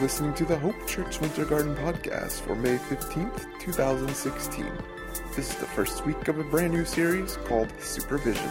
listening 0.00 0.32
to 0.32 0.46
the 0.46 0.58
Hope 0.58 0.86
Church 0.86 1.20
Winter 1.20 1.44
Garden 1.44 1.76
podcast 1.76 2.40
for 2.40 2.54
May 2.54 2.78
15th, 2.78 3.46
2016. 3.60 4.66
This 5.36 5.50
is 5.50 5.56
the 5.56 5.66
first 5.66 6.06
week 6.06 6.26
of 6.28 6.38
a 6.38 6.44
brand 6.44 6.72
new 6.72 6.86
series 6.86 7.36
called 7.44 7.70
Supervision. 7.80 8.48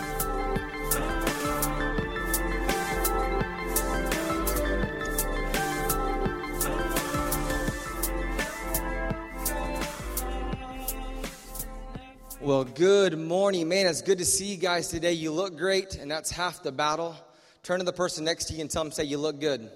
Well, 12.40 12.64
good 12.64 13.18
morning, 13.18 13.68
man. 13.68 13.88
It's 13.88 14.04
good 14.04 14.20
to 14.20 14.26
see 14.26 14.46
you 14.52 14.58
guys 14.58 14.90
today. 14.90 15.14
You 15.14 15.32
look 15.32 15.58
great, 15.58 15.96
and 15.96 16.12
that's 16.12 16.30
half 16.30 16.62
the 16.62 16.72
battle. 16.72 17.16
Turn 17.64 17.80
to 17.80 17.86
the 17.86 17.92
person 17.92 18.24
next 18.24 18.46
to 18.46 18.54
you 18.54 18.62
and 18.62 18.70
tell 18.70 18.84
them, 18.84 18.92
say, 18.92 19.06
You 19.06 19.18
look 19.18 19.40
good. 19.40 19.72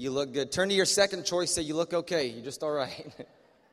You 0.00 0.10
look 0.10 0.32
good. 0.32 0.50
Turn 0.50 0.70
to 0.70 0.74
your 0.74 0.86
second 0.86 1.26
choice, 1.26 1.50
say, 1.50 1.60
You 1.60 1.74
look 1.74 1.92
okay. 1.92 2.28
You're 2.28 2.42
just 2.42 2.62
all 2.62 2.72
right. 2.72 3.06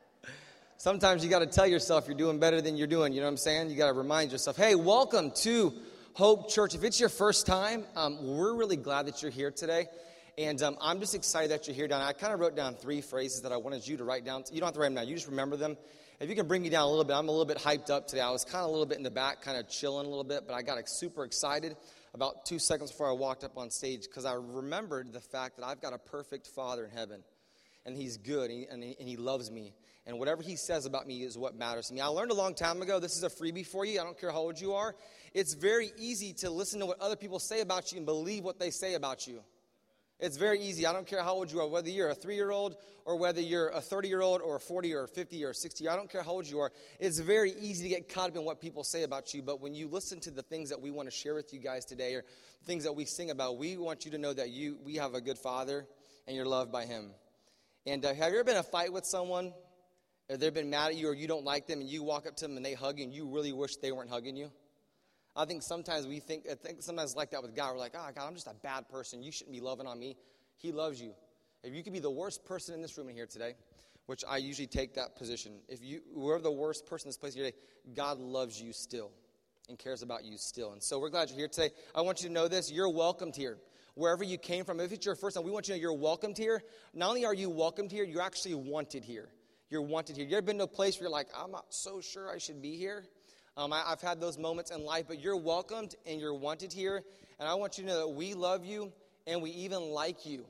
Sometimes 0.76 1.24
you 1.24 1.30
got 1.30 1.38
to 1.38 1.46
tell 1.46 1.66
yourself 1.66 2.06
you're 2.06 2.18
doing 2.18 2.38
better 2.38 2.60
than 2.60 2.76
you're 2.76 2.86
doing. 2.86 3.14
You 3.14 3.20
know 3.20 3.28
what 3.28 3.30
I'm 3.30 3.36
saying? 3.38 3.70
You 3.70 3.76
got 3.78 3.86
to 3.86 3.94
remind 3.94 4.30
yourself, 4.30 4.54
Hey, 4.54 4.74
welcome 4.74 5.30
to 5.36 5.72
Hope 6.12 6.50
Church. 6.50 6.74
If 6.74 6.84
it's 6.84 7.00
your 7.00 7.08
first 7.08 7.46
time, 7.46 7.84
um, 7.96 8.36
we're 8.36 8.52
really 8.52 8.76
glad 8.76 9.06
that 9.06 9.22
you're 9.22 9.30
here 9.30 9.50
today. 9.50 9.86
And 10.36 10.62
um, 10.62 10.76
I'm 10.82 11.00
just 11.00 11.14
excited 11.14 11.50
that 11.50 11.66
you're 11.66 11.74
here. 11.74 11.88
Down. 11.88 12.02
I 12.02 12.12
kind 12.12 12.34
of 12.34 12.40
wrote 12.40 12.54
down 12.54 12.74
three 12.74 13.00
phrases 13.00 13.40
that 13.40 13.52
I 13.52 13.56
wanted 13.56 13.88
you 13.88 13.96
to 13.96 14.04
write 14.04 14.26
down. 14.26 14.44
You 14.52 14.60
don't 14.60 14.66
have 14.66 14.74
to 14.74 14.80
write 14.80 14.88
them 14.88 14.96
down. 14.96 15.08
You 15.08 15.14
just 15.14 15.28
remember 15.28 15.56
them. 15.56 15.78
If 16.20 16.28
you 16.28 16.36
can 16.36 16.46
bring 16.46 16.60
me 16.60 16.68
down 16.68 16.82
a 16.82 16.90
little 16.90 17.04
bit, 17.04 17.16
I'm 17.16 17.28
a 17.28 17.32
little 17.32 17.46
bit 17.46 17.56
hyped 17.56 17.88
up 17.88 18.06
today. 18.06 18.20
I 18.20 18.30
was 18.30 18.44
kind 18.44 18.64
of 18.64 18.68
a 18.68 18.70
little 18.70 18.84
bit 18.84 18.98
in 18.98 19.02
the 19.02 19.10
back, 19.10 19.40
kind 19.40 19.56
of 19.56 19.66
chilling 19.66 20.04
a 20.04 20.10
little 20.10 20.24
bit, 20.24 20.46
but 20.46 20.52
I 20.52 20.60
got 20.60 20.76
super 20.90 21.24
excited 21.24 21.74
about 22.14 22.46
two 22.46 22.58
seconds 22.58 22.90
before 22.90 23.08
I 23.08 23.12
walked 23.12 23.44
up 23.44 23.56
on 23.56 23.70
stage 23.70 24.02
because 24.02 24.24
I 24.24 24.34
remembered 24.34 25.12
the 25.12 25.20
fact 25.20 25.56
that 25.56 25.66
I've 25.66 25.80
got 25.80 25.92
a 25.92 25.98
perfect 25.98 26.46
Father 26.46 26.84
in 26.84 26.90
heaven, 26.90 27.22
and 27.84 27.96
He's 27.96 28.16
good, 28.16 28.50
and 28.50 28.60
he, 28.60 28.66
and, 28.70 28.82
he, 28.82 28.96
and 28.98 29.08
he 29.08 29.16
loves 29.16 29.50
me. 29.50 29.74
And 30.06 30.18
whatever 30.18 30.42
He 30.42 30.56
says 30.56 30.86
about 30.86 31.06
me 31.06 31.22
is 31.22 31.36
what 31.36 31.54
matters 31.54 31.88
to 31.88 31.94
me. 31.94 32.00
I 32.00 32.06
learned 32.06 32.30
a 32.30 32.34
long 32.34 32.54
time 32.54 32.80
ago, 32.80 32.98
this 32.98 33.16
is 33.16 33.24
a 33.24 33.28
freebie 33.28 33.66
for 33.66 33.84
you. 33.84 34.00
I 34.00 34.04
don't 34.04 34.18
care 34.18 34.30
how 34.30 34.38
old 34.38 34.60
you 34.60 34.72
are. 34.72 34.94
It's 35.34 35.54
very 35.54 35.90
easy 35.98 36.32
to 36.34 36.50
listen 36.50 36.80
to 36.80 36.86
what 36.86 37.00
other 37.00 37.16
people 37.16 37.38
say 37.38 37.60
about 37.60 37.92
you 37.92 37.98
and 37.98 38.06
believe 38.06 38.42
what 38.42 38.58
they 38.58 38.70
say 38.70 38.94
about 38.94 39.26
you. 39.26 39.40
It's 40.20 40.36
very 40.36 40.60
easy. 40.60 40.84
I 40.84 40.92
don't 40.92 41.06
care 41.06 41.22
how 41.22 41.34
old 41.34 41.52
you 41.52 41.60
are, 41.60 41.68
whether 41.68 41.88
you're 41.88 42.08
a 42.08 42.14
three 42.14 42.34
year 42.34 42.50
old 42.50 42.76
or 43.04 43.16
whether 43.16 43.40
you're 43.40 43.68
a 43.68 43.80
30 43.80 44.08
year 44.08 44.20
old 44.20 44.42
or 44.42 44.56
a 44.56 44.60
40 44.60 44.92
or 44.94 45.04
a 45.04 45.08
50 45.08 45.44
or 45.44 45.50
a 45.50 45.54
60. 45.54 45.88
I 45.88 45.94
don't 45.94 46.10
care 46.10 46.22
how 46.22 46.32
old 46.32 46.46
you 46.46 46.58
are. 46.58 46.72
It's 46.98 47.20
very 47.20 47.52
easy 47.52 47.84
to 47.84 47.88
get 47.88 48.12
caught 48.12 48.30
up 48.30 48.36
in 48.36 48.44
what 48.44 48.60
people 48.60 48.82
say 48.82 49.04
about 49.04 49.32
you. 49.32 49.42
But 49.42 49.60
when 49.60 49.74
you 49.74 49.86
listen 49.86 50.18
to 50.20 50.32
the 50.32 50.42
things 50.42 50.70
that 50.70 50.80
we 50.80 50.90
want 50.90 51.08
to 51.08 51.14
share 51.14 51.34
with 51.34 51.54
you 51.54 51.60
guys 51.60 51.84
today 51.84 52.14
or 52.14 52.24
things 52.66 52.82
that 52.82 52.92
we 52.92 53.04
sing 53.04 53.30
about, 53.30 53.58
we 53.58 53.76
want 53.76 54.04
you 54.04 54.10
to 54.10 54.18
know 54.18 54.32
that 54.32 54.50
you, 54.50 54.76
we 54.84 54.96
have 54.96 55.14
a 55.14 55.20
good 55.20 55.38
father 55.38 55.86
and 56.26 56.34
you're 56.34 56.46
loved 56.46 56.72
by 56.72 56.84
him. 56.84 57.12
And 57.86 58.04
uh, 58.04 58.12
have 58.12 58.32
you 58.32 58.40
ever 58.40 58.44
been 58.44 58.56
in 58.56 58.60
a 58.60 58.64
fight 58.64 58.92
with 58.92 59.06
someone? 59.06 59.52
Or 60.28 60.36
they've 60.36 60.52
been 60.52 60.68
mad 60.68 60.88
at 60.88 60.96
you 60.96 61.08
or 61.08 61.14
you 61.14 61.28
don't 61.28 61.44
like 61.44 61.68
them 61.68 61.80
and 61.80 61.88
you 61.88 62.02
walk 62.02 62.26
up 62.26 62.36
to 62.36 62.46
them 62.46 62.56
and 62.56 62.66
they 62.66 62.74
hug 62.74 62.98
you 62.98 63.04
and 63.04 63.14
you 63.14 63.32
really 63.32 63.52
wish 63.52 63.76
they 63.76 63.92
weren't 63.92 64.10
hugging 64.10 64.36
you? 64.36 64.50
I 65.36 65.44
think 65.44 65.62
sometimes 65.62 66.06
we 66.06 66.20
think, 66.20 66.46
I 66.50 66.54
think 66.54 66.82
sometimes 66.82 67.14
like 67.14 67.30
that 67.30 67.42
with 67.42 67.54
God. 67.54 67.72
We're 67.72 67.78
like, 67.78 67.94
oh, 67.94 68.08
God, 68.14 68.26
I'm 68.26 68.34
just 68.34 68.48
a 68.48 68.54
bad 68.62 68.88
person. 68.88 69.22
You 69.22 69.30
shouldn't 69.30 69.54
be 69.54 69.60
loving 69.60 69.86
on 69.86 69.98
me. 69.98 70.16
He 70.56 70.72
loves 70.72 71.00
you. 71.00 71.14
If 71.62 71.74
you 71.74 71.82
could 71.82 71.92
be 71.92 72.00
the 72.00 72.10
worst 72.10 72.44
person 72.44 72.74
in 72.74 72.82
this 72.82 72.96
room 72.98 73.08
in 73.08 73.14
here 73.14 73.26
today, 73.26 73.54
which 74.06 74.24
I 74.28 74.38
usually 74.38 74.66
take 74.66 74.94
that 74.94 75.16
position, 75.16 75.60
if 75.68 75.82
you 75.82 76.00
were 76.14 76.40
the 76.40 76.50
worst 76.50 76.86
person 76.86 77.06
in 77.06 77.10
this 77.10 77.18
place 77.18 77.34
here 77.34 77.44
today, 77.44 77.56
God 77.94 78.18
loves 78.18 78.60
you 78.60 78.72
still 78.72 79.10
and 79.68 79.78
cares 79.78 80.02
about 80.02 80.24
you 80.24 80.36
still. 80.38 80.72
And 80.72 80.82
so 80.82 80.98
we're 80.98 81.10
glad 81.10 81.28
you're 81.28 81.38
here 81.38 81.48
today. 81.48 81.70
I 81.94 82.00
want 82.00 82.22
you 82.22 82.28
to 82.28 82.34
know 82.34 82.48
this 82.48 82.72
you're 82.72 82.88
welcomed 82.88 83.36
here. 83.36 83.58
Wherever 83.94 84.22
you 84.24 84.38
came 84.38 84.64
from, 84.64 84.80
if 84.80 84.92
it's 84.92 85.04
your 85.04 85.16
first 85.16 85.36
time, 85.36 85.44
we 85.44 85.50
want 85.50 85.68
you 85.68 85.74
to 85.74 85.78
know 85.78 85.82
you're 85.82 85.92
welcomed 85.92 86.38
here. 86.38 86.62
Not 86.94 87.10
only 87.10 87.24
are 87.24 87.34
you 87.34 87.50
welcomed 87.50 87.90
here, 87.90 88.04
you're 88.04 88.22
actually 88.22 88.54
wanted 88.54 89.04
here. 89.04 89.28
You're 89.70 89.82
wanted 89.82 90.16
here. 90.16 90.24
You 90.24 90.36
ever 90.36 90.46
been 90.46 90.58
to 90.58 90.64
a 90.64 90.68
place 90.68 90.96
where 90.96 91.04
you're 91.04 91.10
like, 91.10 91.28
I'm 91.36 91.50
not 91.50 91.66
so 91.70 92.00
sure 92.00 92.30
I 92.30 92.38
should 92.38 92.62
be 92.62 92.76
here? 92.76 93.04
Um, 93.58 93.72
I, 93.72 93.82
have 93.88 94.00
had 94.00 94.20
those 94.20 94.38
moments 94.38 94.70
in 94.70 94.84
life, 94.84 95.06
but 95.08 95.20
you're 95.20 95.36
welcomed 95.36 95.96
and 96.06 96.20
you're 96.20 96.32
wanted 96.32 96.72
here. 96.72 97.02
And 97.40 97.48
I 97.48 97.54
want 97.54 97.76
you 97.76 97.82
to 97.82 97.90
know 97.90 97.98
that 98.06 98.14
we 98.14 98.34
love 98.34 98.64
you 98.64 98.92
and 99.26 99.42
we 99.42 99.50
even 99.50 99.90
like 99.90 100.24
you. 100.24 100.46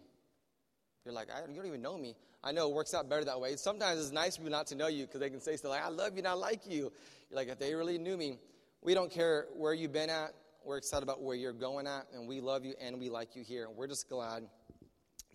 You're 1.07 1.15
like, 1.15 1.29
you 1.49 1.57
don't 1.57 1.65
even 1.65 1.81
know 1.81 1.97
me. 1.97 2.17
I 2.45 2.53
know 2.53 2.69
it 2.69 2.75
works 2.75 2.93
out 2.93 3.09
better 3.09 3.25
that 3.25 3.41
way. 3.41 3.57
Sometimes 3.57 3.99
it's 3.99 4.13
nice 4.13 4.37
for 4.37 4.43
people 4.43 4.53
not 4.53 4.67
to 4.67 4.75
know 4.75 4.89
you 4.89 5.07
because 5.07 5.21
they 5.21 5.31
can 5.31 5.41
say 5.41 5.57
stuff 5.57 5.71
like, 5.71 5.83
I 5.83 5.89
love 5.89 6.13
you 6.13 6.19
and 6.19 6.29
I 6.29 6.35
like 6.35 6.67
you. 6.67 6.93
You're 7.31 7.37
like, 7.37 7.49
if 7.49 7.59
they 7.59 7.75
really 7.75 7.97
knew 7.97 8.19
me, 8.19 8.41
we 8.83 8.93
don't 8.93 9.11
care 9.11 9.47
where 9.57 9.73
you've 9.73 9.93
been 9.93 10.11
at. 10.11 10.35
We're 10.63 10.77
excited 10.77 11.03
about 11.03 11.23
where 11.23 11.35
you're 11.35 11.55
going 11.55 11.87
at, 11.87 12.09
and 12.13 12.29
we 12.29 12.41
love 12.41 12.67
you 12.67 12.75
and 12.79 13.01
we 13.01 13.09
like 13.09 13.35
you 13.35 13.43
here. 13.43 13.65
And 13.69 13.75
we're 13.75 13.87
just 13.87 14.11
glad 14.11 14.45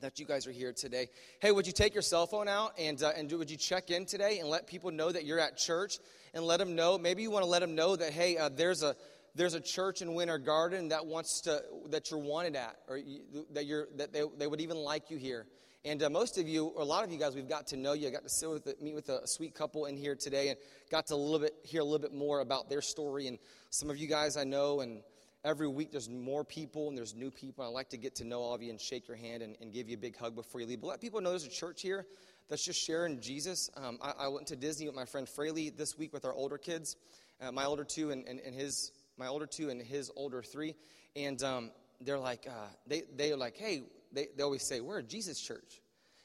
that 0.04 0.20
you 0.20 0.26
guys 0.26 0.46
are 0.46 0.52
here 0.52 0.74
today. 0.74 1.08
Hey, 1.40 1.52
would 1.52 1.66
you 1.66 1.72
take 1.72 1.96
your 1.96 2.02
cell 2.02 2.28
phone 2.28 2.50
out 2.50 2.74
and, 2.78 3.02
uh, 3.02 3.14
and 3.16 3.32
would 3.32 3.50
you 3.50 3.56
check 3.56 3.90
in 3.90 4.06
today 4.06 4.40
and 4.40 4.50
let 4.50 4.68
people 4.68 4.92
know 4.92 5.10
that 5.10 5.24
you're 5.24 5.40
at 5.40 5.58
church 5.58 5.98
and 6.34 6.44
let 6.44 6.58
them 6.58 6.76
know? 6.76 6.98
Maybe 6.98 7.22
you 7.22 7.32
want 7.32 7.44
to 7.44 7.50
let 7.50 7.62
them 7.62 7.74
know 7.74 7.96
that, 7.96 8.12
hey, 8.12 8.38
uh, 8.38 8.50
there's 8.50 8.84
a 8.84 8.96
there's 9.36 9.56
a 9.56 9.62
church 9.62 10.04
in 10.04 10.14
Winter 10.14 10.38
Garden 10.38 10.90
that 10.90 11.08
wants 11.08 11.42
to 11.42 11.64
that 11.90 12.12
you're 12.12 12.20
wanted 12.20 12.56
at, 12.56 12.76
or 12.88 12.98
you, 12.98 13.22
that 13.54 13.66
you're 13.66 13.88
that 13.96 14.14
they, 14.14 14.24
they 14.38 14.46
would 14.46 14.62
even 14.62 14.78
like 14.78 15.10
you 15.10 15.18
here. 15.18 15.48
And 15.86 16.04
uh, 16.04 16.10
most 16.10 16.38
of 16.38 16.48
you, 16.48 16.66
or 16.66 16.82
a 16.82 16.86
lot 16.86 17.04
of 17.04 17.12
you 17.12 17.18
guys, 17.18 17.34
we've 17.34 17.50
got 17.50 17.68
to 17.68 17.78
know 17.78 17.94
you. 17.94 18.08
I 18.08 18.12
got 18.12 18.24
to 18.24 18.30
sit 18.30 18.50
with, 18.50 18.82
meet 18.82 18.94
with 18.94 19.10
a 19.10 19.28
sweet 19.28 19.56
couple 19.56 19.86
in 19.86 19.98
here 19.98 20.16
today, 20.16 20.50
and 20.50 20.58
got 20.92 21.08
to 21.08 21.16
a 21.16 21.16
little 21.16 21.40
bit 21.40 21.56
hear 21.64 21.82
a 21.82 21.84
little 21.84 21.98
bit 21.98 22.14
more 22.14 22.42
about 22.42 22.70
their 22.70 22.82
story. 22.82 23.28
And 23.28 23.40
some 23.70 23.90
of 23.90 23.98
you 23.98 24.08
guys 24.08 24.38
I 24.38 24.44
know, 24.44 24.82
and 24.82 25.02
every 25.44 25.68
week 25.68 25.92
there's 25.92 26.10
more 26.10 26.44
people 26.44 26.90
and 26.90 26.98
there's 26.98 27.16
new 27.16 27.32
people. 27.32 27.64
I 27.64 27.68
like 27.68 27.90
to 27.90 27.98
get 27.98 28.16
to 28.16 28.24
know 28.24 28.42
all 28.42 28.54
of 28.54 28.62
you 28.62 28.70
and 28.70 28.80
shake 28.80 29.08
your 29.08 29.18
hand 29.18 29.44
and, 29.44 29.56
and 29.62 29.74
give 29.74 29.90
you 29.90 29.96
a 29.96 30.00
big 30.00 30.18
hug 30.18 30.36
before 30.36 30.62
you 30.62 30.68
leave. 30.68 30.82
But 30.82 30.88
let 30.88 31.02
people 31.02 31.22
know 31.22 31.30
there's 31.30 31.46
a 31.46 31.50
church 31.50 31.82
here 31.82 32.06
that's 32.50 32.64
just 32.64 32.80
sharing 32.80 33.20
Jesus. 33.20 33.70
Um, 33.76 34.00
I, 34.02 34.14
I, 34.20 34.28
went 34.28 34.48
to 34.48 34.56
Disney 34.56 34.86
with 34.88 34.96
my 34.96 35.06
friend 35.06 35.28
Fraley 35.28 35.70
this 35.70 35.98
week 35.98 36.14
with 36.14 36.26
our 36.26 36.34
older 36.34 36.58
kids, 36.58 36.96
uh, 37.42 37.52
my 37.52 37.66
older 37.66 37.84
two 37.84 38.12
and, 38.12 38.28
and, 38.28 38.40
and, 38.40 38.54
his 38.54 38.92
my 39.18 39.28
older 39.28 39.46
two 39.46 39.70
and 39.70 39.82
his 39.82 40.12
older 40.16 40.42
three, 40.42 40.76
and 41.16 41.42
um, 41.44 41.72
they're 42.02 42.20
like 42.20 42.48
uh, 42.50 42.68
they 42.88 43.04
they're 43.16 43.38
like, 43.38 43.58
hey, 43.58 43.84
they, 44.14 44.28
they 44.38 44.44
always 44.44 44.64
say, 44.64 44.80
We're 44.80 45.00
a 45.00 45.04
Jesus 45.04 45.40
church. 45.40 45.82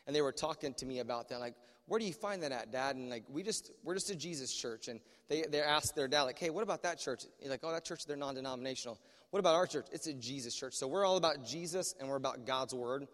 And 0.06 0.14
they 0.14 0.22
were 0.22 0.32
talking 0.32 0.74
to 0.74 0.86
me 0.86 1.00
about 1.00 1.28
that, 1.28 1.40
like, 1.40 1.54
where 1.88 1.98
do 1.98 2.06
you 2.06 2.12
find 2.12 2.42
that 2.42 2.52
at, 2.52 2.70
Dad? 2.70 2.96
And 2.96 3.10
like, 3.10 3.24
we 3.28 3.42
just 3.42 3.72
we're 3.82 3.94
just 3.94 4.10
a 4.10 4.14
Jesus 4.14 4.54
church. 4.54 4.88
And 4.88 5.00
they 5.28 5.42
they 5.42 5.60
asked 5.60 5.96
their 5.96 6.06
dad, 6.06 6.22
like, 6.22 6.38
hey, 6.38 6.50
what 6.50 6.62
about 6.62 6.82
that 6.84 6.98
church? 6.98 7.24
He's 7.40 7.50
like, 7.50 7.60
oh, 7.64 7.72
that 7.72 7.84
church, 7.84 8.06
they're 8.06 8.16
non-denominational. 8.16 8.98
What 9.30 9.40
about 9.40 9.54
our 9.56 9.66
church? 9.66 9.86
It's 9.92 10.06
a 10.06 10.14
Jesus 10.14 10.54
church. 10.54 10.74
So 10.74 10.86
we're 10.86 11.04
all 11.04 11.16
about 11.16 11.44
Jesus 11.44 11.94
and 11.98 12.08
we're 12.08 12.16
about 12.16 12.46
God's 12.46 12.74
word. 12.74 13.06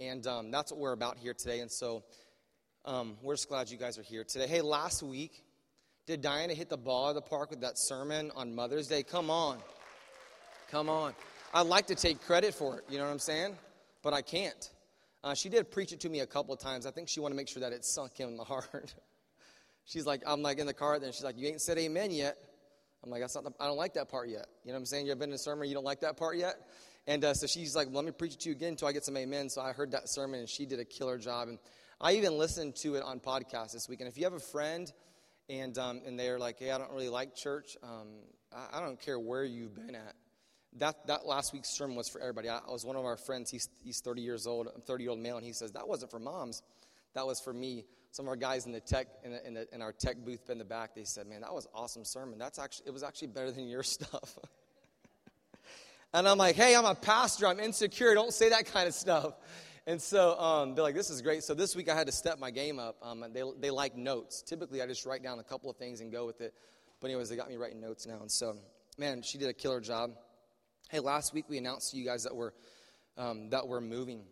And 0.00 0.26
um, 0.26 0.50
that's 0.50 0.72
what 0.72 0.80
we're 0.80 0.92
about 0.92 1.16
here 1.16 1.32
today. 1.32 1.60
And 1.60 1.70
so 1.70 2.02
um, 2.84 3.16
we're 3.22 3.34
just 3.34 3.48
glad 3.48 3.70
you 3.70 3.78
guys 3.78 3.98
are 3.98 4.02
here 4.02 4.24
today. 4.24 4.46
Hey, 4.46 4.60
last 4.60 5.02
week, 5.02 5.44
did 6.06 6.20
Diana 6.20 6.54
hit 6.54 6.68
the 6.68 6.76
ball 6.76 7.10
of 7.10 7.14
the 7.14 7.22
park 7.22 7.50
with 7.50 7.60
that 7.60 7.78
sermon 7.78 8.32
on 8.34 8.54
Mother's 8.54 8.88
Day? 8.88 9.02
Come 9.02 9.30
on. 9.30 9.58
Come 10.70 10.88
on. 10.88 11.14
I'd 11.54 11.66
like 11.66 11.86
to 11.88 11.94
take 11.94 12.20
credit 12.22 12.54
for 12.54 12.78
it, 12.78 12.84
you 12.88 12.98
know 12.98 13.04
what 13.04 13.10
I'm 13.10 13.18
saying? 13.18 13.56
But 14.02 14.12
I 14.12 14.22
can't. 14.22 14.70
Uh, 15.24 15.34
she 15.34 15.48
did 15.48 15.70
preach 15.70 15.92
it 15.92 16.00
to 16.00 16.08
me 16.08 16.20
a 16.20 16.26
couple 16.26 16.52
of 16.52 16.60
times. 16.60 16.86
I 16.86 16.90
think 16.90 17.08
she 17.08 17.20
wanted 17.20 17.34
to 17.34 17.36
make 17.36 17.48
sure 17.48 17.60
that 17.60 17.72
it 17.72 17.84
sunk 17.84 18.18
in 18.18 18.36
the 18.36 18.44
heart. 18.52 18.94
she's 19.84 20.06
like, 20.06 20.22
I'm 20.26 20.42
like 20.42 20.58
in 20.58 20.66
the 20.66 20.74
car, 20.74 20.98
then 20.98 21.12
she's 21.12 21.24
like, 21.24 21.38
You 21.38 21.48
ain't 21.48 21.60
said 21.60 21.78
amen 21.78 22.10
yet. 22.10 22.36
I'm 23.04 23.10
like, 23.10 23.20
That's 23.20 23.34
not 23.34 23.44
the, 23.44 23.52
I 23.60 23.66
don't 23.66 23.76
like 23.76 23.94
that 23.94 24.08
part 24.08 24.28
yet. 24.28 24.46
You 24.64 24.68
know 24.68 24.74
what 24.74 24.80
I'm 24.80 24.86
saying? 24.86 25.06
You've 25.06 25.18
been 25.18 25.30
in 25.30 25.34
a 25.34 25.38
sermon, 25.38 25.68
you 25.68 25.74
don't 25.74 25.84
like 25.84 26.00
that 26.00 26.16
part 26.16 26.36
yet? 26.36 26.56
And 27.06 27.24
uh, 27.24 27.34
so 27.34 27.46
she's 27.46 27.76
like, 27.76 27.88
Let 27.90 28.04
me 28.04 28.10
preach 28.10 28.34
it 28.34 28.40
to 28.40 28.48
you 28.48 28.54
again 28.54 28.70
until 28.70 28.88
I 28.88 28.92
get 28.92 29.04
some 29.04 29.16
amen. 29.16 29.48
So 29.48 29.60
I 29.60 29.72
heard 29.72 29.92
that 29.92 30.08
sermon, 30.08 30.40
and 30.40 30.48
she 30.48 30.66
did 30.66 30.80
a 30.80 30.84
killer 30.84 31.18
job. 31.18 31.48
And 31.48 31.58
I 32.00 32.14
even 32.14 32.36
listened 32.36 32.76
to 32.76 32.96
it 32.96 33.02
on 33.02 33.20
podcast 33.20 33.72
this 33.72 33.88
week. 33.88 34.00
And 34.00 34.08
if 34.08 34.18
you 34.18 34.24
have 34.24 34.32
a 34.32 34.40
friend, 34.40 34.92
and, 35.48 35.76
um, 35.78 36.00
and 36.06 36.18
they're 36.18 36.38
like, 36.38 36.58
hey, 36.58 36.70
I 36.70 36.78
don't 36.78 36.90
really 36.92 37.08
like 37.08 37.34
church. 37.34 37.76
Um, 37.82 38.08
I, 38.52 38.78
I, 38.78 38.80
don't 38.80 39.00
care 39.00 39.18
where 39.18 39.44
you've 39.44 39.74
been 39.74 39.94
at. 39.94 40.14
That, 40.78 41.06
that 41.06 41.26
last 41.26 41.52
week's 41.52 41.68
sermon 41.68 41.96
was 41.96 42.08
for 42.08 42.20
everybody. 42.20 42.48
I, 42.48 42.58
I 42.66 42.70
was 42.70 42.84
one 42.84 42.96
of 42.96 43.04
our 43.04 43.16
friends. 43.16 43.50
He's, 43.50 43.68
he's 43.84 44.00
30 44.00 44.22
years 44.22 44.46
old, 44.46 44.68
30 44.86 45.04
year 45.04 45.10
old 45.10 45.20
male, 45.20 45.36
and 45.36 45.44
he 45.44 45.52
says, 45.52 45.72
that 45.72 45.86
wasn't 45.86 46.10
for 46.10 46.18
moms. 46.18 46.62
That 47.14 47.26
was 47.26 47.40
for 47.40 47.52
me. 47.52 47.84
Some 48.10 48.26
of 48.26 48.30
our 48.30 48.36
guys 48.36 48.66
in 48.66 48.72
the 48.72 48.80
tech, 48.80 49.06
in, 49.24 49.32
the, 49.32 49.46
in, 49.46 49.54
the, 49.54 49.74
in 49.74 49.82
our 49.82 49.92
tech 49.92 50.16
booth 50.18 50.50
in 50.50 50.58
the 50.58 50.64
back, 50.64 50.94
they 50.94 51.04
said, 51.04 51.26
man, 51.26 51.40
that 51.42 51.52
was 51.52 51.66
awesome 51.74 52.04
sermon. 52.04 52.38
That's 52.38 52.58
actually, 52.58 52.86
it 52.88 52.92
was 52.92 53.02
actually 53.02 53.28
better 53.28 53.50
than 53.50 53.68
your 53.68 53.82
stuff. 53.82 54.38
and 56.12 56.28
I'm 56.28 56.38
like, 56.38 56.56
hey, 56.56 56.74
I'm 56.74 56.84
a 56.84 56.94
pastor. 56.94 57.46
I'm 57.46 57.60
insecure. 57.60 58.14
Don't 58.14 58.32
say 58.32 58.50
that 58.50 58.66
kind 58.66 58.88
of 58.88 58.94
stuff. 58.94 59.34
And 59.86 60.00
so 60.00 60.38
um, 60.38 60.74
they're 60.74 60.84
like, 60.84 60.94
this 60.94 61.10
is 61.10 61.22
great. 61.22 61.42
So 61.42 61.54
this 61.54 61.74
week 61.74 61.88
I 61.88 61.94
had 61.94 62.06
to 62.06 62.12
step 62.12 62.38
my 62.38 62.50
game 62.50 62.78
up. 62.78 62.96
Um, 63.02 63.24
they, 63.32 63.42
they 63.58 63.70
like 63.70 63.96
notes. 63.96 64.42
Typically, 64.42 64.80
I 64.80 64.86
just 64.86 65.04
write 65.04 65.22
down 65.22 65.38
a 65.38 65.42
couple 65.42 65.70
of 65.70 65.76
things 65.76 66.00
and 66.00 66.12
go 66.12 66.24
with 66.24 66.40
it. 66.40 66.54
But, 67.00 67.08
anyways, 67.08 67.28
they 67.28 67.36
got 67.36 67.48
me 67.48 67.56
writing 67.56 67.80
notes 67.80 68.06
now. 68.06 68.20
And 68.20 68.30
so, 68.30 68.56
man, 68.96 69.22
she 69.22 69.38
did 69.38 69.48
a 69.48 69.52
killer 69.52 69.80
job. 69.80 70.12
Hey, 70.92 71.00
last 71.00 71.32
week 71.32 71.46
we 71.48 71.56
announced 71.56 71.92
to 71.92 71.96
you 71.96 72.04
guys 72.04 72.22
that 72.24 72.36
we're, 72.36 72.50
um, 73.16 73.48
that 73.48 73.66
we're 73.66 73.80
moving. 73.80 74.24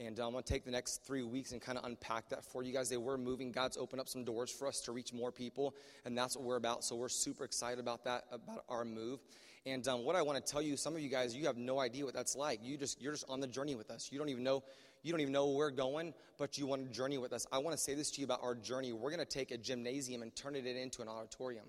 And 0.00 0.18
um, 0.18 0.26
I'm 0.26 0.32
going 0.32 0.42
to 0.42 0.52
take 0.52 0.64
the 0.64 0.70
next 0.72 1.06
three 1.06 1.22
weeks 1.22 1.52
and 1.52 1.62
kind 1.62 1.78
of 1.78 1.84
unpack 1.84 2.28
that 2.30 2.44
for 2.44 2.64
you 2.64 2.72
guys. 2.72 2.88
They 2.88 2.96
were 2.96 3.16
moving. 3.16 3.52
God's 3.52 3.76
opened 3.76 4.00
up 4.00 4.08
some 4.08 4.24
doors 4.24 4.50
for 4.50 4.66
us 4.66 4.80
to 4.80 4.90
reach 4.90 5.12
more 5.12 5.30
people, 5.30 5.76
and 6.04 6.18
that's 6.18 6.36
what 6.36 6.44
we're 6.44 6.56
about. 6.56 6.82
So 6.82 6.96
we're 6.96 7.08
super 7.08 7.44
excited 7.44 7.78
about 7.78 8.02
that, 8.06 8.24
about 8.32 8.64
our 8.68 8.84
move. 8.84 9.20
And 9.64 9.86
um, 9.86 10.04
what 10.04 10.16
I 10.16 10.22
want 10.22 10.44
to 10.44 10.52
tell 10.52 10.60
you, 10.60 10.76
some 10.76 10.96
of 10.96 11.00
you 11.00 11.08
guys, 11.08 11.36
you 11.36 11.46
have 11.46 11.56
no 11.56 11.78
idea 11.78 12.04
what 12.04 12.14
that's 12.14 12.34
like. 12.34 12.58
You 12.64 12.76
just 12.76 13.00
you're 13.00 13.12
just 13.12 13.26
on 13.28 13.38
the 13.38 13.46
journey 13.46 13.76
with 13.76 13.88
us. 13.88 14.08
You 14.10 14.18
don't 14.18 14.28
even 14.28 14.42
know 14.42 14.64
you 15.04 15.12
don't 15.12 15.20
even 15.20 15.32
know 15.32 15.46
where 15.46 15.68
we're 15.68 15.70
going, 15.70 16.14
but 16.36 16.58
you 16.58 16.66
want 16.66 16.84
to 16.84 16.92
journey 16.92 17.18
with 17.18 17.32
us. 17.32 17.46
I 17.52 17.58
want 17.58 17.76
to 17.76 17.80
say 17.80 17.94
this 17.94 18.10
to 18.10 18.20
you 18.20 18.24
about 18.24 18.40
our 18.42 18.56
journey. 18.56 18.92
We're 18.92 19.10
going 19.10 19.24
to 19.24 19.24
take 19.24 19.52
a 19.52 19.56
gymnasium 19.56 20.22
and 20.22 20.34
turn 20.34 20.56
it 20.56 20.66
into 20.66 21.00
an 21.00 21.06
auditorium. 21.06 21.66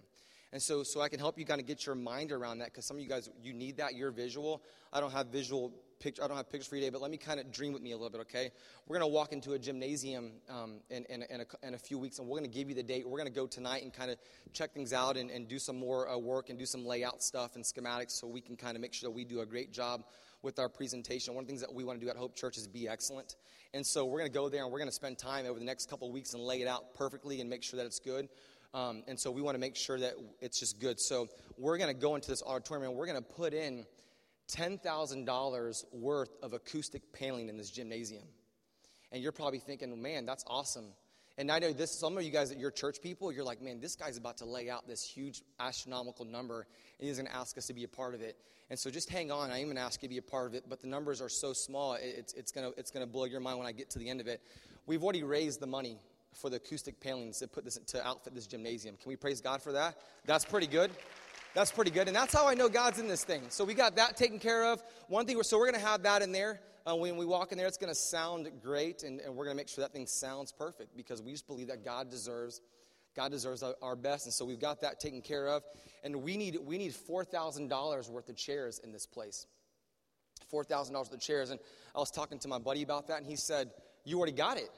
And 0.51 0.62
so, 0.62 0.84
so 0.84 1.01
I 1.01 1.10
can 1.10 1.19
help 1.19 1.38
you 1.38 1.46
kind 1.46 1.62
of 1.62 1.68
get 1.68 1.86
your 1.86 1.96
mind 1.96 2.31
around 2.31 2.60
that 2.60 2.66
because 2.66 2.86
some 2.86 2.98
of 2.98 3.04
you 3.04 3.10
guys, 3.10 3.30
you 3.44 3.54
need 3.54 3.78
that. 3.78 3.96
You're 3.96 4.12
visual. 4.12 4.63
I 4.92 5.00
don't 5.00 5.12
have 5.12 5.28
visual 5.28 5.72
picture. 6.00 6.24
I 6.24 6.28
don't 6.28 6.38
have 6.38 6.50
pictures 6.50 6.68
for 6.68 6.75
you 6.75 6.81
today, 6.81 6.90
but 6.92 7.01
let 7.01 7.12
me 7.12 7.18
kind 7.18 7.40
of 7.40 7.51
dream 7.51 7.72
with 7.72 7.84
me 7.84 7.92
a 7.92 7.96
little 7.96 8.10
bit, 8.10 8.22
okay? 8.22 8.51
We're 8.88 8.98
going 8.98 9.07
to 9.07 9.13
walk 9.13 9.31
into 9.31 9.54
a 9.54 9.60
gymnasium 9.60 10.31
um, 10.50 10.80
in, 10.90 11.06
in, 11.06 11.24
in, 11.24 11.42
a, 11.42 11.68
in, 11.68 11.74
a, 11.75 11.78
few 11.78 12.00
weeks, 12.00 12.18
and 12.18 12.28
we're 12.28 12.40
going 12.40 12.50
to 12.50 12.57
give 12.57 12.68
you 12.68 12.74
the 12.74 12.84
date. 12.84 13.07
We're 13.07 13.19
going 13.19 13.31
to 13.31 13.36
go 13.36 13.46
tonight 13.46 13.84
and 13.84 13.94
kind 13.94 14.10
of 14.10 14.18
check 14.54 14.74
things 14.74 14.92
out 14.92 15.18
and, 15.18 15.30
and 15.30 15.48
do 15.48 15.60
some 15.60 15.78
more 15.78 16.10
uh, 16.10 16.18
work 16.18 16.50
and 16.50 16.57
do 16.57 16.66
some 16.66 16.86
layout 16.86 17.22
stuff 17.22 17.56
and 17.56 17.63
schematics 17.63 18.12
so 18.12 18.28
we 18.28 18.42
can 18.42 18.56
kind 18.56 18.75
of 18.75 18.81
make 18.81 18.94
sure 18.94 19.10
that 19.10 19.16
we 19.16 19.25
do 19.25 19.42
a 19.42 19.46
great 19.46 19.72
job 19.72 20.04
with 20.42 20.57
our 20.57 20.69
presentation. 20.69 21.36
One 21.36 21.44
of 21.44 21.48
the 21.48 21.51
things 21.51 21.62
that 21.62 21.74
we 21.74 21.84
want 21.84 22.00
to 22.00 22.06
do 22.06 22.10
at 22.10 22.16
Hope 22.16 22.36
Church 22.36 22.57
is 22.57 22.68
be 22.68 22.88
excellent. 22.88 23.36
And 23.74 23.86
so 23.86 24.06
we're 24.06 24.19
going 24.19 24.31
to 24.31 24.38
go 24.38 24.50
there 24.50 24.63
and 24.63 24.72
we're 24.72 24.80
going 24.80 24.90
to 24.90 24.96
spend 24.96 25.18
time 25.18 25.46
over 25.46 25.60
the 25.60 25.66
next 25.66 25.90
couple 25.90 26.07
of 26.07 26.13
weeks 26.13 26.34
and 26.34 26.42
lay 26.42 26.62
it 26.62 26.68
out 26.68 26.94
perfectly 26.96 27.42
and 27.42 27.50
make 27.50 27.62
sure 27.62 27.78
that 27.78 27.86
it's 27.86 28.00
good. 28.00 28.30
Um, 28.74 29.04
and 29.07 29.19
so 29.19 29.31
we 29.31 29.42
want 29.42 29.56
to 29.56 29.60
make 29.60 29.75
sure 29.75 30.00
that 30.00 30.13
it's 30.42 30.60
just 30.60 30.80
good. 30.80 31.00
So 31.00 31.27
we're 31.57 31.77
going 31.77 31.94
to 31.94 32.00
go 32.00 32.16
into 32.16 32.30
this 32.30 32.44
auditorium 32.44 32.89
and 32.89 32.98
we're 32.98 33.07
going 33.07 33.21
to 33.21 33.30
put 33.33 33.54
in 33.54 33.86
$10,000 34.51 35.83
worth 35.94 36.30
of 36.44 36.54
acoustic 36.54 37.13
paneling 37.13 37.50
in 37.50 37.57
this 37.57 37.71
gymnasium. 37.71 38.24
And 39.12 39.24
you're 39.24 39.31
probably 39.31 39.60
thinking, 39.60 40.00
man, 40.01 40.25
that's 40.25 40.44
awesome. 40.48 40.94
And 41.38 41.50
I 41.51 41.60
know 41.60 41.71
this, 41.71 41.92
some 41.92 42.18
of 42.18 42.24
you 42.24 42.31
guys 42.31 42.51
at 42.51 42.60
your 42.60 42.69
church 42.69 42.98
people, 43.01 43.31
you're 43.31 43.45
like, 43.45 43.62
man, 43.62 43.80
this 43.80 43.95
guy's 43.95 44.18
about 44.18 44.38
to 44.39 44.45
lay 44.45 44.69
out 44.69 44.88
this 44.88 45.04
huge 45.04 45.42
astronomical 45.60 46.25
number, 46.25 46.68
and 47.00 47.07
he's 47.07 47.18
going 47.18 47.27
to 47.27 47.36
ask 47.36 47.57
us 47.57 47.68
to 47.68 47.74
be 47.74 47.86
a 47.86 47.88
part 47.88 48.13
of 48.13 48.22
it. 48.22 48.38
And 48.69 48.77
so 48.77 48.92
just 48.92 49.10
hang 49.10 49.31
on. 49.31 49.50
Going 49.50 49.75
to 49.75 49.81
ask 49.81 50.04
you 50.04 50.10
to 50.10 50.13
be 50.13 50.18
a 50.18 50.22
part 50.22 50.48
of 50.48 50.54
it, 50.54 50.65
but 50.68 50.81
the 50.81 50.88
numbers 50.88 51.22
are 51.22 51.30
so 51.30 51.54
small, 51.54 51.98
it's, 52.00 52.33
it's 52.33 52.51
going 52.51 52.72
to 52.72 52.77
it's 52.77 52.92
going 52.92 53.06
to 53.06 53.12
blow 53.12 53.24
your 53.25 53.39
mind 53.39 53.57
when 53.57 53.68
I 53.68 53.72
get 53.72 53.89
to 53.92 54.00
the 54.00 54.10
end 54.10 54.19
of 54.19 54.27
it. 54.27 54.42
We've 54.86 55.01
already 55.01 55.24
raised 55.24 55.60
the 55.60 55.68
money 55.68 55.98
for 56.33 56.49
the 56.49 56.57
acoustic 56.57 56.99
palings 56.99 57.39
to 57.39 57.47
put 57.47 57.63
this 57.65 57.77
to 57.87 58.05
outfit 58.05 58.35
this 58.35 58.47
gymnasium. 58.47 58.95
Can 59.01 59.09
we 59.09 59.15
praise 59.15 59.41
God 59.41 59.61
for 59.61 59.71
that? 59.73 59.97
That's 60.25 60.45
pretty 60.45 60.67
good. 60.67 60.91
That's 61.53 61.71
pretty 61.71 61.91
good. 61.91 62.07
And 62.07 62.15
that's 62.15 62.33
how 62.33 62.47
I 62.47 62.53
know 62.53 62.69
God's 62.69 62.99
in 62.99 63.07
this 63.07 63.23
thing. 63.23 63.43
So 63.49 63.65
we 63.65 63.73
got 63.73 63.95
that 63.95 64.15
taken 64.15 64.39
care 64.39 64.65
of. 64.65 64.83
One 65.07 65.25
thing, 65.25 65.41
so 65.41 65.57
we're 65.57 65.69
going 65.69 65.81
to 65.81 65.87
have 65.87 66.03
that 66.03 66.21
in 66.21 66.31
there. 66.31 66.61
Uh, 66.85 66.95
when 66.95 67.17
we 67.17 67.25
walk 67.25 67.51
in 67.51 67.57
there, 67.57 67.67
it's 67.67 67.77
going 67.77 67.91
to 67.91 67.99
sound 67.99 68.49
great, 68.63 69.03
and, 69.03 69.19
and 69.19 69.35
we're 69.35 69.45
going 69.45 69.55
to 69.55 69.59
make 69.59 69.67
sure 69.67 69.83
that 69.83 69.91
thing 69.91 70.07
sounds 70.07 70.51
perfect 70.51 70.95
because 70.95 71.21
we 71.21 71.31
just 71.31 71.47
believe 71.47 71.67
that 71.67 71.83
God 71.83 72.09
deserves 72.09 72.61
God 73.15 73.31
deserves 73.31 73.63
our 73.81 73.95
best, 73.95 74.25
and 74.25 74.33
so 74.33 74.45
we've 74.45 74.59
got 74.59 74.81
that 74.81 74.99
taken 74.99 75.21
care 75.21 75.47
of. 75.47 75.63
And 76.03 76.23
we 76.23 76.37
need 76.37 76.57
we 76.63 76.77
need 76.77 76.95
four 76.95 77.25
thousand 77.25 77.67
dollars 77.67 78.09
worth 78.09 78.29
of 78.29 78.37
chairs 78.37 78.79
in 78.83 78.91
this 78.91 79.05
place. 79.05 79.45
Four 80.47 80.63
thousand 80.63 80.93
dollars 80.93 81.09
worth 81.09 81.15
of 81.15 81.21
chairs, 81.21 81.49
and 81.49 81.59
I 81.95 81.99
was 81.99 82.11
talking 82.11 82.39
to 82.39 82.47
my 82.47 82.59
buddy 82.59 82.83
about 82.83 83.07
that, 83.07 83.17
and 83.17 83.25
he 83.25 83.35
said, 83.35 83.71
"You 84.05 84.17
already 84.17 84.31
got 84.31 84.57
it." 84.57 84.69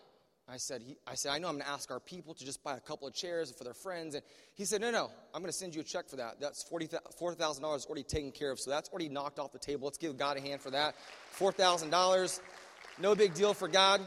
I 0.52 0.58
said, 0.58 0.82
he, 0.82 0.98
I 1.08 1.16
said, 1.16 1.32
I 1.32 1.38
know 1.38 1.48
I'm 1.48 1.54
going 1.54 1.66
to 1.66 1.70
ask 1.70 1.90
our 1.92 2.02
people 2.02 2.34
to 2.34 2.44
just 2.44 2.62
buy 2.62 2.76
a 2.76 2.80
couple 2.82 3.08
of 3.08 3.14
chairs 3.14 3.54
for 3.58 3.64
their 3.64 3.74
friends. 3.74 4.16
And 4.16 4.24
he 4.54 4.66
said, 4.66 4.82
no, 4.82 4.92
no, 4.92 5.10
I'm 5.34 5.42
going 5.42 5.52
to 5.52 5.58
send 5.58 5.74
you 5.74 5.80
a 5.80 5.84
check 5.84 6.10
for 6.10 6.18
that. 6.18 6.42
That's 6.42 6.66
$4,000 6.70 7.86
already 7.86 8.04
taken 8.04 8.32
care 8.32 8.52
of. 8.52 8.60
So 8.60 8.70
that's 8.70 8.90
already 8.90 9.08
knocked 9.08 9.40
off 9.40 9.54
the 9.54 9.60
table. 9.60 9.86
Let's 9.86 9.98
give 9.98 10.18
God 10.18 10.36
a 10.36 10.42
hand 10.42 10.60
for 10.60 10.70
that. 10.72 10.96
$4,000. 11.40 12.42
No 13.00 13.16
big 13.16 13.34
deal 13.34 13.54
for 13.54 13.70
God. 13.70 14.02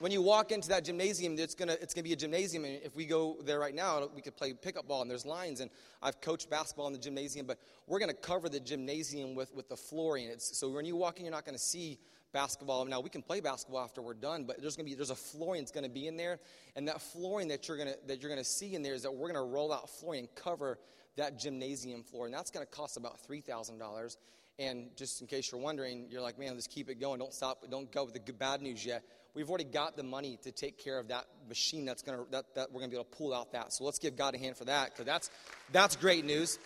When 0.00 0.10
you 0.10 0.22
walk 0.22 0.50
into 0.50 0.68
that 0.70 0.84
gymnasium, 0.84 1.38
it's 1.38 1.54
to 1.68 1.80
it's 1.80 1.94
gonna 1.94 2.02
be 2.02 2.12
a 2.12 2.16
gymnasium. 2.16 2.64
And 2.64 2.82
if 2.82 2.96
we 2.96 3.06
go 3.06 3.36
there 3.44 3.60
right 3.60 3.74
now, 3.74 4.08
we 4.14 4.22
could 4.22 4.36
play 4.36 4.52
pickup 4.52 4.88
ball 4.88 5.02
and 5.02 5.10
there's 5.10 5.24
lines. 5.24 5.60
And 5.60 5.70
I've 6.02 6.20
coached 6.20 6.50
basketball 6.50 6.88
in 6.88 6.92
the 6.92 6.98
gymnasium, 6.98 7.46
but 7.46 7.58
we're 7.86 8.00
to 8.08 8.14
cover 8.14 8.48
the 8.48 8.58
gymnasium 8.58 9.36
with, 9.36 9.54
with 9.54 9.68
the 9.68 9.76
flooring. 9.76 10.26
It's, 10.26 10.56
so 10.58 10.68
when 10.68 10.84
you 10.84 10.96
walk 10.96 11.18
in, 11.18 11.24
you're 11.24 11.32
not 11.32 11.44
to 11.56 11.62
see 11.62 11.98
basketball. 12.32 12.84
Now 12.86 12.98
we 12.98 13.08
can 13.08 13.22
play 13.22 13.40
basketball 13.40 13.82
after 13.84 14.02
we're 14.02 14.14
done, 14.14 14.44
but 14.44 14.60
there's 14.60 14.76
to 14.86 14.90
be 14.90 14.96
there's 14.96 15.10
a 15.10 15.14
flooring 15.14 15.62
that's 15.62 15.70
to 15.84 15.90
be 15.90 16.08
in 16.08 16.16
there, 16.16 16.40
and 16.74 16.88
that 16.88 17.00
flooring 17.00 17.46
that 17.48 17.68
you're 17.68 17.76
to 17.92 17.98
that 18.08 18.20
you're 18.20 18.30
to 18.42 18.48
see 18.48 18.74
in 18.74 18.82
there 18.82 18.94
is 18.94 19.02
that 19.02 19.14
we're 19.14 19.28
to 19.34 19.48
roll 19.48 19.72
out 19.72 19.88
flooring 19.88 20.20
and 20.20 20.34
cover 20.34 20.78
that 21.16 21.38
gymnasium 21.38 22.02
floor, 22.02 22.26
and 22.26 22.34
that's 22.34 22.50
to 22.66 22.72
cost 22.72 22.96
about 22.96 23.20
three 23.20 23.40
thousand 23.40 23.78
dollars. 23.78 24.18
And 24.58 24.96
just 24.96 25.20
in 25.20 25.26
case 25.26 25.50
you're 25.50 25.60
wondering, 25.60 26.06
you're 26.10 26.20
like, 26.20 26.38
man, 26.38 26.54
let's 26.54 26.68
keep 26.68 26.88
it 26.88 27.00
going. 27.00 27.18
Don't 27.18 27.32
stop. 27.32 27.64
Don't 27.70 27.90
go 27.90 28.04
with 28.04 28.14
the 28.14 28.32
bad 28.32 28.62
news 28.62 28.84
yet. 28.86 29.04
We've 29.34 29.48
already 29.48 29.64
got 29.64 29.96
the 29.96 30.02
money 30.02 30.38
to 30.44 30.52
take 30.52 30.78
care 30.78 30.98
of 30.98 31.08
that 31.08 31.26
machine 31.48 31.84
that's 31.84 32.02
to 32.02 32.26
that, 32.30 32.54
that 32.54 32.72
we're 32.72 32.82
to 32.82 32.88
be 32.88 32.94
able 32.94 33.04
to 33.04 33.16
pull 33.16 33.34
out 33.34 33.52
that. 33.52 33.72
So 33.72 33.84
let's 33.84 33.98
give 33.98 34.16
God 34.16 34.34
a 34.34 34.38
hand 34.38 34.56
for 34.56 34.64
that 34.66 34.90
because 34.90 35.06
that's 35.06 35.30
that's 35.72 35.96
great 35.96 36.24
news. 36.24 36.58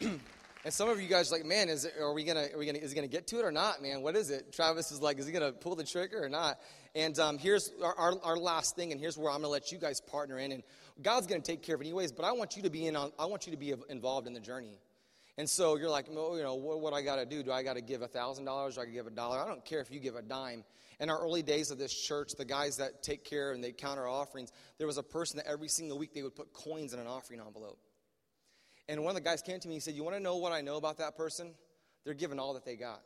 And 0.64 0.72
some 0.72 0.88
of 0.88 0.98
you 0.98 1.08
guys 1.08 1.30
are 1.30 1.36
like, 1.36 1.44
man, 1.44 1.68
is 1.68 1.84
it, 1.84 1.92
are 2.00 2.14
we 2.14 2.24
gonna, 2.24 2.46
are 2.54 2.58
we 2.58 2.64
gonna, 2.64 2.78
is 2.78 2.90
he 2.90 2.94
gonna 2.94 3.06
get 3.06 3.26
to 3.28 3.38
it 3.38 3.44
or 3.44 3.52
not, 3.52 3.82
man? 3.82 4.00
What 4.00 4.16
is 4.16 4.30
it? 4.30 4.50
Travis 4.50 4.90
is 4.92 5.02
like, 5.02 5.18
is 5.18 5.26
he 5.26 5.32
gonna 5.32 5.52
pull 5.52 5.76
the 5.76 5.84
trigger 5.84 6.24
or 6.24 6.30
not? 6.30 6.58
And 6.94 7.18
um, 7.18 7.36
here's 7.36 7.70
our, 7.82 7.94
our, 7.94 8.14
our, 8.22 8.36
last 8.38 8.74
thing, 8.74 8.90
and 8.90 8.98
here's 8.98 9.18
where 9.18 9.30
I'm 9.30 9.42
gonna 9.42 9.48
let 9.48 9.72
you 9.72 9.78
guys 9.78 10.00
partner 10.00 10.38
in. 10.38 10.52
And 10.52 10.62
God's 11.02 11.26
gonna 11.26 11.42
take 11.42 11.62
care 11.62 11.74
of 11.74 11.82
it 11.82 11.84
anyways, 11.84 12.12
but 12.12 12.24
I 12.24 12.32
want 12.32 12.56
you 12.56 12.62
to 12.62 12.70
be 12.70 12.86
in 12.86 12.96
on, 12.96 13.12
I 13.18 13.26
want 13.26 13.46
you 13.46 13.52
to 13.52 13.58
be 13.58 13.74
involved 13.90 14.26
in 14.26 14.32
the 14.32 14.40
journey. 14.40 14.78
And 15.36 15.50
so 15.50 15.76
you're 15.76 15.90
like, 15.90 16.06
well, 16.08 16.36
you 16.36 16.44
know, 16.44 16.54
what, 16.54 16.80
what 16.80 16.92
I 16.92 17.02
got 17.02 17.16
to 17.16 17.26
do? 17.26 17.42
Do 17.42 17.50
I 17.50 17.62
got 17.62 17.74
to 17.74 17.80
give 17.80 18.02
a 18.02 18.08
thousand 18.08 18.44
dollars? 18.44 18.76
Do 18.76 18.82
I 18.82 18.86
give 18.86 19.06
a 19.06 19.10
dollar? 19.10 19.40
I 19.40 19.48
don't 19.48 19.64
care 19.64 19.80
if 19.80 19.90
you 19.90 19.98
give 19.98 20.14
a 20.14 20.22
dime. 20.22 20.62
In 21.00 21.10
our 21.10 21.20
early 21.20 21.42
days 21.42 21.72
of 21.72 21.78
this 21.78 21.92
church, 21.92 22.32
the 22.38 22.44
guys 22.44 22.76
that 22.76 23.02
take 23.02 23.24
care 23.24 23.50
and 23.50 23.62
they 23.62 23.72
count 23.72 23.98
our 23.98 24.08
offerings, 24.08 24.52
there 24.78 24.86
was 24.86 24.96
a 24.96 25.02
person 25.02 25.38
that 25.38 25.46
every 25.48 25.68
single 25.68 25.98
week 25.98 26.14
they 26.14 26.22
would 26.22 26.36
put 26.36 26.52
coins 26.52 26.92
in 26.92 27.00
an 27.00 27.08
offering 27.08 27.40
envelope. 27.40 27.80
And 28.88 29.02
one 29.02 29.16
of 29.16 29.22
the 29.22 29.28
guys 29.28 29.42
came 29.42 29.58
to 29.58 29.68
me 29.68 29.74
and 29.74 29.82
said, 29.82 29.94
You 29.94 30.04
want 30.04 30.16
to 30.16 30.22
know 30.22 30.36
what 30.36 30.52
I 30.52 30.60
know 30.60 30.76
about 30.76 30.98
that 30.98 31.16
person? 31.16 31.54
They're 32.04 32.14
giving 32.14 32.38
all 32.38 32.54
that 32.54 32.64
they 32.64 32.76
got. 32.76 33.00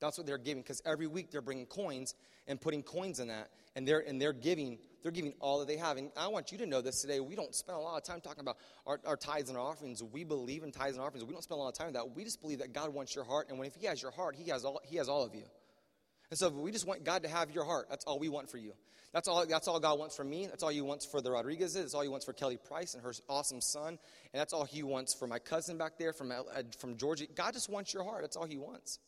That's 0.00 0.16
what 0.16 0.26
they're 0.26 0.38
giving 0.38 0.62
because 0.62 0.80
every 0.86 1.06
week 1.06 1.30
they're 1.30 1.42
bringing 1.42 1.66
coins 1.66 2.14
and 2.46 2.60
putting 2.60 2.82
coins 2.82 3.20
in 3.20 3.28
that, 3.28 3.48
and 3.76 3.86
they're 3.86 4.00
and 4.00 4.20
they're 4.20 4.32
giving 4.32 4.78
they're 5.02 5.12
giving 5.12 5.34
all 5.40 5.58
that 5.58 5.68
they 5.68 5.76
have. 5.76 5.96
And 5.96 6.10
I 6.16 6.28
want 6.28 6.52
you 6.52 6.58
to 6.58 6.66
know 6.66 6.80
this 6.80 7.00
today. 7.00 7.20
We 7.20 7.34
don't 7.34 7.54
spend 7.54 7.78
a 7.78 7.80
lot 7.80 7.96
of 7.96 8.04
time 8.04 8.20
talking 8.20 8.40
about 8.40 8.56
our, 8.86 9.00
our 9.06 9.16
tithes 9.16 9.48
and 9.48 9.58
our 9.58 9.64
offerings. 9.64 10.02
We 10.02 10.24
believe 10.24 10.62
in 10.62 10.72
tithes 10.72 10.96
and 10.96 11.04
offerings. 11.04 11.24
We 11.24 11.32
don't 11.32 11.42
spend 11.42 11.58
a 11.58 11.62
lot 11.62 11.68
of 11.68 11.74
time 11.74 11.92
that. 11.94 12.14
We 12.14 12.24
just 12.24 12.40
believe 12.40 12.58
that 12.60 12.72
God 12.72 12.94
wants 12.94 13.14
your 13.14 13.24
heart, 13.24 13.48
and 13.48 13.58
when 13.58 13.66
if 13.66 13.74
He 13.74 13.86
has 13.86 14.00
your 14.00 14.12
heart, 14.12 14.36
He 14.36 14.50
has 14.50 14.64
all 14.64 14.80
He 14.84 14.96
has 14.96 15.08
all 15.08 15.24
of 15.24 15.34
you. 15.34 15.44
And 16.30 16.38
so 16.38 16.50
we 16.50 16.70
just 16.70 16.86
want 16.86 17.04
God 17.04 17.22
to 17.22 17.28
have 17.28 17.50
your 17.50 17.64
heart. 17.64 17.86
That's 17.88 18.04
all 18.04 18.18
we 18.18 18.28
want 18.28 18.50
for 18.50 18.58
you. 18.58 18.74
That's 19.12 19.26
all, 19.26 19.46
that's 19.46 19.66
all 19.66 19.80
God 19.80 19.98
wants 19.98 20.14
for 20.14 20.24
me. 20.24 20.46
That's 20.46 20.62
all 20.62 20.68
He 20.68 20.82
wants 20.82 21.06
for 21.06 21.22
the 21.22 21.30
Rodriguezes. 21.30 21.74
That's 21.74 21.94
all 21.94 22.02
He 22.02 22.08
wants 22.08 22.26
for 22.26 22.34
Kelly 22.34 22.58
Price 22.58 22.92
and 22.94 23.02
her 23.02 23.14
awesome 23.28 23.62
son. 23.62 23.88
And 23.88 24.40
that's 24.40 24.52
all 24.52 24.64
He 24.64 24.82
wants 24.82 25.14
for 25.14 25.26
my 25.26 25.38
cousin 25.38 25.78
back 25.78 25.98
there 25.98 26.12
from, 26.12 26.30
uh, 26.30 26.42
from 26.78 26.98
Georgia. 26.98 27.24
God 27.34 27.54
just 27.54 27.70
wants 27.70 27.94
your 27.94 28.04
heart. 28.04 28.20
That's 28.20 28.36
all 28.36 28.46
He 28.46 28.58
wants. 28.58 28.98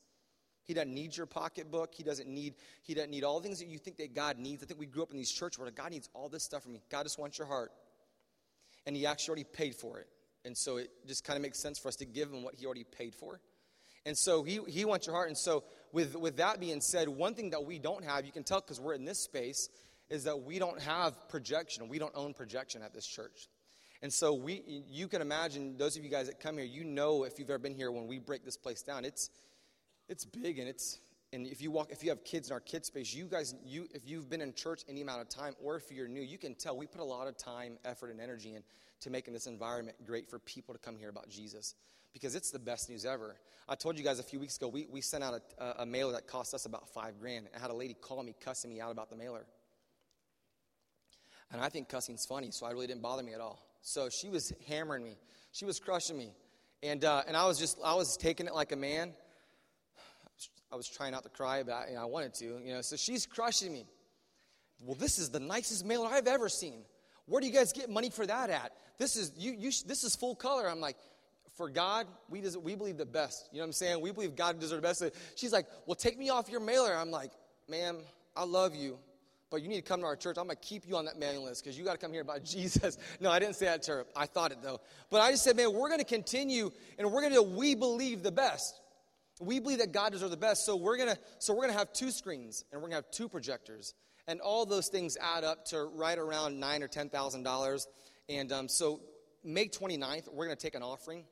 He 0.70 0.74
doesn't 0.74 0.94
need 0.94 1.16
your 1.16 1.26
pocketbook. 1.26 1.96
He 1.96 2.04
doesn't 2.04 2.28
need, 2.28 2.54
he 2.84 2.94
doesn't 2.94 3.10
need 3.10 3.24
all 3.24 3.40
the 3.40 3.42
things 3.42 3.58
that 3.58 3.66
you 3.66 3.76
think 3.76 3.96
that 3.96 4.14
God 4.14 4.38
needs. 4.38 4.62
I 4.62 4.66
think 4.66 4.78
we 4.78 4.86
grew 4.86 5.02
up 5.02 5.10
in 5.10 5.16
these 5.16 5.32
church 5.32 5.58
where 5.58 5.68
God 5.68 5.90
needs 5.90 6.08
all 6.14 6.28
this 6.28 6.44
stuff 6.44 6.62
from 6.62 6.74
me. 6.74 6.80
God 6.88 7.02
just 7.02 7.18
wants 7.18 7.38
your 7.38 7.48
heart. 7.48 7.72
And 8.86 8.94
He 8.94 9.04
actually 9.04 9.30
already 9.32 9.48
paid 9.52 9.74
for 9.74 9.98
it. 9.98 10.06
And 10.44 10.56
so 10.56 10.76
it 10.76 10.92
just 11.08 11.24
kind 11.24 11.36
of 11.36 11.42
makes 11.42 11.58
sense 11.58 11.76
for 11.76 11.88
us 11.88 11.96
to 11.96 12.04
give 12.04 12.30
Him 12.30 12.44
what 12.44 12.54
He 12.54 12.66
already 12.66 12.84
paid 12.84 13.16
for. 13.16 13.40
And 14.06 14.16
so 14.16 14.44
he, 14.44 14.60
he 14.68 14.84
wants 14.84 15.08
your 15.08 15.16
heart. 15.16 15.26
And 15.26 15.36
so, 15.36 15.64
with, 15.90 16.14
with 16.14 16.36
that 16.36 16.60
being 16.60 16.80
said, 16.80 17.08
one 17.08 17.34
thing 17.34 17.50
that 17.50 17.64
we 17.64 17.80
don't 17.80 18.04
have, 18.04 18.24
you 18.24 18.30
can 18.30 18.44
tell 18.44 18.60
because 18.60 18.78
we're 18.78 18.94
in 18.94 19.04
this 19.04 19.18
space, 19.18 19.68
is 20.08 20.22
that 20.22 20.44
we 20.44 20.60
don't 20.60 20.80
have 20.82 21.28
projection. 21.28 21.88
We 21.88 21.98
don't 21.98 22.14
own 22.14 22.32
projection 22.32 22.82
at 22.82 22.94
this 22.94 23.08
church. 23.08 23.48
And 24.02 24.12
so, 24.12 24.34
we, 24.34 24.84
you 24.88 25.08
can 25.08 25.20
imagine, 25.20 25.76
those 25.78 25.96
of 25.96 26.04
you 26.04 26.10
guys 26.10 26.28
that 26.28 26.38
come 26.38 26.58
here, 26.58 26.64
you 26.64 26.84
know 26.84 27.24
if 27.24 27.40
you've 27.40 27.50
ever 27.50 27.58
been 27.58 27.74
here 27.74 27.90
when 27.90 28.06
we 28.06 28.20
break 28.20 28.44
this 28.44 28.56
place 28.56 28.82
down, 28.82 29.04
it's, 29.04 29.30
it's 30.10 30.24
big 30.24 30.58
and 30.58 30.68
it's, 30.68 30.98
and 31.32 31.46
if 31.46 31.62
you 31.62 31.70
walk, 31.70 31.90
if 31.90 32.02
you 32.02 32.10
have 32.10 32.24
kids 32.24 32.48
in 32.48 32.52
our 32.52 32.60
kids 32.60 32.88
space, 32.88 33.14
you 33.14 33.26
guys, 33.26 33.54
you, 33.64 33.86
if 33.94 34.02
you've 34.06 34.28
been 34.28 34.40
in 34.40 34.52
church 34.52 34.82
any 34.88 35.00
amount 35.00 35.22
of 35.22 35.28
time, 35.28 35.54
or 35.62 35.76
if 35.76 35.90
you're 35.92 36.08
new, 36.08 36.20
you 36.20 36.36
can 36.36 36.54
tell 36.56 36.76
we 36.76 36.86
put 36.86 37.00
a 37.00 37.04
lot 37.04 37.28
of 37.28 37.38
time, 37.38 37.78
effort, 37.84 38.10
and 38.10 38.20
energy 38.20 38.54
in 38.54 38.62
to 39.02 39.10
making 39.10 39.32
this 39.32 39.46
environment 39.46 39.96
great 40.04 40.28
for 40.28 40.40
people 40.40 40.74
to 40.74 40.80
come 40.80 40.96
here 40.98 41.08
about 41.08 41.30
Jesus 41.30 41.74
because 42.12 42.34
it's 42.34 42.50
the 42.50 42.58
best 42.58 42.90
news 42.90 43.04
ever. 43.04 43.36
I 43.68 43.76
told 43.76 43.96
you 43.96 44.04
guys 44.04 44.18
a 44.18 44.24
few 44.24 44.40
weeks 44.40 44.56
ago, 44.56 44.66
we, 44.66 44.88
we 44.90 45.00
sent 45.00 45.22
out 45.22 45.40
a, 45.58 45.82
a 45.82 45.86
mailer 45.86 46.12
that 46.12 46.26
cost 46.26 46.54
us 46.54 46.66
about 46.66 46.88
five 46.88 47.20
grand. 47.20 47.46
I 47.56 47.60
had 47.60 47.70
a 47.70 47.74
lady 47.74 47.94
call 47.94 48.22
me, 48.24 48.34
cussing 48.44 48.68
me 48.68 48.80
out 48.80 48.90
about 48.90 49.10
the 49.10 49.16
mailer. 49.16 49.46
And 51.52 51.60
I 51.60 51.68
think 51.68 51.88
cussing's 51.88 52.26
funny, 52.26 52.50
so 52.50 52.66
I 52.66 52.72
really 52.72 52.88
didn't 52.88 53.02
bother 53.02 53.22
me 53.22 53.32
at 53.32 53.40
all. 53.40 53.64
So 53.82 54.08
she 54.08 54.28
was 54.28 54.52
hammering 54.68 55.04
me, 55.04 55.16
she 55.52 55.64
was 55.64 55.78
crushing 55.78 56.18
me. 56.18 56.32
And, 56.82 57.04
uh, 57.04 57.22
and 57.28 57.36
I 57.36 57.46
was 57.46 57.58
just, 57.58 57.78
I 57.84 57.94
was 57.94 58.16
taking 58.16 58.46
it 58.46 58.54
like 58.54 58.72
a 58.72 58.76
man. 58.76 59.12
I 60.72 60.76
was 60.76 60.88
trying 60.88 61.12
not 61.12 61.22
to 61.24 61.28
cry, 61.28 61.62
but 61.62 61.72
I, 61.72 61.88
you 61.88 61.94
know, 61.94 62.02
I 62.02 62.04
wanted 62.04 62.34
to, 62.34 62.60
you 62.64 62.74
know. 62.74 62.80
So 62.80 62.96
she's 62.96 63.26
crushing 63.26 63.72
me. 63.72 63.86
Well, 64.80 64.94
this 64.94 65.18
is 65.18 65.30
the 65.30 65.40
nicest 65.40 65.84
mailer 65.84 66.06
I've 66.06 66.26
ever 66.26 66.48
seen. 66.48 66.82
Where 67.26 67.40
do 67.40 67.46
you 67.46 67.52
guys 67.52 67.72
get 67.72 67.90
money 67.90 68.10
for 68.10 68.26
that 68.26 68.50
at? 68.50 68.72
This 68.98 69.16
is 69.16 69.32
you, 69.36 69.52
you 69.52 69.70
this 69.86 70.04
is 70.04 70.16
full 70.16 70.34
color. 70.34 70.68
I'm 70.68 70.80
like, 70.80 70.96
for 71.56 71.68
God, 71.68 72.06
we, 72.28 72.40
des- 72.40 72.58
we 72.58 72.74
believe 72.74 72.96
the 72.96 73.04
best. 73.04 73.48
You 73.52 73.58
know 73.58 73.64
what 73.64 73.66
I'm 73.66 73.72
saying? 73.72 74.00
We 74.00 74.12
believe 74.12 74.34
God 74.34 74.58
deserves 74.58 74.80
the 74.80 74.88
best. 74.88 75.04
She's 75.36 75.52
like, 75.52 75.66
well, 75.86 75.94
take 75.94 76.18
me 76.18 76.30
off 76.30 76.48
your 76.48 76.60
mailer. 76.60 76.94
I'm 76.94 77.10
like, 77.10 77.32
ma'am, 77.68 77.98
I 78.34 78.44
love 78.44 78.74
you, 78.74 78.98
but 79.50 79.60
you 79.60 79.68
need 79.68 79.76
to 79.76 79.82
come 79.82 80.00
to 80.00 80.06
our 80.06 80.16
church. 80.16 80.38
I'm 80.38 80.48
to 80.48 80.56
keep 80.56 80.88
you 80.88 80.96
on 80.96 81.04
that 81.04 81.18
mailing 81.18 81.44
list 81.44 81.62
because 81.62 81.78
you 81.78 81.84
got 81.84 81.92
to 81.92 81.98
come 81.98 82.12
here 82.12 82.22
about 82.22 82.44
Jesus. 82.46 82.96
No, 83.20 83.30
I 83.30 83.38
didn't 83.38 83.56
say 83.56 83.66
that 83.66 83.82
to 83.82 83.92
her. 83.92 84.06
I 84.16 84.24
thought 84.24 84.52
it 84.52 84.62
though. 84.62 84.80
But 85.10 85.20
I 85.20 85.32
just 85.32 85.44
said, 85.44 85.54
man, 85.56 85.72
we're 85.74 85.94
to 85.98 86.04
continue 86.04 86.70
and 86.98 87.12
we're 87.12 87.28
to, 87.28 87.42
we 87.42 87.74
believe 87.74 88.22
the 88.22 88.32
best. 88.32 88.79
We 89.40 89.58
believe 89.58 89.78
that 89.78 89.92
God 89.92 90.12
deserves 90.12 90.30
the 90.30 90.36
best. 90.36 90.64
So 90.66 90.76
we're 90.76 90.98
to, 90.98 91.18
so 91.38 91.54
we're 91.54 91.66
to 91.66 91.72
have 91.72 91.92
two 91.92 92.10
screens 92.10 92.64
and 92.70 92.80
we're 92.80 92.88
to 92.90 92.94
have 92.96 93.10
two 93.10 93.28
projectors. 93.28 93.94
And 94.28 94.40
all 94.40 94.66
those 94.66 94.88
things 94.88 95.16
add 95.20 95.44
up 95.44 95.64
to 95.66 95.84
right 95.84 96.18
around 96.18 96.60
nine 96.60 96.82
or 96.82 96.88
$10,000. 96.88 97.86
And 98.28 98.52
um, 98.52 98.68
so 98.68 99.00
May 99.42 99.68
29th, 99.68 100.32
we're 100.32 100.46
to 100.56 100.62
take 100.62 100.74
an 100.74 100.82
offering 100.82 101.24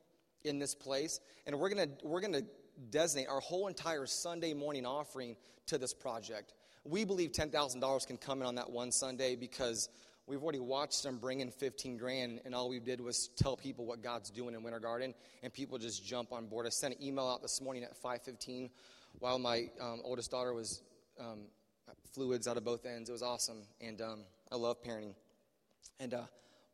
in 0.43 0.57
this 0.57 0.73
place 0.73 1.19
and 1.45 1.57
we're 1.59 1.69
to, 1.69 1.89
we're 2.03 2.21
to 2.21 2.45
designate 2.89 3.27
our 3.27 3.39
whole 3.39 3.67
entire 3.67 4.05
Sunday 4.05 4.53
morning 4.53 4.85
offering 4.85 5.35
to 5.67 5.77
this 5.77 5.93
project. 5.93 6.53
We 6.83 7.05
believe 7.05 7.31
$10,000 7.31 8.07
can 8.07 8.17
come 8.17 8.41
in 8.41 8.47
on 8.47 8.55
that 8.55 8.69
one 8.69 8.91
Sunday 8.91 9.35
because 9.35 9.89
we've 10.29 10.43
already 10.43 10.59
watched 10.59 11.01
them 11.03 11.17
bring 11.17 11.39
in 11.39 11.49
15 11.49 11.97
grand, 11.97 12.41
and 12.45 12.53
all 12.53 12.69
we 12.69 12.79
did 12.79 13.01
was 13.01 13.29
tell 13.35 13.57
people 13.57 13.85
what 13.85 14.03
God's 14.03 14.29
doing 14.29 14.53
in 14.53 14.61
Winter 14.61 14.79
Garden, 14.79 15.15
and 15.41 15.51
people 15.51 15.77
just 15.79 16.05
jump 16.05 16.31
on 16.31 16.45
board. 16.45 16.67
I 16.67 16.69
sent 16.69 16.95
an 16.95 17.03
email 17.03 17.27
out 17.27 17.41
this 17.41 17.59
morning 17.59 17.83
at 17.83 17.99
5:15 18.01 18.69
while 19.17 19.39
my 19.39 19.69
um, 19.81 20.01
oldest 20.03 20.29
daughter 20.29 20.53
was 20.53 20.83
um, 21.19 21.47
fluids 22.13 22.47
out 22.47 22.57
of 22.57 22.63
both 22.63 22.85
ends. 22.85 23.09
It 23.09 23.11
was 23.11 23.23
awesome, 23.23 23.63
and 23.81 23.99
um, 24.01 24.19
I 24.51 24.55
love 24.55 24.81
parenting. 24.83 25.15
And 25.99 26.13
uh, 26.13 26.21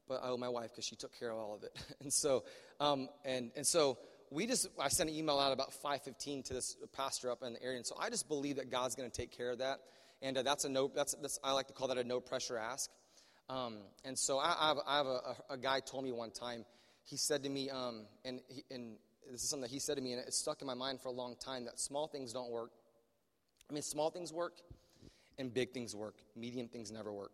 but 0.07 0.21
I 0.21 0.27
owe 0.27 0.38
my 0.38 0.50
wife 0.50 0.71
because 0.71 0.85
she 0.85 0.97
took 0.97 1.17
care 1.17 1.31
of 1.31 1.38
all 1.38 1.55
of 1.55 1.63
it. 1.63 1.71
and 2.01 2.12
so 2.12 2.43
um, 2.81 3.07
and 3.24 3.51
and 3.55 3.65
so 3.65 3.97
we 4.31 4.45
just 4.45 4.67
I 4.77 4.89
sent 4.89 5.09
an 5.09 5.15
email 5.15 5.39
out 5.39 5.53
about 5.53 5.71
5:15 5.71 6.43
to 6.45 6.53
this 6.53 6.75
pastor 6.91 7.31
up 7.31 7.41
in 7.41 7.53
the 7.53 7.63
area, 7.63 7.77
and 7.77 7.88
so 7.88 7.95
I 7.97 8.09
just 8.09 8.27
believe 8.27 8.57
that 8.57 8.69
God's 8.69 8.95
going 8.95 9.09
to 9.09 9.15
take 9.15 9.31
care 9.31 9.50
of 9.50 9.59
that. 9.59 9.79
And 10.21 10.38
uh, 10.38 10.43
that's 10.43 10.65
a 10.65 10.69
no. 10.69 10.91
That's, 10.93 11.13
that's 11.21 11.39
I 11.43 11.53
like 11.53 11.67
to 11.67 11.74
call 11.74 11.88
that 11.88 11.97
a 11.97 12.03
no 12.03 12.19
pressure 12.19 12.57
ask. 12.57 12.89
Um, 13.49 13.77
and 14.03 14.17
so 14.17 14.39
I, 14.39 14.55
I 14.59 14.67
have, 14.69 14.77
I 14.87 14.97
have 14.97 15.05
a, 15.05 15.35
a, 15.51 15.57
guy 15.57 15.79
told 15.79 16.03
me 16.03 16.11
one 16.11 16.31
time. 16.31 16.65
He 17.03 17.15
said 17.15 17.43
to 17.43 17.49
me, 17.49 17.69
um, 17.69 18.05
and 18.23 18.41
he, 18.47 18.63
and 18.71 18.95
this 19.31 19.43
is 19.43 19.49
something 19.49 19.61
that 19.61 19.71
he 19.71 19.79
said 19.79 19.97
to 19.97 20.01
me, 20.01 20.13
and 20.13 20.21
it 20.21 20.33
stuck 20.33 20.61
in 20.61 20.67
my 20.67 20.73
mind 20.73 20.99
for 21.01 21.09
a 21.09 21.11
long 21.11 21.35
time. 21.35 21.65
That 21.65 21.79
small 21.79 22.07
things 22.07 22.33
don't 22.33 22.49
work. 22.49 22.71
I 23.69 23.73
mean, 23.73 23.83
small 23.83 24.09
things 24.09 24.33
work, 24.33 24.61
and 25.37 25.53
big 25.53 25.73
things 25.73 25.95
work. 25.95 26.15
Medium 26.35 26.67
things 26.67 26.91
never 26.91 27.13
work. 27.13 27.33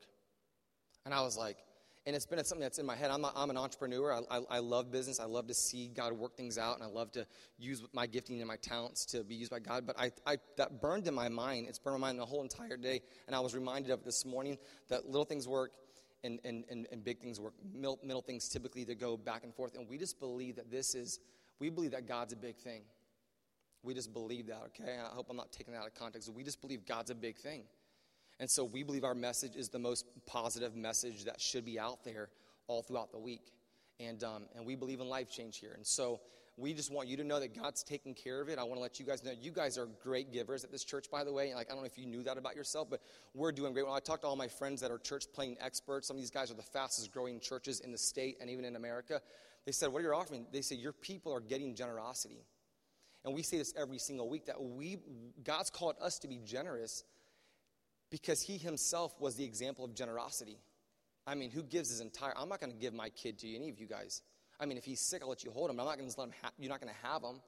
And 1.06 1.14
I 1.14 1.22
was 1.22 1.38
like, 1.38 1.58
and 2.06 2.16
it's 2.16 2.26
been 2.26 2.44
something 2.44 2.64
that's 2.64 2.80
in 2.80 2.86
my 2.86 2.96
head. 2.96 3.12
I'm, 3.12 3.24
a, 3.24 3.32
I'm 3.36 3.52
an 3.52 3.58
entrepreneur. 3.58 4.12
I, 4.14 4.38
I, 4.38 4.42
I, 4.50 4.60
love 4.60 4.92
business. 4.92 5.20
I 5.20 5.26
love 5.26 5.48
to 5.48 5.54
see 5.54 5.88
God 5.88 6.14
work 6.14 6.36
things 6.36 6.58
out, 6.58 6.76
and 6.76 6.84
I 6.84 6.88
love 6.88 7.12
to 7.12 7.28
use 7.60 7.84
my 7.94 8.08
gifting 8.08 8.40
and 8.40 8.48
my 8.48 8.56
talents 8.56 9.06
to 9.08 9.24
be 9.24 9.36
used 9.36 9.52
by 9.52 9.60
God. 9.60 9.86
But 9.86 10.00
I, 10.00 10.12
I, 10.26 10.38
that 10.58 10.82
burned 10.82 11.08
in 11.08 11.14
my 11.14 11.30
mind. 11.30 11.68
It's 11.70 11.78
burned 11.78 11.96
in 11.96 12.02
my 12.02 12.08
mind 12.08 12.20
the 12.20 12.26
whole 12.26 12.42
entire 12.42 12.76
day, 12.76 13.02
and 13.28 13.36
I 13.36 13.40
was 13.40 13.54
reminded 13.54 13.92
of 13.92 14.00
it 14.00 14.06
this 14.06 14.26
morning 14.26 14.58
that 14.90 15.06
little 15.06 15.26
things 15.26 15.48
work, 15.48 15.74
and, 16.24 16.40
and, 16.44 16.64
and, 16.70 16.88
and 16.92 17.04
big 17.04 17.20
things 17.20 17.40
work. 17.40 17.54
Middle, 17.74 18.00
middle 18.04 18.22
things 18.22 18.48
typically 18.48 18.86
to 18.86 18.96
go 18.96 19.18
back 19.18 19.44
and 19.44 19.54
forth, 19.54 19.76
and 19.76 19.88
we 19.90 19.98
just 19.98 20.20
believe 20.20 20.56
that 20.56 20.72
this 20.72 20.96
is. 20.96 21.20
We 21.60 21.70
believe 21.70 21.92
that 21.92 22.08
God's 22.08 22.34
a 22.34 22.38
big 22.38 22.58
thing. 22.58 22.82
We 23.84 23.94
just 23.94 24.14
believe 24.14 24.48
that. 24.48 24.62
Okay, 24.68 24.98
I 25.00 25.14
hope 25.14 25.28
I'm 25.30 25.38
not 25.38 25.52
taking 25.52 25.74
that 25.74 25.82
out 25.82 25.88
of 25.88 25.96
context. 25.96 26.30
We 26.34 26.44
just 26.44 26.62
believe 26.62 26.86
God's 26.86 27.12
a 27.12 27.16
big 27.16 27.38
thing. 27.38 27.64
And 28.40 28.50
so 28.50 28.64
we 28.64 28.82
believe 28.82 29.04
our 29.04 29.14
message 29.14 29.56
is 29.56 29.70
the 29.70 29.80
most 29.80 30.06
positive 30.26 30.76
message 30.76 31.26
that 31.26 31.40
should 31.40 31.64
be 31.64 31.80
out 31.80 32.04
there 32.04 32.30
all 32.68 32.82
throughout 32.82 33.12
the 33.12 33.20
week. 33.20 33.52
And, 34.00 34.24
um, 34.24 34.46
and 34.56 34.66
we 34.66 34.76
believe 34.76 35.00
in 35.00 35.08
life 35.08 35.30
change 35.30 35.60
here. 35.60 35.74
And 35.76 35.86
so 35.86 36.22
we 36.62 36.74
just 36.74 36.92
want 36.92 37.08
you 37.08 37.18
to 37.18 37.24
know 37.24 37.40
that 37.40 37.60
God's 37.60 37.84
taking 37.84 38.14
care 38.14 38.40
of 38.40 38.48
it. 38.48 38.60
I 38.60 38.64
want 38.64 38.76
to 38.76 38.82
let 38.82 39.00
you 39.00 39.06
guys 39.06 39.24
know 39.24 39.32
you 39.32 39.52
guys 39.52 39.78
are 39.78 39.88
great 40.04 40.32
givers 40.32 40.64
at 40.64 40.72
this 40.72 40.84
church, 40.84 41.10
by 41.10 41.24
the 41.24 41.34
way. 41.34 41.54
Like, 41.56 41.68
I 41.68 41.74
don't 41.74 41.82
know 41.82 41.88
if 41.88 41.98
you 41.98 42.06
knew 42.06 42.24
that 42.24 42.38
about 42.38 42.56
yourself, 42.56 42.88
but 42.90 43.02
we're 43.34 43.52
doing 43.52 43.74
great. 43.74 43.86
When 43.86 43.96
I 43.96 44.00
talk 44.00 44.22
to 44.22 44.28
all 44.28 44.36
my 44.36 44.48
friends 44.48 44.80
that 44.82 44.92
are 44.92 45.00
church 45.00 45.26
planting 45.34 45.58
experts, 45.60 46.08
some 46.08 46.16
of 46.16 46.22
these 46.22 46.30
guys 46.30 46.52
are 46.52 46.56
the 46.56 46.62
fastest 46.62 47.12
growing 47.12 47.40
churches 47.40 47.80
in 47.80 47.92
the 47.92 47.98
state 47.98 48.38
and 48.40 48.50
even 48.50 48.64
in 48.64 48.76
America. 48.76 49.22
They 49.66 49.72
said, 49.72 49.92
What 49.92 50.00
are 50.00 50.06
you 50.06 50.14
offering? 50.14 50.46
They 50.52 50.62
say, 50.62 50.76
Your 50.76 50.94
people 50.94 51.34
are 51.34 51.42
getting 51.42 51.74
generosity. 51.76 52.46
And 53.26 53.34
we 53.34 53.44
say 53.44 53.58
this 53.58 53.74
every 53.78 54.00
single 54.00 54.30
week 54.30 54.46
that 54.46 54.62
we, 54.62 54.98
God's 55.44 55.70
called 55.70 55.96
us 56.02 56.20
to 56.20 56.28
be 56.28 56.40
generous 56.44 57.04
because 58.10 58.42
he 58.42 58.58
himself 58.58 59.14
was 59.20 59.36
the 59.36 59.44
example 59.44 59.86
of 59.86 59.96
generosity. 59.96 60.58
I 61.26 61.36
mean, 61.36 61.52
who 61.52 61.64
gives 61.64 61.90
his 61.90 62.02
entire? 62.02 62.34
I'm 62.38 62.50
not 62.50 62.60
going 62.60 62.72
to 62.72 62.78
give 62.78 62.94
my 62.94 63.10
kid 63.10 63.38
to 63.40 63.56
any 63.56 63.70
of 63.70 63.80
you 63.80 63.88
guys. 63.88 64.22
I 64.62 64.66
mean, 64.68 64.78
if 64.78 64.86
he's 64.86 65.02
sick, 65.02 65.24
I'll 65.24 65.30
let 65.30 65.44
you 65.44 65.52
hold 65.52 65.72
him. 65.72 65.80
I'm 65.80 65.86
not 65.88 65.98
going 65.98 66.10
to 66.10 66.20
let 66.20 66.28
him. 66.28 66.34
Ha- 66.44 66.52
you're 66.60 66.70
not 66.70 66.80
going 66.80 66.94
to 66.94 67.08
have 67.08 67.24
him. 67.24 67.42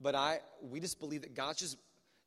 But 0.00 0.14
I, 0.14 0.40
we 0.60 0.80
just 0.80 1.00
believe 1.00 1.22
that 1.22 1.34
God's 1.34 1.60
just, 1.60 1.78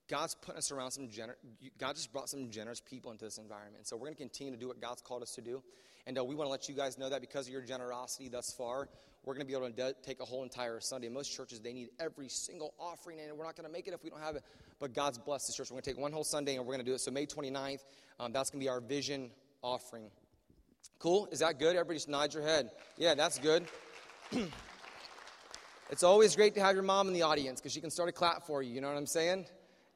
God's 0.09 0.33
putting 0.33 0.57
us 0.57 0.71
around 0.71 0.91
some 0.91 1.07
gener- 1.09 1.35
God 1.77 1.95
just 1.95 2.11
brought 2.11 2.27
some 2.27 2.49
generous 2.49 2.81
people 2.81 3.11
into 3.11 3.25
this 3.25 3.37
environment. 3.37 3.85
So 3.85 3.95
we're 3.95 4.07
going 4.07 4.15
to 4.15 4.21
continue 4.21 4.51
to 4.51 4.59
do 4.59 4.67
what 4.67 4.81
God's 4.81 5.01
called 5.01 5.21
us 5.21 5.31
to 5.35 5.41
do, 5.41 5.61
and 6.07 6.17
uh, 6.17 6.23
we 6.23 6.35
want 6.35 6.47
to 6.47 6.51
let 6.51 6.69
you 6.69 6.75
guys 6.75 6.97
know 6.97 7.09
that 7.09 7.21
because 7.21 7.47
of 7.47 7.53
your 7.53 7.61
generosity 7.61 8.29
thus 8.29 8.53
far, 8.53 8.87
we're 9.25 9.33
going 9.33 9.45
to 9.45 9.47
be 9.47 9.57
able 9.57 9.67
to 9.67 9.73
de- 9.73 9.95
take 10.03 10.21
a 10.21 10.25
whole 10.25 10.43
entire 10.43 10.79
Sunday. 10.79 11.09
Most 11.09 11.35
churches 11.35 11.59
they 11.59 11.73
need 11.73 11.89
every 11.99 12.29
single 12.29 12.73
offering, 12.79 13.19
and 13.19 13.35
we're 13.37 13.45
not 13.45 13.55
going 13.55 13.67
to 13.67 13.71
make 13.71 13.87
it 13.87 13.93
if 13.93 14.03
we 14.03 14.09
don't 14.09 14.21
have 14.21 14.35
it. 14.35 14.43
But 14.79 14.93
God's 14.93 15.17
blessed 15.17 15.47
this 15.47 15.55
church. 15.55 15.71
We're 15.71 15.75
going 15.75 15.83
to 15.83 15.89
take 15.91 15.99
one 15.99 16.11
whole 16.11 16.23
Sunday 16.23 16.55
and 16.55 16.65
we're 16.65 16.73
going 16.73 16.85
to 16.85 16.89
do 16.89 16.93
it. 16.93 17.01
So, 17.01 17.09
May 17.09 17.25
29th, 17.25 17.79
um, 18.19 18.31
that's 18.31 18.49
going 18.49 18.59
to 18.59 18.63
be 18.63 18.69
our 18.69 18.81
vision 18.81 19.31
offering. 19.63 20.11
Cool? 20.99 21.27
Is 21.31 21.39
that 21.39 21.59
good? 21.59 21.75
Everybody 21.75 21.97
just 21.97 22.09
nod 22.09 22.33
your 22.33 22.43
head. 22.43 22.71
Yeah, 22.97 23.15
that's 23.15 23.37
good. 23.37 23.65
it's 25.89 26.03
always 26.03 26.35
great 26.35 26.55
to 26.55 26.61
have 26.61 26.73
your 26.73 26.83
mom 26.83 27.07
in 27.07 27.13
the 27.13 27.21
audience 27.21 27.59
because 27.59 27.73
she 27.73 27.81
can 27.81 27.91
start 27.91 28.09
a 28.09 28.11
clap 28.11 28.45
for 28.45 28.63
you. 28.63 28.73
You 28.73 28.81
know 28.81 28.87
what 28.87 28.97
I'm 28.97 29.05
saying? 29.05 29.45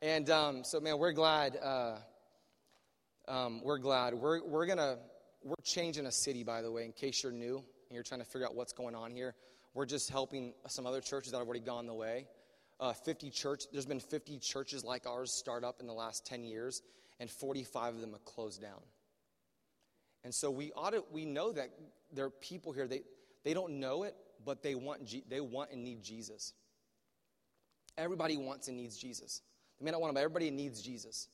And 0.02 0.30
um, 0.30 0.64
so, 0.64 0.80
man, 0.80 0.98
we're 0.98 1.14
glad. 1.14 1.58
Uh, 1.58 1.98
um, 3.28 3.62
we're 3.64 3.80
glad. 3.80 4.14
We're, 4.14 4.44
we're 4.46 4.66
going 4.66 4.78
to, 4.78 4.98
we're 5.44 5.56
changing 5.64 6.06
a 6.06 6.12
city, 6.12 6.44
by 6.44 6.62
the 6.62 6.72
way, 6.72 6.86
in 6.86 6.92
case 6.92 7.24
you're 7.24 7.32
new 7.32 7.58
and 7.58 7.96
you're 7.96 8.04
trying 8.04 8.22
to 8.22 8.26
figure 8.26 8.48
out 8.48 8.56
what's 8.56 8.74
going 8.74 8.96
on 8.96 9.12
here. 9.12 9.36
We're 9.74 9.86
just 9.86 10.10
helping 10.10 10.54
some 10.68 10.86
other 10.86 11.02
churches 11.02 11.32
that 11.32 11.38
have 11.38 11.48
already 11.48 11.64
gone 11.64 11.88
the 11.88 11.94
way 11.94 12.26
uh, 12.80 12.94
50 12.94 13.30
church. 13.30 13.64
There's 13.72 13.86
been 13.86 14.00
50 14.00 14.40
churches 14.40 14.84
like 14.84 15.06
ours 15.06 15.32
start 15.32 15.64
up 15.64 15.80
in 15.80 15.88
the 15.88 15.94
last 15.94 16.26
10 16.26 16.44
years, 16.44 16.82
and 17.20 17.30
45 17.30 17.96
of 17.96 18.02
them 18.02 18.12
have 18.12 18.26
closed 18.26 18.62
down. 18.62 18.82
And 20.24 20.34
so 20.34 20.52
we 20.52 20.72
ought 20.74 20.92
to, 20.92 21.04
we 21.12 21.26
know 21.26 21.52
that 21.52 21.70
there 22.12 22.26
are 22.26 22.30
people 22.30 22.74
here 22.74 22.88
they 22.88 23.02
they 23.44 23.54
don't 23.54 23.80
know 23.80 24.04
it, 24.04 24.16
but 24.46 24.62
they 24.62 24.76
want 24.76 25.02
they 25.30 25.40
want 25.40 25.72
and 25.72 25.84
need 25.84 26.04
Jesus. 26.04 26.54
Everybody 27.98 28.38
wants 28.38 28.68
and 28.68 28.78
needs 28.78 28.98
Jesus. 28.98 29.42
They 29.80 29.86
may 29.86 29.92
not 29.92 30.02
want 30.02 30.10
him, 30.10 30.16
but 30.16 30.22
everybody 30.22 30.52
needs 30.52 30.82
Jesus. 30.82 31.28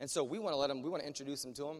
And 0.00 0.10
so 0.10 0.24
we 0.24 0.38
want 0.38 0.52
to 0.52 0.56
let 0.56 0.68
them. 0.68 0.82
We 0.82 0.90
want 0.90 1.02
to 1.02 1.06
introduce 1.06 1.42
them 1.42 1.54
to 1.54 1.68
him. 1.68 1.76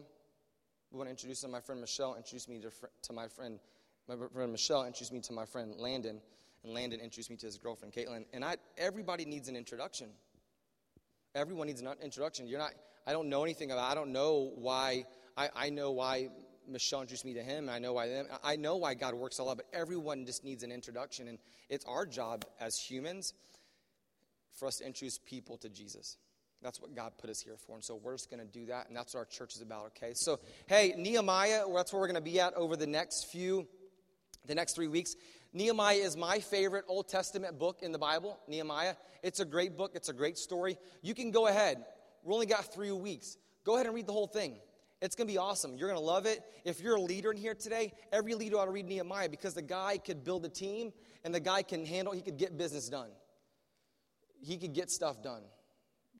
We 0.91 0.97
want 0.97 1.07
to 1.07 1.11
introduce 1.11 1.41
them. 1.41 1.51
My 1.51 1.59
friend 1.59 1.81
Michelle 1.81 2.15
introduced 2.15 2.49
me 2.49 2.59
to, 2.61 2.71
to 3.03 3.13
my 3.13 3.27
friend. 3.27 3.59
My 4.07 4.15
friend 4.33 4.51
Michelle 4.51 4.85
introduced 4.85 5.11
me 5.11 5.19
to 5.21 5.33
my 5.33 5.45
friend 5.45 5.75
Landon 5.77 6.21
and 6.63 6.73
Landon 6.73 6.99
introduced 6.99 7.29
me 7.29 7.37
to 7.37 7.45
his 7.45 7.57
girlfriend, 7.57 7.93
Caitlin. 7.93 8.25
And 8.33 8.43
I, 8.43 8.57
everybody 8.77 9.25
needs 9.25 9.47
an 9.47 9.55
introduction. 9.55 10.09
Everyone 11.35 11.67
needs 11.67 11.81
an 11.81 11.89
introduction. 12.01 12.47
You're 12.47 12.59
not, 12.59 12.73
I 13.05 13.11
don't 13.11 13.29
know 13.29 13.43
anything 13.43 13.71
about, 13.71 13.89
I 13.91 13.95
don't 13.95 14.11
know 14.11 14.51
why, 14.55 15.05
I, 15.37 15.49
I 15.55 15.69
know 15.69 15.91
why 15.91 16.29
Michelle 16.67 17.01
introduced 17.01 17.23
me 17.23 17.35
to 17.35 17.43
him, 17.43 17.69
I 17.69 17.79
know 17.79 17.93
why 17.93 18.09
them, 18.09 18.25
I 18.43 18.55
know 18.57 18.75
why 18.75 18.95
God 18.95 19.13
works 19.13 19.39
a 19.39 19.43
lot, 19.43 19.57
but 19.57 19.67
everyone 19.71 20.25
just 20.25 20.43
needs 20.43 20.63
an 20.63 20.71
introduction. 20.71 21.27
And 21.27 21.37
it's 21.69 21.85
our 21.85 22.05
job 22.05 22.43
as 22.59 22.77
humans 22.77 23.33
for 24.53 24.67
us 24.67 24.77
to 24.77 24.85
introduce 24.85 25.19
people 25.19 25.57
to 25.59 25.69
Jesus. 25.69 26.17
That's 26.61 26.81
what 26.81 26.95
God 26.95 27.13
put 27.19 27.29
us 27.29 27.39
here 27.39 27.55
for. 27.55 27.75
And 27.75 27.83
so 27.83 27.95
we're 27.95 28.15
just 28.15 28.31
going 28.31 28.39
to 28.39 28.51
do 28.51 28.65
that. 28.65 28.87
And 28.87 28.97
that's 28.97 29.13
what 29.13 29.19
our 29.19 29.25
church 29.25 29.55
is 29.55 29.61
about, 29.61 29.85
okay? 29.97 30.13
So, 30.15 30.39
hey, 30.65 30.95
Nehemiah, 30.97 31.63
that's 31.73 31.93
where 31.93 32.01
we're 32.01 32.07
going 32.07 32.15
to 32.15 32.21
be 32.21 32.39
at 32.39 32.55
over 32.55 32.75
the 32.75 32.87
next 32.87 33.25
few, 33.25 33.67
the 34.45 34.55
next 34.55 34.73
three 34.73 34.87
weeks. 34.87 35.15
Nehemiah 35.53 35.97
is 35.97 36.17
my 36.17 36.39
favorite 36.39 36.85
Old 36.87 37.07
Testament 37.07 37.59
book 37.59 37.79
in 37.83 37.91
the 37.91 37.99
Bible, 37.99 38.39
Nehemiah. 38.47 38.95
It's 39.21 39.39
a 39.39 39.45
great 39.45 39.77
book, 39.77 39.91
it's 39.93 40.09
a 40.09 40.13
great 40.13 40.37
story. 40.37 40.77
You 41.03 41.13
can 41.13 41.31
go 41.31 41.47
ahead. 41.47 41.85
We 42.23 42.33
only 42.33 42.47
got 42.47 42.73
three 42.73 42.91
weeks. 42.91 43.37
Go 43.63 43.75
ahead 43.75 43.85
and 43.85 43.95
read 43.95 44.07
the 44.07 44.13
whole 44.13 44.27
thing. 44.27 44.57
It's 45.01 45.15
going 45.15 45.27
to 45.27 45.33
be 45.33 45.37
awesome. 45.37 45.77
You're 45.77 45.89
going 45.89 45.99
to 45.99 46.05
love 46.05 46.25
it. 46.25 46.41
If 46.65 46.81
you're 46.81 46.95
a 46.95 47.01
leader 47.01 47.31
in 47.31 47.37
here 47.37 47.53
today, 47.53 47.93
every 48.11 48.33
leader 48.33 48.57
ought 48.57 48.65
to 48.65 48.71
read 48.71 48.87
Nehemiah 48.87 49.29
because 49.29 49.53
the 49.53 49.61
guy 49.61 49.99
could 49.99 50.23
build 50.23 50.43
a 50.45 50.49
team 50.49 50.91
and 51.23 51.33
the 51.33 51.39
guy 51.39 51.61
can 51.61 51.85
handle, 51.85 52.13
he 52.13 52.21
could 52.21 52.37
get 52.37 52.57
business 52.57 52.89
done. 52.89 53.09
He 54.41 54.57
could 54.57 54.73
get 54.73 54.89
stuff 54.89 55.21
done. 55.21 55.43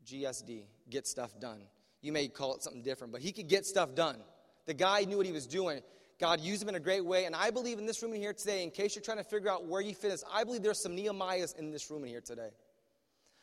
GSD, 0.06 0.64
get 0.90 1.08
stuff 1.08 1.40
done. 1.40 1.62
You 2.02 2.12
may 2.12 2.28
call 2.28 2.56
it 2.56 2.64
something 2.64 2.84
different, 2.84 3.12
but 3.12 3.22
he 3.22 3.32
could 3.32 3.48
get 3.48 3.66
stuff 3.66 3.96
done. 3.96 4.18
The 4.66 4.74
guy 4.74 5.02
knew 5.02 5.18
what 5.18 5.26
he 5.26 5.32
was 5.32 5.48
doing. 5.48 5.82
God 6.20 6.40
used 6.40 6.62
him 6.62 6.70
in 6.70 6.76
a 6.76 6.80
great 6.80 7.06
way. 7.06 7.26
And 7.26 7.36
I 7.36 7.50
believe 7.50 7.80
in 7.80 7.86
this 7.86 8.02
room 8.04 8.14
in 8.14 8.22
here 8.22 8.34
today, 8.34 8.64
in 8.64 8.70
case 8.72 8.96
you're 8.96 9.04
trying 9.04 9.18
to 9.18 9.24
figure 9.24 9.50
out 9.50 9.66
where 9.66 9.82
you 9.82 9.96
fit 9.96 10.12
is, 10.12 10.24
I 10.32 10.44
believe 10.44 10.62
there's 10.62 10.82
some 10.82 10.96
Nehemiahs 10.96 11.58
in 11.58 11.72
this 11.72 11.90
room 11.90 12.04
in 12.04 12.10
here 12.10 12.22
today. 12.22 12.50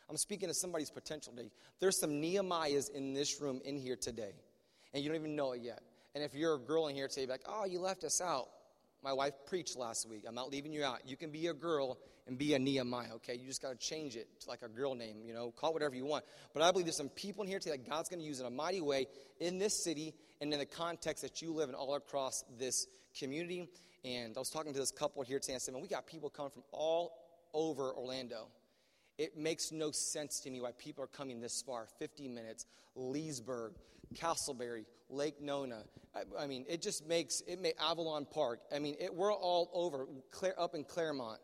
I'm 0.09 0.17
speaking 0.17 0.49
to 0.49 0.55
somebody's 0.55 0.91
potential 0.91 1.33
today. 1.33 1.51
There's 1.81 1.99
some 1.99 2.11
Nehemiahs 2.11 2.91
in 2.91 3.15
this 3.15 3.41
room 3.41 3.61
in 3.65 3.77
here 3.77 3.97
today. 3.97 4.33
And 4.95 5.03
you 5.03 5.11
don't 5.11 5.19
even 5.19 5.37
know 5.37 5.53
it 5.53 5.61
yet. 5.61 5.83
And 6.15 6.23
if 6.23 6.35
you're 6.35 6.55
a 6.55 6.59
girl 6.59 6.87
in 6.87 6.95
here 6.95 7.09
today, 7.09 7.27
be 7.27 7.33
like, 7.33 7.45
oh, 7.47 7.65
you 7.65 7.81
left 7.81 8.05
us 8.05 8.21
out. 8.21 8.49
My 9.03 9.13
wife 9.13 9.35
preached 9.47 9.77
last 9.77 10.09
week. 10.09 10.25
I'm 10.27 10.35
not 10.35 10.51
leaving 10.51 10.73
you 10.73 10.85
out. 10.85 11.01
You 11.05 11.17
can 11.17 11.31
be 11.31 11.49
a 11.49 11.53
girl 11.53 11.99
and 12.27 12.39
be 12.39 12.55
a 12.55 12.59
Nehemiah, 12.59 13.15
okay? 13.17 13.35
You 13.35 13.47
just 13.47 13.61
got 13.61 13.71
to 13.71 13.77
change 13.77 14.17
it 14.17 14.29
to 14.41 14.49
like 14.49 14.63
a 14.63 14.69
girl 14.69 14.95
name, 14.95 15.19
you 15.27 15.35
know, 15.35 15.51
call 15.51 15.75
whatever 15.75 15.95
you 15.95 16.07
want. 16.07 16.25
But 16.55 16.63
I 16.63 16.71
believe 16.71 16.87
there's 16.87 16.97
some 16.97 17.11
people 17.11 17.43
in 17.43 17.51
here 17.51 17.59
today 17.59 17.77
that 17.77 17.91
God's 17.91 18.09
going 18.09 18.21
to 18.21 18.27
use 18.27 18.41
in 18.41 18.47
a 18.47 18.51
mighty 18.51 18.81
way 18.81 19.09
in 19.41 19.59
this 19.59 19.85
city 19.85 20.15
and 20.41 20.53
in 20.53 20.59
the 20.59 20.65
context 20.65 21.23
that 21.23 21.43
you 21.43 21.53
live 21.53 21.69
in 21.69 21.75
all 21.75 21.95
across 21.97 22.45
this 22.59 22.87
community. 23.19 23.69
And 24.05 24.37
I 24.37 24.39
was 24.39 24.49
talking 24.49 24.73
to 24.73 24.79
this 24.79 24.91
couple 24.91 25.23
here 25.23 25.39
today. 25.39 25.57
I 25.57 25.59
said, 25.59 25.75
man, 25.75 25.83
we 25.83 25.89
got 25.89 26.07
people 26.07 26.31
coming 26.31 26.51
from 26.51 26.63
all 26.71 27.13
over 27.53 27.93
Orlando. 27.93 28.47
It 29.19 29.37
makes 29.37 29.71
no 29.71 29.91
sense 29.91 30.41
to 30.41 30.51
me 30.51 30.61
why 30.61 30.73
people 30.79 31.05
are 31.05 31.09
coming 31.09 31.41
this 31.41 31.63
far 31.63 31.87
50 31.99 32.29
minutes, 32.29 32.65
Leesburg, 32.95 33.75
Casselberry, 34.15 34.85
Lake 35.09 35.41
Nona. 35.41 35.83
I, 36.15 36.45
I 36.45 36.47
mean, 36.47 36.65
it 36.69 36.81
just 36.83 37.07
makes 37.07 37.43
it 37.47 37.61
may 37.61 37.73
Avalon 37.81 38.27
Park. 38.27 38.61
I 38.75 38.79
mean, 38.79 38.97
it, 39.01 39.15
we're 39.15 39.33
all 39.33 39.71
over, 39.73 40.07
up 40.57 40.75
in 40.75 40.85
Clermont, 40.85 41.41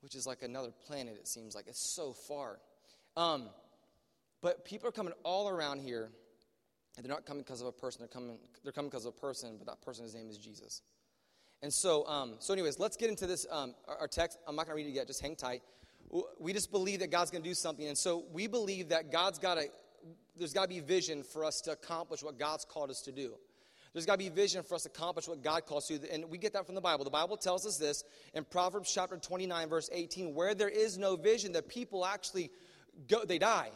which 0.00 0.14
is 0.14 0.26
like 0.26 0.42
another 0.42 0.70
planet, 0.86 1.16
it 1.18 1.28
seems 1.28 1.54
like. 1.54 1.66
It's 1.66 1.94
so 1.94 2.12
far. 2.12 2.60
Um, 3.16 3.48
but 4.42 4.64
people 4.64 4.88
are 4.88 4.92
coming 4.92 5.12
all 5.24 5.48
around 5.48 5.80
here, 5.80 6.10
and 6.96 7.04
they're 7.04 7.12
not 7.12 7.26
coming 7.26 7.42
because 7.42 7.60
of 7.60 7.66
a 7.66 7.72
person. 7.72 8.00
They're 8.00 8.08
coming, 8.08 8.38
they're 8.62 8.72
coming 8.72 8.90
because 8.90 9.06
of 9.06 9.14
a 9.16 9.20
person, 9.20 9.56
but 9.58 9.66
that 9.66 9.82
person's 9.82 10.14
name 10.14 10.28
is 10.30 10.38
Jesus. 10.38 10.82
And 11.62 11.72
so, 11.72 12.06
um, 12.06 12.36
so 12.38 12.52
anyways, 12.52 12.78
let's 12.78 12.96
get 12.96 13.10
into 13.10 13.26
this, 13.26 13.46
um, 13.50 13.74
our, 13.88 13.98
our 13.98 14.08
text. 14.08 14.38
I'm 14.46 14.54
not 14.54 14.66
going 14.66 14.78
to 14.78 14.84
read 14.84 14.90
it 14.90 14.94
yet, 14.94 15.08
just 15.08 15.20
hang 15.20 15.34
tight. 15.34 15.62
We 16.38 16.52
just 16.52 16.70
believe 16.70 17.00
that 17.00 17.10
God's 17.10 17.30
going 17.30 17.42
to 17.42 17.48
do 17.48 17.54
something. 17.54 17.86
And 17.86 17.98
so 17.98 18.24
we 18.32 18.46
believe 18.46 18.90
that 18.90 19.12
God's 19.12 19.38
got 19.38 19.56
to, 19.56 19.64
there's 20.36 20.52
got 20.52 20.62
to 20.62 20.68
be 20.68 20.80
vision 20.80 21.22
for 21.22 21.44
us 21.44 21.60
to 21.62 21.72
accomplish 21.72 22.22
what 22.22 22.38
God's 22.38 22.64
called 22.64 22.90
us 22.90 23.02
to 23.02 23.12
do. 23.12 23.34
There's 23.92 24.06
got 24.06 24.12
to 24.12 24.18
be 24.18 24.28
vision 24.28 24.62
for 24.62 24.74
us 24.74 24.82
to 24.82 24.90
accomplish 24.90 25.26
what 25.28 25.42
God 25.42 25.66
calls 25.66 25.88
to. 25.88 25.98
And 26.12 26.26
we 26.30 26.38
get 26.38 26.52
that 26.52 26.66
from 26.66 26.74
the 26.74 26.80
Bible. 26.80 27.04
The 27.04 27.10
Bible 27.10 27.36
tells 27.36 27.66
us 27.66 27.78
this 27.78 28.04
in 28.34 28.44
Proverbs 28.44 28.92
chapter 28.92 29.16
29, 29.16 29.68
verse 29.68 29.90
18 29.92 30.34
where 30.34 30.54
there 30.54 30.68
is 30.68 30.98
no 30.98 31.16
vision, 31.16 31.52
the 31.52 31.62
people 31.62 32.04
actually 32.04 32.50
go, 33.08 33.24
they 33.24 33.38
die 33.38 33.70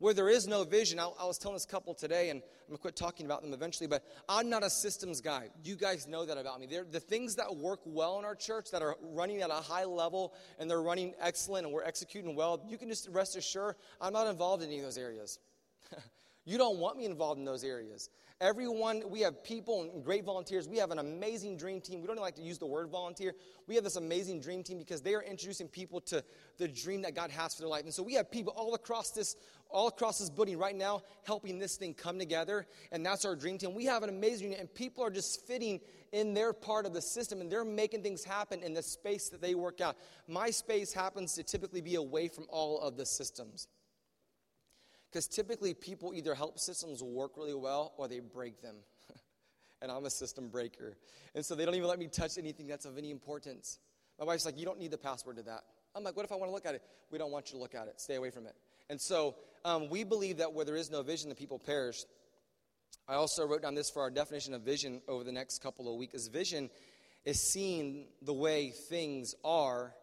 where 0.00 0.14
there 0.14 0.28
is 0.28 0.48
no 0.48 0.64
vision. 0.64 0.98
I, 0.98 1.08
I, 1.20 1.26
was 1.26 1.38
telling 1.38 1.54
this 1.54 1.66
couple 1.66 1.94
today, 1.94 2.30
and 2.30 2.42
I'm 2.68 2.74
to 2.74 2.80
quit 2.80 2.96
talking 2.96 3.26
about 3.26 3.42
them 3.42 3.52
eventually, 3.52 3.86
but 3.86 4.02
I'm 4.28 4.50
not 4.50 4.64
a 4.64 4.70
systems 4.70 5.20
guy. 5.20 5.50
You 5.62 5.76
guys 5.76 6.08
know 6.08 6.24
that 6.24 6.38
about 6.38 6.58
me. 6.58 6.66
They're, 6.66 6.84
the 6.84 7.00
things 7.00 7.36
that 7.36 7.54
work 7.54 7.80
well 7.84 8.18
in 8.18 8.24
our 8.24 8.34
church, 8.34 8.70
that 8.72 8.82
are 8.82 8.96
running 9.00 9.42
at 9.42 9.50
a 9.50 9.54
high 9.54 9.84
level, 9.84 10.34
and 10.58 10.68
they're 10.68 10.82
running 10.82 11.14
excellent, 11.20 11.66
and 11.66 11.74
we're 11.74 11.84
executing 11.84 12.34
well, 12.34 12.64
you 12.66 12.78
can 12.78 12.88
just 12.88 13.08
rest 13.10 13.36
assured 13.36 13.76
I'm 14.00 14.12
not 14.12 14.26
involved 14.26 14.62
in 14.62 14.70
any 14.70 14.78
of 14.78 14.84
those 14.84 14.98
areas. 14.98 15.38
you 16.44 16.58
don't 16.58 16.78
want 16.78 16.96
me 16.96 17.04
involved 17.04 17.38
in 17.38 17.44
those 17.44 17.62
areas. 17.62 18.08
Everyone, 18.42 19.02
we 19.10 19.20
have 19.20 19.44
people 19.44 19.82
and 19.82 20.02
great 20.02 20.24
volunteers. 20.24 20.66
We 20.66 20.78
have 20.78 20.90
an 20.90 20.98
amazing 20.98 21.58
dream 21.58 21.78
team. 21.82 22.00
We 22.00 22.06
don't 22.06 22.16
like 22.16 22.36
to 22.36 22.42
use 22.42 22.56
the 22.56 22.66
word 22.66 22.88
volunteer. 22.88 23.34
We 23.66 23.74
have 23.74 23.84
this 23.84 23.96
amazing 23.96 24.40
dream 24.40 24.62
team 24.62 24.78
because 24.78 25.02
they 25.02 25.14
are 25.14 25.22
introducing 25.22 25.68
people 25.68 26.00
to 26.02 26.24
the 26.56 26.66
dream 26.66 27.02
that 27.02 27.14
God 27.14 27.30
has 27.32 27.54
for 27.54 27.60
their 27.60 27.68
life. 27.68 27.84
And 27.84 27.92
so 27.92 28.02
we 28.02 28.14
have 28.14 28.30
people 28.30 28.54
all 28.56 28.74
across 28.74 29.10
this, 29.10 29.36
all 29.72 29.88
across 29.88 30.18
this 30.18 30.30
building 30.30 30.58
right 30.58 30.76
now 30.76 31.02
helping 31.24 31.58
this 31.58 31.76
thing 31.76 31.94
come 31.94 32.18
together. 32.18 32.66
And 32.92 33.04
that's 33.04 33.24
our 33.24 33.36
dream 33.36 33.58
team. 33.58 33.74
We 33.74 33.86
have 33.86 34.02
an 34.02 34.08
amazing 34.08 34.48
unit, 34.48 34.60
and 34.60 34.74
people 34.74 35.04
are 35.04 35.10
just 35.10 35.46
fitting 35.46 35.80
in 36.12 36.34
their 36.34 36.52
part 36.52 36.86
of 36.86 36.92
the 36.92 37.00
system 37.00 37.40
and 37.40 37.50
they're 37.50 37.64
making 37.64 38.02
things 38.02 38.24
happen 38.24 38.62
in 38.62 38.74
the 38.74 38.82
space 38.82 39.28
that 39.28 39.40
they 39.40 39.54
work 39.54 39.80
out. 39.80 39.96
My 40.26 40.50
space 40.50 40.92
happens 40.92 41.34
to 41.34 41.42
typically 41.42 41.80
be 41.80 41.94
away 41.94 42.28
from 42.28 42.46
all 42.48 42.80
of 42.80 42.96
the 42.96 43.06
systems. 43.06 43.68
Because 45.10 45.26
typically 45.26 45.74
people 45.74 46.14
either 46.14 46.34
help 46.34 46.58
systems 46.58 47.02
work 47.02 47.36
really 47.36 47.54
well 47.54 47.94
or 47.96 48.06
they 48.08 48.20
break 48.20 48.62
them. 48.62 48.76
and 49.82 49.90
I'm 49.90 50.04
a 50.04 50.10
system 50.10 50.48
breaker. 50.48 50.96
And 51.34 51.44
so 51.44 51.54
they 51.54 51.64
don't 51.64 51.74
even 51.74 51.88
let 51.88 51.98
me 51.98 52.06
touch 52.06 52.38
anything 52.38 52.66
that's 52.66 52.84
of 52.84 52.96
any 52.96 53.10
importance. 53.10 53.78
My 54.18 54.24
wife's 54.24 54.44
like, 54.44 54.58
You 54.58 54.64
don't 54.64 54.78
need 54.78 54.92
the 54.92 54.98
password 54.98 55.36
to 55.36 55.42
that. 55.44 55.62
I'm 55.96 56.04
like, 56.04 56.16
What 56.16 56.24
if 56.24 56.32
I 56.32 56.36
want 56.36 56.48
to 56.48 56.54
look 56.54 56.66
at 56.66 56.74
it? 56.76 56.82
We 57.10 57.18
don't 57.18 57.32
want 57.32 57.50
you 57.50 57.58
to 57.58 57.62
look 57.62 57.74
at 57.74 57.88
it. 57.88 58.00
Stay 58.00 58.16
away 58.16 58.30
from 58.30 58.46
it. 58.46 58.54
And 58.90 59.00
so 59.00 59.36
um, 59.64 59.88
we 59.88 60.02
believe 60.02 60.38
that 60.38 60.52
where 60.52 60.64
there 60.64 60.76
is 60.76 60.90
no 60.90 61.02
vision, 61.02 61.28
the 61.28 61.36
people 61.36 61.60
perish. 61.60 62.04
I 63.08 63.14
also 63.14 63.46
wrote 63.46 63.62
down 63.62 63.76
this 63.76 63.88
for 63.88 64.02
our 64.02 64.10
definition 64.10 64.52
of 64.52 64.62
vision 64.62 65.00
over 65.06 65.22
the 65.22 65.32
next 65.32 65.62
couple 65.62 65.90
of 65.90 65.96
weeks. 65.96 66.26
Vision 66.26 66.68
is 67.24 67.40
seeing 67.40 68.08
the 68.20 68.34
way 68.34 68.70
things 68.70 69.34
are 69.44 69.94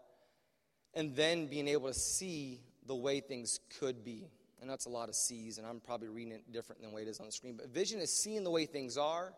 and 0.94 1.14
then 1.18 1.48
being 1.48 1.68
able 1.68 1.90
to 1.90 1.94
see 1.94 2.62
the 2.86 2.96
way 2.96 3.20
things 3.20 3.60
could 3.78 4.06
be. 4.06 4.30
And 4.62 4.70
that's 4.70 4.86
a 4.86 4.90
lot 4.90 5.10
of 5.10 5.16
C's, 5.16 5.58
and 5.58 5.68
I'm 5.68 5.82
probably 5.82 6.08
reading 6.08 6.32
it 6.32 6.52
different 6.52 6.82
than 6.82 6.90
the 6.90 6.96
way 6.96 7.02
it 7.02 7.10
is 7.10 7.20
on 7.20 7.26
the 7.26 7.32
screen. 7.32 7.58
But 7.58 7.68
vision 7.68 8.00
is 8.00 8.12
seeing 8.12 8.46
the 8.46 8.50
way 8.50 8.66
things 8.66 8.98
are, 8.98 9.34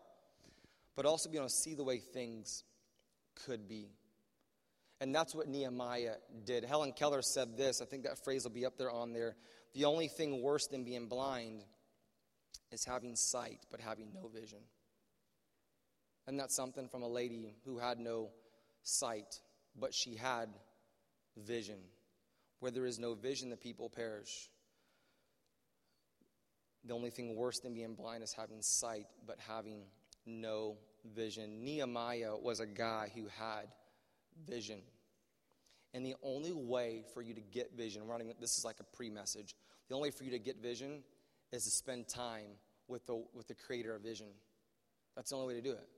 but 0.94 1.06
also 1.06 1.28
being 1.28 1.40
able 1.40 1.48
to 1.48 1.54
see 1.54 1.74
the 1.74 1.84
way 1.84 1.98
things 1.98 2.62
could 3.46 3.68
be. 3.68 3.88
And 5.00 5.14
that's 5.14 5.34
what 5.34 5.48
Nehemiah 5.48 6.16
did. 6.44 6.64
Helen 6.64 6.92
Keller 6.92 7.22
said 7.22 7.56
this. 7.56 7.80
I 7.80 7.86
think 7.86 8.04
that 8.04 8.22
phrase 8.22 8.44
will 8.44 8.50
be 8.50 8.66
up 8.66 8.76
there 8.76 8.90
on 8.90 9.12
there. 9.12 9.34
The 9.72 9.86
only 9.86 10.08
thing 10.08 10.42
worse 10.42 10.66
than 10.66 10.84
being 10.84 11.06
blind 11.06 11.64
is 12.70 12.84
having 12.84 13.16
sight, 13.16 13.60
but 13.70 13.80
having 13.80 14.12
no 14.12 14.28
vision. 14.28 14.58
And 16.26 16.38
that's 16.38 16.54
something 16.54 16.88
from 16.88 17.02
a 17.02 17.08
lady 17.08 17.54
who 17.64 17.78
had 17.78 17.98
no 17.98 18.30
sight, 18.82 19.40
but 19.74 19.94
she 19.94 20.16
had 20.16 20.50
vision. 21.36 21.78
Where 22.58 22.70
there 22.70 22.86
is 22.86 22.98
no 22.98 23.14
vision, 23.14 23.48
the 23.48 23.56
people 23.56 23.88
perish. 23.88 24.50
The 26.84 26.94
only 26.94 27.10
thing 27.10 27.36
worse 27.36 27.58
than 27.60 27.74
being 27.74 27.94
blind 27.94 28.22
is 28.22 28.34
having 28.34 28.60
sight, 28.60 29.06
but 29.26 29.38
having 29.48 29.84
no 30.26 30.76
vision. 31.14 31.64
Nehemiah 31.64 32.36
was 32.36 32.60
a 32.60 32.66
guy 32.66 33.10
who 33.14 33.26
had 33.38 33.66
vision. 34.46 34.80
And 35.92 36.06
the 36.06 36.14
only 36.22 36.52
way 36.52 37.02
for 37.12 37.22
you 37.22 37.34
to 37.34 37.40
get 37.40 37.76
vision, 37.76 38.06
running 38.06 38.32
this 38.40 38.56
is 38.56 38.64
like 38.64 38.80
a 38.80 38.96
pre-message. 38.96 39.56
The 39.88 39.94
only 39.94 40.08
way 40.08 40.10
for 40.12 40.24
you 40.24 40.30
to 40.30 40.38
get 40.38 40.62
vision 40.62 41.02
is 41.52 41.64
to 41.64 41.70
spend 41.70 42.06
time 42.08 42.46
with 42.86 43.06
the 43.06 43.24
with 43.34 43.48
the 43.48 43.54
creator 43.54 43.94
of 43.94 44.02
vision. 44.02 44.26
That's 45.16 45.30
the 45.30 45.36
only 45.36 45.48
way 45.48 45.60
to 45.60 45.66
do 45.66 45.72
it. 45.72 45.88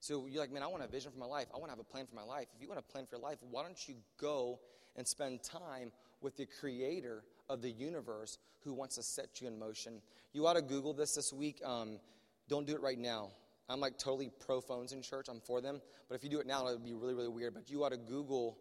So 0.00 0.26
you're 0.26 0.40
like, 0.40 0.52
man, 0.52 0.62
I 0.62 0.66
want 0.66 0.82
a 0.82 0.88
vision 0.88 1.12
for 1.12 1.18
my 1.18 1.26
life. 1.26 1.46
I 1.54 1.58
want 1.58 1.66
to 1.66 1.70
have 1.70 1.78
a 1.78 1.84
plan 1.84 2.06
for 2.06 2.14
my 2.14 2.22
life. 2.22 2.46
If 2.54 2.60
you 2.60 2.68
want 2.68 2.80
a 2.80 2.92
plan 2.92 3.06
for 3.06 3.16
your 3.16 3.22
life, 3.22 3.38
why 3.50 3.62
don't 3.62 3.88
you 3.88 3.94
go 4.20 4.58
and 4.96 5.06
spend 5.06 5.42
time 5.42 5.92
with 6.20 6.36
the 6.36 6.46
creator 6.60 7.22
of 7.48 7.62
the 7.62 7.70
universe 7.70 8.38
who 8.60 8.72
wants 8.72 8.96
to 8.96 9.02
set 9.02 9.40
you 9.40 9.46
in 9.46 9.58
motion. 9.58 10.00
You 10.32 10.46
ought 10.46 10.54
to 10.54 10.62
Google 10.62 10.92
this 10.92 11.14
this 11.14 11.32
week. 11.32 11.60
Um, 11.64 11.98
don't 12.48 12.66
do 12.66 12.74
it 12.74 12.82
right 12.82 12.98
now. 12.98 13.30
I'm 13.68 13.80
like 13.80 13.98
totally 13.98 14.30
pro 14.46 14.60
phones 14.60 14.92
in 14.92 15.02
church. 15.02 15.26
I'm 15.28 15.40
for 15.40 15.60
them. 15.60 15.80
But 16.08 16.14
if 16.14 16.24
you 16.24 16.30
do 16.30 16.38
it 16.38 16.46
now, 16.46 16.66
it 16.68 16.72
would 16.72 16.84
be 16.84 16.94
really, 16.94 17.14
really 17.14 17.28
weird. 17.28 17.54
But 17.54 17.68
you 17.68 17.84
ought 17.84 17.90
to 17.90 17.96
Google, 17.96 18.58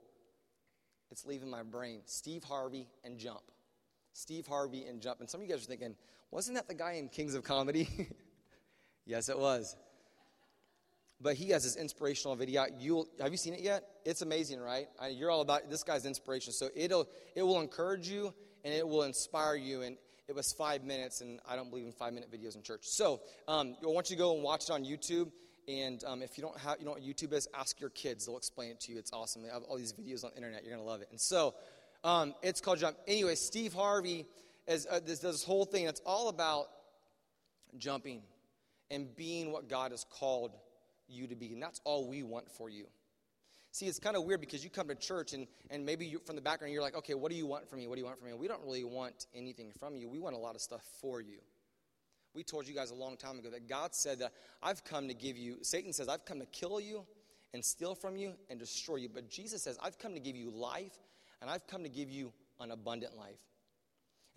it's 1.12 1.26
leaving 1.26 1.50
my 1.50 1.64
brain, 1.64 2.02
Steve 2.06 2.44
Harvey 2.44 2.88
and 3.04 3.18
Jump. 3.18 3.42
Steve 4.14 4.48
Harvey 4.48 4.86
and 4.86 5.02
Jump. 5.02 5.20
And 5.20 5.30
some 5.30 5.42
of 5.42 5.48
you 5.48 5.54
guys 5.54 5.64
are 5.64 5.68
thinking, 5.68 5.96
wasn't 6.32 6.58
that 6.58 6.68
the 6.68 6.74
guy 6.74 6.94
in 6.94 7.10
Kings 7.10 7.36
of 7.36 7.44
Comedy? 7.44 7.88
yes, 9.06 9.30
it 9.30 9.38
was. 9.38 9.76
But 11.22 11.36
he 11.36 11.50
has 11.50 11.64
this 11.64 11.76
inspirational 11.76 12.36
video. 12.36 12.66
You 12.78 13.08
have 13.22 13.32
you 13.32 13.38
seen 13.38 13.54
it 13.54 13.62
yet? 13.62 13.84
It's 14.04 14.22
amazing, 14.22 14.60
right? 14.60 14.88
I, 15.00 15.10
you're 15.10 15.32
all 15.32 15.42
about 15.42 15.70
this 15.70 15.84
guy's 15.84 16.06
inspiration. 16.06 16.52
So 16.52 16.70
it'll 16.76 17.08
it 17.36 17.44
will 17.44 17.62
encourage 17.62 18.10
you 18.10 18.34
and 18.64 18.74
it 18.74 18.86
will 18.88 19.04
inspire 19.04 19.56
you. 19.56 19.84
And 19.84 19.98
it 20.28 20.36
was 20.36 20.52
five 20.54 20.84
minutes, 20.84 21.22
and 21.22 21.40
I 21.48 21.56
don't 21.56 21.70
believe 21.70 21.86
in 21.86 21.92
five 21.92 22.14
minute 22.14 22.32
videos 22.32 22.56
in 22.56 22.64
church. 22.64 22.82
So 22.84 23.22
um, 23.48 23.76
I 23.84 23.88
want 23.88 24.10
you 24.10 24.16
to 24.16 24.22
go 24.22 24.34
and 24.34 24.44
watch 24.44 24.64
it 24.64 24.72
on 24.72 24.84
YouTube. 24.84 25.32
And 25.68 26.04
um, 26.04 26.22
if 26.22 26.38
you 26.38 26.44
don't 26.44 26.58
have, 26.60 26.78
you 26.80 26.86
know 26.86 26.92
what 26.92 27.02
YouTube 27.02 27.34
is, 27.34 27.48
ask 27.54 27.80
your 27.80 27.90
kids. 27.90 28.26
They'll 28.26 28.38
explain 28.38 28.72
it 28.72 28.80
to 28.82 28.92
you. 28.92 29.00
It's 29.00 29.12
awesome. 29.14 29.42
They 29.42 29.50
have 29.50 29.64
all 29.64 29.78
these 29.78 29.94
videos 29.94 30.24
on 30.24 30.32
the 30.32 30.38
internet. 30.38 30.64
You're 30.64 30.74
going 30.74 30.84
to 30.84 30.90
love 30.90 31.02
it. 31.02 31.08
And 31.12 31.20
so 31.20 31.56
um, 32.04 32.36
it's 32.44 32.62
called 32.62 32.80
Jump. 32.80 32.98
Anyway, 33.08 33.36
Steve 33.36 33.74
Harvey 33.74 34.26
is, 34.68 34.88
uh, 34.90 35.00
this, 35.04 35.20
this 35.20 35.44
whole 35.44 35.66
thing. 35.66 35.86
It's 35.86 36.02
all 36.06 36.30
about 36.30 36.68
jumping 37.78 38.22
and 38.92 39.16
being 39.16 39.52
what 39.52 39.68
God 39.68 39.92
has 39.92 40.06
called 40.10 40.52
you 41.08 41.28
to 41.28 41.36
be. 41.36 41.54
And 41.54 41.62
that's 41.62 41.82
all 41.84 42.08
we 42.08 42.24
want 42.24 42.52
for 42.52 42.70
you. 42.70 42.86
See, 43.76 43.88
it's 43.88 44.00
kind 44.00 44.16
of 44.16 44.24
weird 44.24 44.40
because 44.40 44.64
you 44.64 44.70
come 44.70 44.88
to 44.88 44.96
church 44.96 45.34
and, 45.34 45.48
and 45.70 45.86
maybe 45.86 46.06
you, 46.06 46.20
from 46.20 46.38
the 46.38 46.42
background 46.42 46.74
you're 46.74 46.82
like, 46.82 46.96
okay, 46.96 47.14
what 47.14 47.30
do 47.30 47.36
you 47.36 47.46
want 47.46 47.70
from 47.70 47.80
me? 47.80 47.88
What 47.88 47.96
do 47.96 48.00
you 48.00 48.06
want 48.06 48.18
from 48.18 48.30
me? 48.30 48.34
We 48.34 48.48
don't 48.48 48.64
really 48.64 48.86
want 48.86 49.28
anything 49.36 49.74
from 49.78 49.98
you. 49.98 50.08
We 50.08 50.18
want 50.18 50.34
a 50.34 50.40
lot 50.40 50.56
of 50.56 50.62
stuff 50.62 50.82
for 51.02 51.20
you. 51.20 51.40
We 52.34 52.42
told 52.42 52.70
you 52.70 52.74
guys 52.74 52.92
a 52.92 52.96
long 52.96 53.18
time 53.18 53.38
ago 53.38 53.50
that 53.50 53.68
God 53.68 53.94
said 53.94 54.20
that 54.20 54.32
I've 54.64 54.86
come 54.86 55.10
to 55.10 55.14
give 55.14 55.38
you, 55.38 55.58
Satan 55.62 55.92
says, 55.92 56.08
I've 56.08 56.24
come 56.24 56.40
to 56.40 56.46
kill 56.46 56.80
you 56.80 57.04
and 57.54 57.66
steal 57.66 57.96
from 57.96 58.16
you 58.16 58.36
and 58.50 58.58
destroy 58.58 58.96
you. 58.96 59.10
But 59.14 59.30
Jesus 59.30 59.64
says, 59.64 59.78
I've 59.84 60.00
come 60.00 60.14
to 60.14 60.22
give 60.22 60.38
you 60.38 60.52
life 60.52 60.98
and 61.42 61.50
I've 61.50 61.68
come 61.68 61.84
to 61.84 61.90
give 61.90 62.10
you 62.10 62.32
an 62.62 62.72
abundant 62.72 63.18
life. 63.18 63.44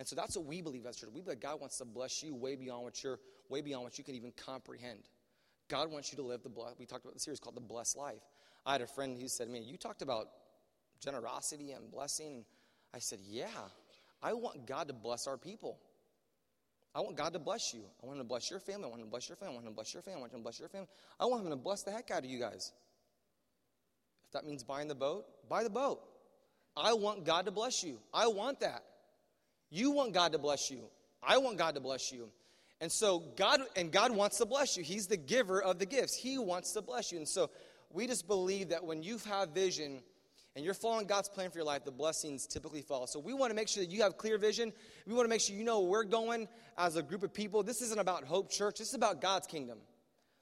And 0.01 0.09
so 0.09 0.17
that's 0.17 0.37
what 0.37 0.47
we 0.47 0.63
believe 0.63 0.85
as 0.85 0.97
church. 0.97 1.11
We 1.15 1.21
believe 1.21 1.39
God 1.39 1.61
wants 1.61 1.79
to 1.79 1.85
bless 1.85 2.25
you 2.25 2.35
way 2.35 2.57
beyond 2.57 2.83
what 2.83 3.05
you're, 3.05 3.21
way 3.49 3.61
beyond 3.61 3.85
what 3.85 3.99
you 3.99 4.03
can 4.03 4.17
even 4.17 4.33
comprehend. 4.33 5.09
God 5.69 5.93
wants 5.93 6.11
you 6.11 6.17
to 6.17 6.25
live 6.25 6.43
the 6.43 6.49
blessed. 6.49 6.81
We 6.81 6.87
talked 6.87 7.05
about 7.05 7.15
the 7.15 7.21
series 7.21 7.39
called 7.39 7.55
The 7.55 7.61
Blessed 7.61 7.97
Life. 7.97 8.23
I 8.69 8.73
had 8.73 8.83
a 8.83 8.87
friend 8.87 9.17
who 9.19 9.29
said, 9.29 9.49
Man, 9.49 9.63
you 9.65 9.79
talked 9.79 10.03
about 10.03 10.29
generosity 11.01 11.73
and 11.73 11.91
blessing. 11.91 12.45
I 12.95 12.99
said, 12.99 13.19
Yeah, 13.27 13.47
I 14.23 14.35
want 14.35 14.67
God 14.67 14.89
to 14.89 14.95
bless 14.95 15.27
our 15.27 15.39
people. 15.39 15.79
I 16.95 17.01
want 17.01 17.17
God 17.17 17.33
to 17.33 17.39
bless 17.39 17.73
you. 17.73 17.81
I 18.03 18.07
want 18.07 18.19
Him 18.19 18.25
to 18.25 18.29
bless 18.29 18.51
your 18.51 18.61
family. 18.61 18.85
I 18.85 18.89
want 18.89 19.01
Him 19.01 19.07
to 19.07 19.11
bless 19.11 19.27
your 19.27 19.37
family. 19.37 19.55
I 19.55 19.57
want 19.57 19.65
Him 19.65 19.73
to 19.73 19.75
bless 19.75 19.95
your 19.95 20.03
family. 20.03 20.19
I 20.19 20.21
want 20.21 20.33
Him 20.33 20.39
to 20.41 20.43
bless 20.43 20.61
your 20.61 20.69
family. 20.69 20.89
I 21.19 21.25
want 21.25 21.45
Him 21.45 21.51
to 21.51 21.57
bless 21.57 21.83
the 21.83 21.91
heck 21.93 22.11
out 22.11 22.19
of 22.19 22.27
you 22.27 22.39
guys. 22.39 22.73
If 24.27 24.33
that 24.35 24.45
means 24.45 24.63
buying 24.63 24.87
the 24.87 24.95
boat, 24.95 25.25
buy 25.49 25.63
the 25.63 25.71
boat. 25.71 26.03
I 26.77 26.93
want 26.93 27.25
God 27.25 27.47
to 27.47 27.51
bless 27.51 27.83
you. 27.83 27.99
I 28.13 28.27
want 28.27 28.61
that. 28.61 28.85
You 29.71 29.93
want 29.93 30.13
God 30.13 30.33
to 30.33 30.39
bless 30.39 30.71
you. 30.71 30.81
I 31.23 31.39
want 31.39 31.57
God 31.57 31.75
to 31.77 31.81
bless 31.81 32.13
you. 32.13 32.29
And 32.83 32.93
so 32.93 33.25
God 33.37 33.61
and 33.77 33.91
God 33.91 34.13
wants 34.13 34.37
to 34.39 34.47
bless 34.47 34.77
you. 34.77 34.85
He's 34.85 35.07
the 35.07 35.17
giver 35.17 35.63
of 35.63 35.79
the 35.79 35.87
gifts. 35.87 36.15
He 36.15 36.39
wants 36.39 36.73
to 36.73 36.83
bless 36.83 37.11
you. 37.11 37.19
And 37.19 37.27
so 37.27 37.51
we 37.91 38.07
just 38.07 38.27
believe 38.27 38.69
that 38.71 38.85
when 38.85 39.03
you 39.03 39.19
have 39.29 39.51
vision 39.51 40.01
and 40.55 40.65
you're 40.65 40.75
following 40.75 41.07
God's 41.07 41.29
plan 41.29 41.51
for 41.51 41.59
your 41.59 41.65
life, 41.65 41.85
the 41.85 41.91
blessings 41.91 42.47
typically 42.47 42.83
follow. 42.83 43.07
So 43.07 43.19
we 43.19 43.33
want 43.33 43.51
to 43.51 43.55
make 43.55 43.69
sure 43.69 43.83
that 43.83 43.91
you 43.91 44.03
have 44.03 44.17
clear 44.17 44.39
vision. 44.39 44.73
We 45.07 45.15
want 45.15 45.25
to 45.25 45.29
make 45.29 45.41
sure 45.41 45.55
you 45.55 45.65
know 45.65 45.81
where 45.81 45.91
we're 45.91 46.05
going 46.05 46.49
as 46.77 46.97
a 46.97 47.03
group 47.03 47.23
of 47.23 47.33
people. 47.33 47.63
This 47.63 47.81
isn't 47.81 48.01
about 48.01 48.25
Hope 48.25 48.51
Church. 48.51 48.79
This 48.79 48.89
is 48.89 48.95
about 48.95 49.21
God's 49.21 49.47
kingdom. 49.47 49.79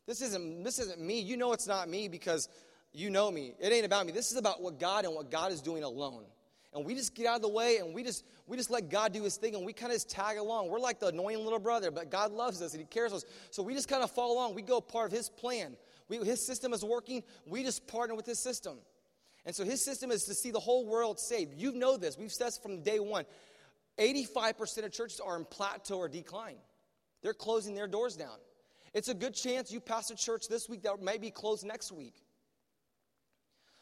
This 0.07 0.23
isn't 0.23 0.63
this 0.63 0.79
isn't 0.79 1.01
me. 1.01 1.21
You 1.21 1.37
know 1.37 1.53
it's 1.53 1.67
not 1.67 1.89
me 1.89 2.09
because 2.09 2.49
you 2.93 3.11
know 3.11 3.31
me. 3.31 3.55
It 3.61 3.73
ain't 3.73 3.85
about 3.85 4.07
me. 4.07 4.13
This 4.13 4.31
is 4.31 4.39
about 4.39 4.63
what 4.63 4.79
God 4.79 5.05
and 5.05 5.15
what 5.15 5.31
God 5.31 5.53
is 5.53 5.61
doing 5.61 5.83
alone. 5.83 6.25
And 6.73 6.85
we 6.85 6.95
just 6.95 7.15
get 7.15 7.27
out 7.27 7.37
of 7.37 7.43
the 7.43 7.49
way 7.49 7.79
and 7.79 7.95
we 7.95 8.03
just 8.03 8.25
we 8.47 8.57
just 8.57 8.71
let 8.71 8.89
God 8.89 9.13
do 9.13 9.23
his 9.23 9.37
thing 9.37 9.55
and 9.55 9.67
we 9.67 9.73
kind 9.73 9.91
of 9.91 9.97
just 9.97 10.09
tag 10.09 10.39
along. 10.39 10.69
We're 10.69 10.79
like 10.79 11.01
the 11.01 11.09
annoying 11.09 11.43
little 11.43 11.59
brother, 11.59 11.91
but 11.91 12.11
God 12.11 12.33
loves 12.33 12.63
us 12.63 12.73
and 12.73 12.81
he 12.81 12.87
cares 12.87 13.11
for 13.11 13.17
us. 13.17 13.25
So 13.51 13.63
we 13.63 13.75
just 13.75 13.89
kind 13.89 14.03
of 14.03 14.11
follow 14.11 14.35
along. 14.35 14.55
We 14.55 14.63
go 14.63 14.81
part 14.81 15.07
of 15.07 15.13
his 15.13 15.29
plan. 15.29 15.77
We, 16.09 16.19
his 16.19 16.45
system 16.45 16.73
is 16.73 16.85
working. 16.85 17.23
We 17.47 17.63
just 17.63 17.87
partner 17.87 18.15
with 18.15 18.27
his 18.27 18.39
system. 18.39 18.79
And 19.45 19.55
so 19.55 19.65
his 19.65 19.85
system 19.85 20.11
is 20.11 20.25
to 20.25 20.35
see 20.35 20.51
the 20.51 20.61
whole 20.61 20.87
world 20.87 21.21
saved. 21.21 21.55
You 21.55 21.73
know 21.73 21.97
this. 21.97 22.19
We've 22.19 22.33
said 22.33 22.53
from 22.63 22.83
day 22.83 22.99
one. 22.99 23.25
85% 23.99 24.85
of 24.85 24.93
churches 24.93 25.21
are 25.21 25.37
in 25.37 25.45
plateau 25.45 25.99
or 25.99 26.09
decline. 26.09 26.57
They're 27.23 27.35
closing 27.35 27.75
their 27.75 27.89
doors 27.89 28.17
down. 28.17 28.37
It's 28.93 29.09
a 29.09 29.15
good 29.15 29.35
chance 29.35 29.71
you 29.71 29.81
pass 29.81 30.11
a 30.11 30.17
church 30.17 30.49
this 30.49 30.69
week 30.69 30.83
that 30.83 31.01
may 31.01 31.19
be 31.19 31.31
closed 31.31 31.65
next 31.65 31.93
week. 31.93 32.15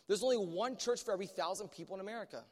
There's 0.07 0.23
only 0.23 0.37
one 0.37 0.77
church 0.77 1.03
for 1.03 1.13
every 1.13 1.27
thousand 1.27 1.71
people 1.71 1.95
in 1.95 2.01
America. 2.01 2.45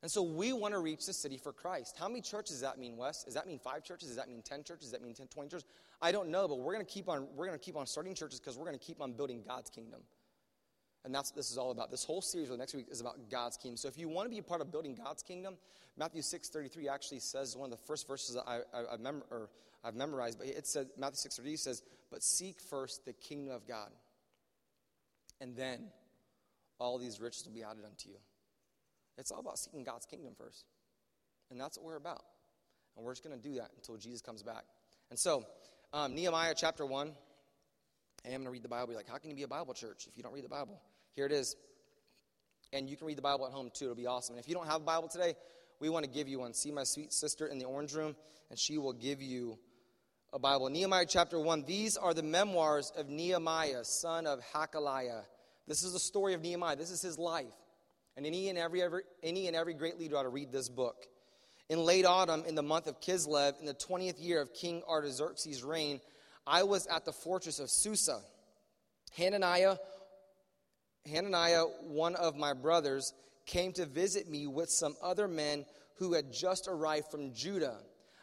And 0.00 0.10
so 0.10 0.22
we 0.22 0.52
want 0.52 0.74
to 0.74 0.78
reach 0.78 1.06
the 1.06 1.12
city 1.12 1.38
for 1.38 1.52
Christ. 1.52 1.96
How 1.98 2.06
many 2.06 2.20
churches 2.20 2.56
does 2.56 2.60
that 2.60 2.78
mean, 2.78 2.96
Wes? 2.96 3.24
Does 3.24 3.34
that 3.34 3.48
mean 3.48 3.58
five 3.58 3.82
churches? 3.82 4.08
Does 4.08 4.16
that 4.16 4.28
mean 4.28 4.42
10 4.42 4.62
churches? 4.62 4.86
Does 4.86 4.92
that 4.92 5.02
mean 5.02 5.14
10, 5.14 5.26
20 5.26 5.48
churches? 5.48 5.66
I 6.00 6.12
don't 6.12 6.28
know, 6.28 6.46
but 6.46 6.60
we're 6.60 6.74
going 6.74 6.86
to 6.86 6.92
keep 6.92 7.08
on, 7.08 7.26
we're 7.34 7.46
going 7.46 7.58
to 7.58 7.64
keep 7.64 7.76
on 7.76 7.86
starting 7.86 8.14
churches 8.14 8.38
because 8.38 8.56
we're 8.56 8.66
going 8.66 8.78
to 8.78 8.84
keep 8.84 9.00
on 9.00 9.12
building 9.14 9.42
God's 9.46 9.70
kingdom. 9.70 10.00
And 11.04 11.14
that's 11.14 11.30
what 11.30 11.36
this 11.36 11.50
is 11.50 11.58
all 11.58 11.70
about. 11.70 11.90
This 11.90 12.04
whole 12.04 12.20
series 12.20 12.48
for 12.48 12.52
the 12.52 12.58
next 12.58 12.74
week 12.74 12.86
is 12.90 13.00
about 13.00 13.30
God's 13.30 13.56
kingdom. 13.56 13.76
So 13.76 13.88
if 13.88 13.98
you 13.98 14.08
want 14.08 14.26
to 14.26 14.30
be 14.30 14.38
a 14.38 14.42
part 14.42 14.60
of 14.60 14.70
building 14.70 14.94
God's 14.94 15.22
kingdom, 15.22 15.56
Matthew 15.96 16.22
6.33 16.22 16.88
actually 16.88 17.20
says 17.20 17.56
one 17.56 17.72
of 17.72 17.78
the 17.78 17.84
first 17.84 18.06
verses 18.06 18.36
I, 18.36 18.60
I, 18.72 18.94
I 18.94 18.96
mem- 18.98 19.22
or 19.30 19.50
I've 19.82 19.94
memorized, 19.94 20.38
but 20.38 20.48
it 20.48 20.66
says, 20.66 20.86
Matthew 20.96 21.30
6.33 21.30 21.58
says, 21.58 21.82
but 22.10 22.22
seek 22.22 22.60
first 22.60 23.04
the 23.04 23.12
kingdom 23.12 23.54
of 23.54 23.66
God. 23.66 23.90
And 25.40 25.56
then 25.56 25.88
all 26.78 26.98
these 26.98 27.20
riches 27.20 27.44
will 27.46 27.54
be 27.54 27.62
added 27.62 27.84
unto 27.84 28.08
you. 28.08 28.16
It's 29.18 29.30
all 29.30 29.40
about 29.40 29.58
seeking 29.58 29.84
God's 29.84 30.06
kingdom 30.06 30.34
first. 30.38 30.64
And 31.50 31.60
that's 31.60 31.76
what 31.76 31.86
we're 31.86 31.96
about. 31.96 32.22
And 32.96 33.04
we're 33.04 33.12
just 33.12 33.24
going 33.24 33.38
to 33.38 33.42
do 33.42 33.56
that 33.56 33.70
until 33.76 33.96
Jesus 33.96 34.20
comes 34.20 34.42
back. 34.42 34.64
And 35.10 35.18
so, 35.18 35.44
um, 35.92 36.14
Nehemiah 36.14 36.54
chapter 36.56 36.86
1. 36.86 37.12
Hey, 38.24 38.34
I'm 38.34 38.40
going 38.40 38.44
to 38.44 38.50
read 38.50 38.64
the 38.64 38.68
Bible. 38.68 38.88
You're 38.88 38.98
like, 38.98 39.08
how 39.08 39.18
can 39.18 39.30
you 39.30 39.36
be 39.36 39.44
a 39.44 39.48
Bible 39.48 39.74
church 39.74 40.06
if 40.08 40.16
you 40.16 40.22
don't 40.22 40.32
read 40.32 40.44
the 40.44 40.48
Bible? 40.48 40.80
Here 41.14 41.26
it 41.26 41.32
is. 41.32 41.56
And 42.72 42.88
you 42.88 42.96
can 42.96 43.06
read 43.06 43.16
the 43.16 43.22
Bible 43.22 43.46
at 43.46 43.52
home 43.52 43.70
too. 43.72 43.86
It'll 43.86 43.96
be 43.96 44.06
awesome. 44.06 44.34
And 44.34 44.44
if 44.44 44.48
you 44.48 44.54
don't 44.54 44.66
have 44.66 44.82
a 44.82 44.84
Bible 44.84 45.08
today, 45.08 45.34
we 45.80 45.88
want 45.88 46.04
to 46.04 46.10
give 46.10 46.28
you 46.28 46.40
one. 46.40 46.52
See 46.54 46.70
my 46.70 46.84
sweet 46.84 47.12
sister 47.12 47.46
in 47.46 47.58
the 47.58 47.64
orange 47.64 47.94
room, 47.94 48.16
and 48.50 48.58
she 48.58 48.78
will 48.78 48.92
give 48.92 49.22
you 49.22 49.58
a 50.32 50.38
Bible. 50.38 50.68
Nehemiah 50.68 51.06
chapter 51.08 51.40
1. 51.40 51.64
These 51.64 51.96
are 51.96 52.12
the 52.12 52.22
memoirs 52.22 52.92
of 52.96 53.08
Nehemiah, 53.08 53.84
son 53.84 54.26
of 54.26 54.40
Hacaliah. 54.52 55.22
This 55.66 55.82
is 55.82 55.92
the 55.92 55.98
story 55.98 56.34
of 56.34 56.42
Nehemiah. 56.42 56.76
This 56.76 56.90
is 56.90 57.00
his 57.00 57.18
life. 57.18 57.46
And 58.18 58.26
any 58.26 58.48
and 58.48 58.58
every, 58.58 58.82
every, 58.82 59.02
any 59.22 59.46
and 59.46 59.54
every 59.54 59.74
great 59.74 59.96
leader 59.96 60.16
ought 60.16 60.24
to 60.24 60.28
read 60.28 60.50
this 60.50 60.68
book. 60.68 61.06
In 61.68 61.78
late 61.78 62.04
autumn, 62.04 62.42
in 62.48 62.56
the 62.56 62.64
month 62.64 62.88
of 62.88 63.00
Kislev, 63.00 63.60
in 63.60 63.64
the 63.64 63.74
20th 63.74 64.20
year 64.20 64.42
of 64.42 64.52
King 64.52 64.82
Artaxerxes' 64.88 65.62
reign, 65.62 66.00
I 66.44 66.64
was 66.64 66.88
at 66.88 67.04
the 67.04 67.12
fortress 67.12 67.60
of 67.60 67.70
Susa. 67.70 68.18
Hananiah, 69.16 69.76
Hananiah, 71.08 71.62
one 71.86 72.16
of 72.16 72.34
my 72.34 72.54
brothers, 72.54 73.14
came 73.46 73.72
to 73.74 73.86
visit 73.86 74.28
me 74.28 74.48
with 74.48 74.68
some 74.68 74.96
other 75.00 75.28
men 75.28 75.64
who 75.98 76.14
had 76.14 76.32
just 76.32 76.66
arrived 76.66 77.12
from 77.12 77.32
Judah. 77.34 77.76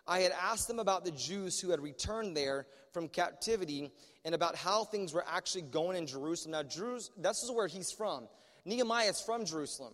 I 0.06 0.20
had 0.20 0.34
asked 0.34 0.68
them 0.68 0.80
about 0.80 1.06
the 1.06 1.12
Jews 1.12 1.58
who 1.58 1.70
had 1.70 1.80
returned 1.80 2.36
there 2.36 2.68
from 2.92 3.08
captivity 3.08 3.92
and 4.26 4.36
about 4.36 4.58
how 4.58 4.84
things 4.84 5.14
were 5.14 5.24
actually 5.26 5.62
going 5.62 5.96
in 5.96 6.06
Jerusalem. 6.06 6.52
Now, 6.52 6.64
Jerusalem, 6.64 7.22
this 7.22 7.44
is 7.44 7.50
where 7.50 7.68
he's 7.68 7.94
from. 7.94 8.28
Nehemiah 8.66 9.10
is 9.10 9.22
from 9.22 9.46
Jerusalem. 9.46 9.94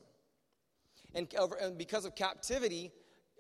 And, 1.14 1.28
and 1.62 1.78
because 1.78 2.06
of 2.06 2.16
captivity, 2.16 2.92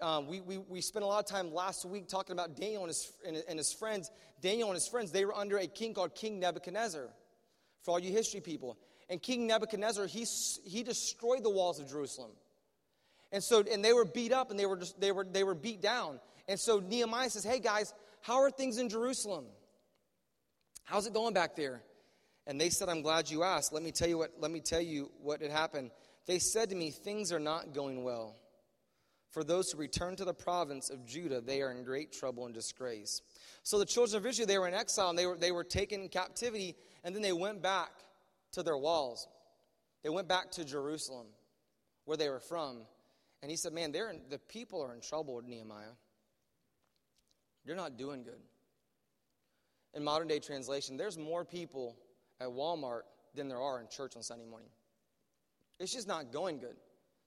um, 0.02 0.28
we, 0.28 0.42
we, 0.42 0.58
we 0.58 0.82
spent 0.82 1.04
a 1.04 1.08
lot 1.08 1.20
of 1.20 1.26
time 1.26 1.54
last 1.54 1.86
week 1.86 2.08
talking 2.08 2.34
about 2.34 2.58
Daniel 2.58 2.82
and 2.84 2.90
his, 2.90 3.12
and, 3.26 3.38
and 3.48 3.58
his 3.58 3.72
friends. 3.72 4.12
Daniel 4.42 4.68
and 4.68 4.76
his 4.76 4.88
friends, 4.88 5.12
they 5.12 5.26
were 5.26 5.36
under 5.36 5.58
a 5.58 5.68
king 5.68 5.94
called 5.94 6.16
King 6.16 6.40
Nebuchadnezzar, 6.40 7.08
for 7.84 7.92
all 7.92 8.00
you 8.00 8.12
history 8.12 8.42
people. 8.42 8.78
And 9.10 9.22
King 9.22 9.48
Nebuchadnezzar, 9.48 10.08
he, 10.08 10.26
he 10.66 10.84
destroyed 10.84 11.44
the 11.44 11.50
walls 11.50 11.80
of 11.80 11.90
Jerusalem. 11.90 12.32
And 13.32 13.44
so, 13.44 13.64
and 13.72 13.84
they 13.84 13.94
were 13.94 14.06
beat 14.06 14.34
up 14.34 14.52
and 14.52 14.60
they 14.60 14.66
were, 14.66 14.78
just, 14.78 15.00
they, 15.00 15.12
were, 15.12 15.26
they 15.26 15.44
were 15.44 15.56
beat 15.56 15.82
down. 15.82 16.20
And 16.48 16.60
so 16.60 16.80
Nehemiah 16.80 17.30
says, 17.30 17.44
Hey 17.44 17.60
guys, 17.60 17.94
how 18.22 18.42
are 18.42 18.52
things 18.52 18.78
in 18.78 18.90
Jerusalem? 18.90 19.46
How's 20.84 21.08
it 21.08 21.14
going 21.14 21.34
back 21.34 21.56
there? 21.56 21.82
And 22.52 22.60
they 22.60 22.70
said, 22.70 22.90
I'm 22.90 23.02
glad 23.02 23.32
you 23.32 23.44
asked. 23.44 23.72
Let 23.72 23.82
me 23.82 23.94
tell 23.94 24.10
you 24.10 24.18
what, 24.18 24.34
let 24.38 24.52
me 24.52 24.60
tell 24.60 24.82
you 24.82 25.10
what 25.22 25.42
had 25.42 25.52
happened. 25.52 25.90
They 26.26 26.38
said 26.38 26.70
to 26.72 26.76
me, 26.76 26.92
Things 26.92 27.32
are 27.32 27.40
not 27.40 27.74
going 27.74 28.04
well. 28.04 28.36
For 29.30 29.42
those 29.42 29.72
who 29.72 29.78
return 29.78 30.18
to 30.18 30.26
the 30.26 30.34
province 30.34 30.90
of 30.90 31.06
Judah, 31.06 31.40
they 31.40 31.62
are 31.62 31.72
in 31.72 31.86
great 31.86 32.12
trouble 32.12 32.44
and 32.46 32.54
disgrace. 32.54 33.22
So 33.64 33.80
the 33.80 33.86
children 33.86 34.18
of 34.18 34.26
Israel, 34.26 34.48
they 34.50 34.58
were 34.60 34.68
in 34.68 34.74
exile 34.74 35.12
and 35.12 35.18
they 35.18 35.28
were, 35.28 35.38
they 35.38 35.54
were 35.54 35.64
taken 35.64 36.02
in 36.02 36.10
captivity, 36.10 36.76
and 37.06 37.16
then 37.16 37.22
they 37.22 37.32
went 37.32 37.62
back 37.62 37.92
to 38.52 38.64
their 38.64 38.78
walls. 38.78 39.30
They 40.04 40.10
went 40.10 40.28
back 40.28 40.52
to 40.52 40.66
Jerusalem, 40.66 41.28
where 42.04 42.18
they 42.18 42.28
were 42.28 42.42
from. 42.42 42.80
And 43.42 43.50
he 43.50 43.56
said, 43.56 43.72
Man, 43.72 43.94
they're 43.94 44.10
in, 44.10 44.24
the 44.30 44.40
people 44.40 44.84
are 44.84 44.94
in 44.94 45.00
trouble, 45.00 45.36
with 45.36 45.46
Nehemiah. 45.46 45.96
You're 47.64 47.78
not 47.78 47.96
doing 47.96 48.24
good. 48.24 48.42
In 49.94 50.04
modern 50.04 50.28
day 50.28 50.40
translation, 50.40 50.98
there's 50.98 51.18
more 51.18 51.46
people 51.46 51.96
at 52.42 52.48
Walmart 52.48 53.02
than 53.36 53.48
there 53.48 53.62
are 53.62 53.80
in 53.80 53.88
church 53.88 54.16
on 54.16 54.24
Sunday 54.24 54.46
morning. 54.46 54.70
It's 55.80 55.94
just 55.94 56.08
not 56.08 56.32
going 56.32 56.60
good. 56.60 56.76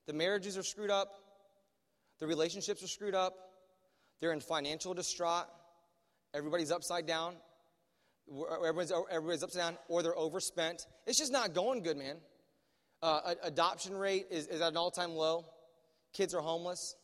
The 0.07 0.13
marriages 0.13 0.57
are 0.57 0.63
screwed 0.63 0.91
up, 0.91 1.15
the 2.19 2.27
relationships 2.27 2.83
are 2.83 2.87
screwed 2.87 3.15
up, 3.15 3.33
they're 4.21 4.33
in 4.33 4.39
financial 4.39 4.93
distraught, 4.93 5.47
everybody's 6.33 6.71
upside 6.71 7.05
down. 7.05 7.35
Everybody's, 8.27 8.91
everybody's 9.11 9.43
upside 9.43 9.61
down, 9.61 9.77
or 9.87 10.01
they're 10.01 10.17
overspent. 10.17 10.87
It's 11.05 11.19
just 11.19 11.31
not 11.31 11.53
going 11.53 11.83
good, 11.83 11.95
man. 11.95 12.17
Uh, 13.03 13.35
adoption 13.43 13.95
rate 13.95 14.25
is, 14.31 14.47
is 14.47 14.61
at 14.61 14.71
an 14.71 14.77
all 14.77 14.89
time 14.89 15.11
low. 15.11 15.45
Kids 16.11 16.33
are 16.33 16.41
homeless. 16.41 16.95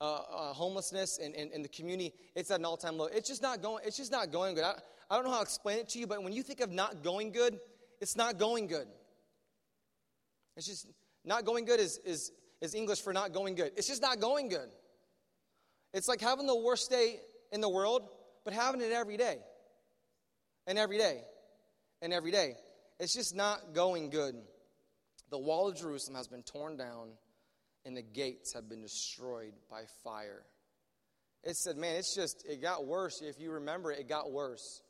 Uh, 0.00 0.14
uh, 0.14 0.52
homelessness 0.54 1.18
in, 1.18 1.34
in, 1.34 1.50
in, 1.52 1.60
the 1.60 1.68
community, 1.68 2.14
it's 2.34 2.50
at 2.50 2.58
an 2.58 2.64
all 2.64 2.78
time 2.78 2.96
low. 2.96 3.04
It's 3.04 3.28
just 3.28 3.42
not 3.42 3.60
going, 3.60 3.84
it's 3.86 3.98
just 3.98 4.10
not 4.10 4.32
going 4.32 4.54
good. 4.54 4.64
I, 4.64 4.72
I 5.10 5.16
don't 5.16 5.24
know 5.26 5.30
how 5.30 5.38
to 5.38 5.42
explain 5.42 5.78
it 5.78 5.90
to 5.90 5.98
you, 5.98 6.06
but 6.06 6.22
when 6.22 6.32
you 6.32 6.42
think 6.42 6.60
of 6.60 6.70
not 6.70 7.02
going 7.02 7.32
good, 7.32 7.60
it's 8.00 8.16
not 8.16 8.38
going 8.38 8.66
good. 8.66 8.86
It's 10.56 10.66
just 10.66 10.86
not 11.24 11.44
going 11.44 11.66
good 11.66 11.80
is, 11.80 11.98
is, 12.04 12.32
is 12.62 12.74
English 12.74 13.02
for 13.02 13.12
not 13.12 13.34
going 13.34 13.54
good. 13.54 13.72
It's 13.76 13.88
just 13.88 14.00
not 14.00 14.20
going 14.20 14.48
good. 14.48 14.70
It's 15.92 16.08
like 16.08 16.20
having 16.20 16.46
the 16.46 16.56
worst 16.56 16.90
day 16.90 17.16
in 17.52 17.60
the 17.60 17.68
world, 17.68 18.02
but 18.44 18.54
having 18.54 18.80
it 18.80 18.92
every 18.92 19.16
day. 19.16 19.36
And 20.66 20.78
every 20.78 20.96
day. 20.98 21.22
And 22.00 22.12
every 22.12 22.30
day. 22.30 22.54
It's 22.98 23.14
just 23.14 23.34
not 23.34 23.74
going 23.74 24.10
good. 24.10 24.34
The 25.30 25.38
wall 25.38 25.68
of 25.68 25.76
Jerusalem 25.76 26.16
has 26.16 26.26
been 26.26 26.42
torn 26.42 26.76
down, 26.76 27.10
and 27.84 27.96
the 27.96 28.02
gates 28.02 28.52
have 28.54 28.68
been 28.68 28.82
destroyed 28.82 29.52
by 29.70 29.82
fire. 30.04 30.42
It 31.42 31.56
said, 31.56 31.76
man, 31.76 31.96
it's 31.96 32.14
just, 32.14 32.44
it 32.46 32.60
got 32.60 32.86
worse. 32.86 33.22
If 33.22 33.40
you 33.40 33.52
remember, 33.52 33.90
it 33.90 34.08
got 34.08 34.30
worse. 34.30 34.82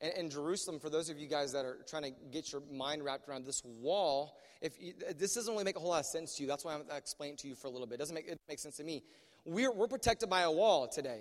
And, 0.00 0.12
and, 0.16 0.30
Jerusalem, 0.30 0.80
for 0.80 0.88
those 0.88 1.10
of 1.10 1.18
you 1.18 1.26
guys 1.26 1.52
that 1.52 1.66
are 1.66 1.78
trying 1.86 2.04
to 2.04 2.12
get 2.32 2.52
your 2.52 2.62
mind 2.72 3.04
wrapped 3.04 3.28
around 3.28 3.44
this 3.44 3.62
wall, 3.64 4.38
if 4.62 4.72
you, 4.80 4.94
this 5.18 5.34
doesn't 5.34 5.52
really 5.52 5.64
make 5.64 5.76
a 5.76 5.80
whole 5.80 5.90
lot 5.90 6.00
of 6.00 6.06
sense 6.06 6.36
to 6.36 6.42
you, 6.42 6.48
that's 6.48 6.64
why 6.64 6.74
I'm 6.74 6.84
explaining 6.96 7.36
to 7.38 7.48
you 7.48 7.54
for 7.54 7.66
a 7.66 7.70
little 7.70 7.86
bit. 7.86 7.96
It 7.96 7.98
doesn't 7.98 8.14
make, 8.14 8.28
it 8.28 8.38
make 8.48 8.58
sense 8.58 8.76
to 8.76 8.84
me. 8.84 9.02
We're, 9.44 9.72
we're 9.72 9.88
protected 9.88 10.30
by 10.30 10.42
a 10.42 10.50
wall 10.50 10.88
today. 10.88 11.20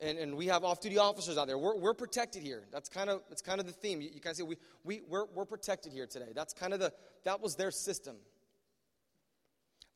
And, 0.00 0.18
and 0.18 0.36
we 0.36 0.46
have 0.46 0.64
off-duty 0.64 0.98
officers 0.98 1.38
out 1.38 1.46
there. 1.46 1.58
We're, 1.58 1.76
we're 1.76 1.94
protected 1.94 2.42
here. 2.42 2.64
That's 2.72 2.88
kind 2.88 3.08
of 3.08 3.22
that's 3.28 3.42
kind 3.42 3.60
of 3.60 3.66
the 3.66 3.72
theme. 3.72 4.00
You, 4.00 4.10
you 4.12 4.20
kind 4.20 4.32
of 4.32 4.36
say 4.36 4.42
we, 4.42 4.56
we, 4.82 5.02
we're, 5.08 5.26
we're 5.34 5.44
protected 5.44 5.92
here 5.92 6.06
today. 6.06 6.32
That's 6.34 6.52
kind 6.52 6.72
of 6.72 6.80
the, 6.80 6.92
that 7.24 7.40
was 7.40 7.54
their 7.54 7.70
system. 7.70 8.16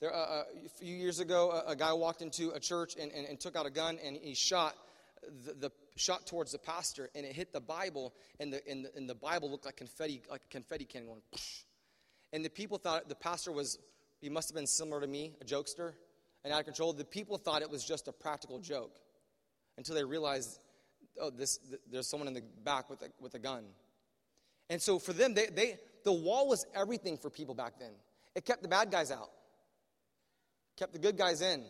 There, 0.01 0.15
uh, 0.15 0.19
uh, 0.19 0.45
a 0.65 0.69
few 0.69 0.95
years 0.95 1.19
ago, 1.19 1.51
a, 1.51 1.73
a, 1.73 1.77
guy 1.77 1.93
walked 1.93 2.23
into 2.23 2.51
a 2.51 2.61
church 2.61 2.95
and, 3.01 3.11
and, 3.11 3.27
and, 3.27 3.41
took 3.41 3.57
out 3.57 3.67
a 3.67 3.71
gun 3.71 3.99
and 4.05 4.17
he 4.17 4.33
shot 4.33 4.77
the, 5.45 5.55
the, 5.55 5.71
shot 5.97 6.25
towards 6.25 6.53
the 6.53 6.59
pastor 6.59 7.11
and 7.17 7.27
it 7.27 7.33
hit 7.33 7.53
the 7.53 7.61
Bible 7.61 8.15
and 8.39 8.53
the, 8.53 8.67
and 8.69 8.85
the, 8.85 8.97
and 8.97 9.11
the 9.11 9.15
Bible 9.17 9.51
looked 9.51 9.65
like 9.65 9.77
confetti, 9.77 10.23
like 10.31 10.43
a 10.45 10.49
confetti 10.51 10.85
cannon 10.85 11.09
going. 11.09 11.23
And 12.33 12.45
the 12.45 12.51
people 12.51 12.79
thought 12.79 13.09
the 13.09 13.17
pastor 13.17 13.51
was, 13.51 13.79
he 14.21 14.29
must 14.29 14.49
have 14.49 14.55
been 14.55 14.69
similar 14.69 15.01
to 15.01 15.09
me, 15.09 15.35
a 15.41 15.45
jokester, 15.45 15.95
and 16.45 16.53
out 16.53 16.61
of 16.61 16.67
control. 16.67 16.93
The 16.93 17.05
people 17.05 17.37
thought 17.37 17.63
it 17.63 17.71
was 17.71 17.85
just 17.85 18.07
a 18.07 18.13
practical 18.13 18.61
joke 18.61 19.01
until 19.79 19.97
they 19.97 20.05
realized, 20.05 20.61
oh, 21.21 21.31
this, 21.31 21.59
there's 21.91 22.07
someone 22.07 22.29
in 22.29 22.35
the 22.35 22.43
back 22.63 22.89
with 22.89 23.03
a, 23.03 23.09
with 23.21 23.35
a 23.35 23.39
gun. 23.39 23.65
And 24.71 24.81
so 24.81 24.99
for 24.99 25.13
them, 25.13 25.35
they, 25.35 25.47
they, 25.47 25.79
the 26.05 26.13
wall 26.13 26.49
was 26.49 26.67
everything 26.75 27.17
for 27.17 27.31
people 27.31 27.55
back 27.55 27.81
then. 27.81 27.93
It 28.37 28.45
kept 28.45 28.63
the 28.63 28.69
bad 28.69 28.91
guys 28.91 29.11
out, 29.11 29.31
kept 30.79 30.93
the 30.93 30.99
good 30.99 31.17
guys 31.17 31.43
in. 31.43 31.65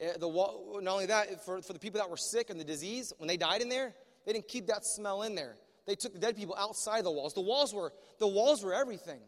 Eh, 0.00 0.12
the 0.18 0.28
not 0.28 0.92
only 0.92 1.06
that, 1.06 1.44
for, 1.44 1.60
for 1.60 1.72
the 1.72 1.78
people 1.78 2.00
that 2.00 2.08
were 2.08 2.16
sick 2.16 2.50
and 2.50 2.60
the 2.60 2.64
disease, 2.64 3.12
when 3.18 3.26
they 3.26 3.36
died 3.36 3.60
in 3.60 3.68
there, 3.68 3.94
they 4.24 4.32
didn't 4.32 4.48
keep 4.48 4.68
that 4.68 4.84
smell 4.84 5.22
in 5.22 5.34
there. 5.34 5.56
They 5.86 5.94
took 5.94 6.12
the 6.12 6.18
dead 6.18 6.36
people 6.36 6.54
outside 6.56 7.04
the 7.04 7.10
walls. 7.10 7.34
The 7.34 7.40
walls 7.40 7.74
were, 7.74 7.92
the 8.18 8.28
walls 8.28 8.62
were 8.62 8.74
everything. 8.74 9.20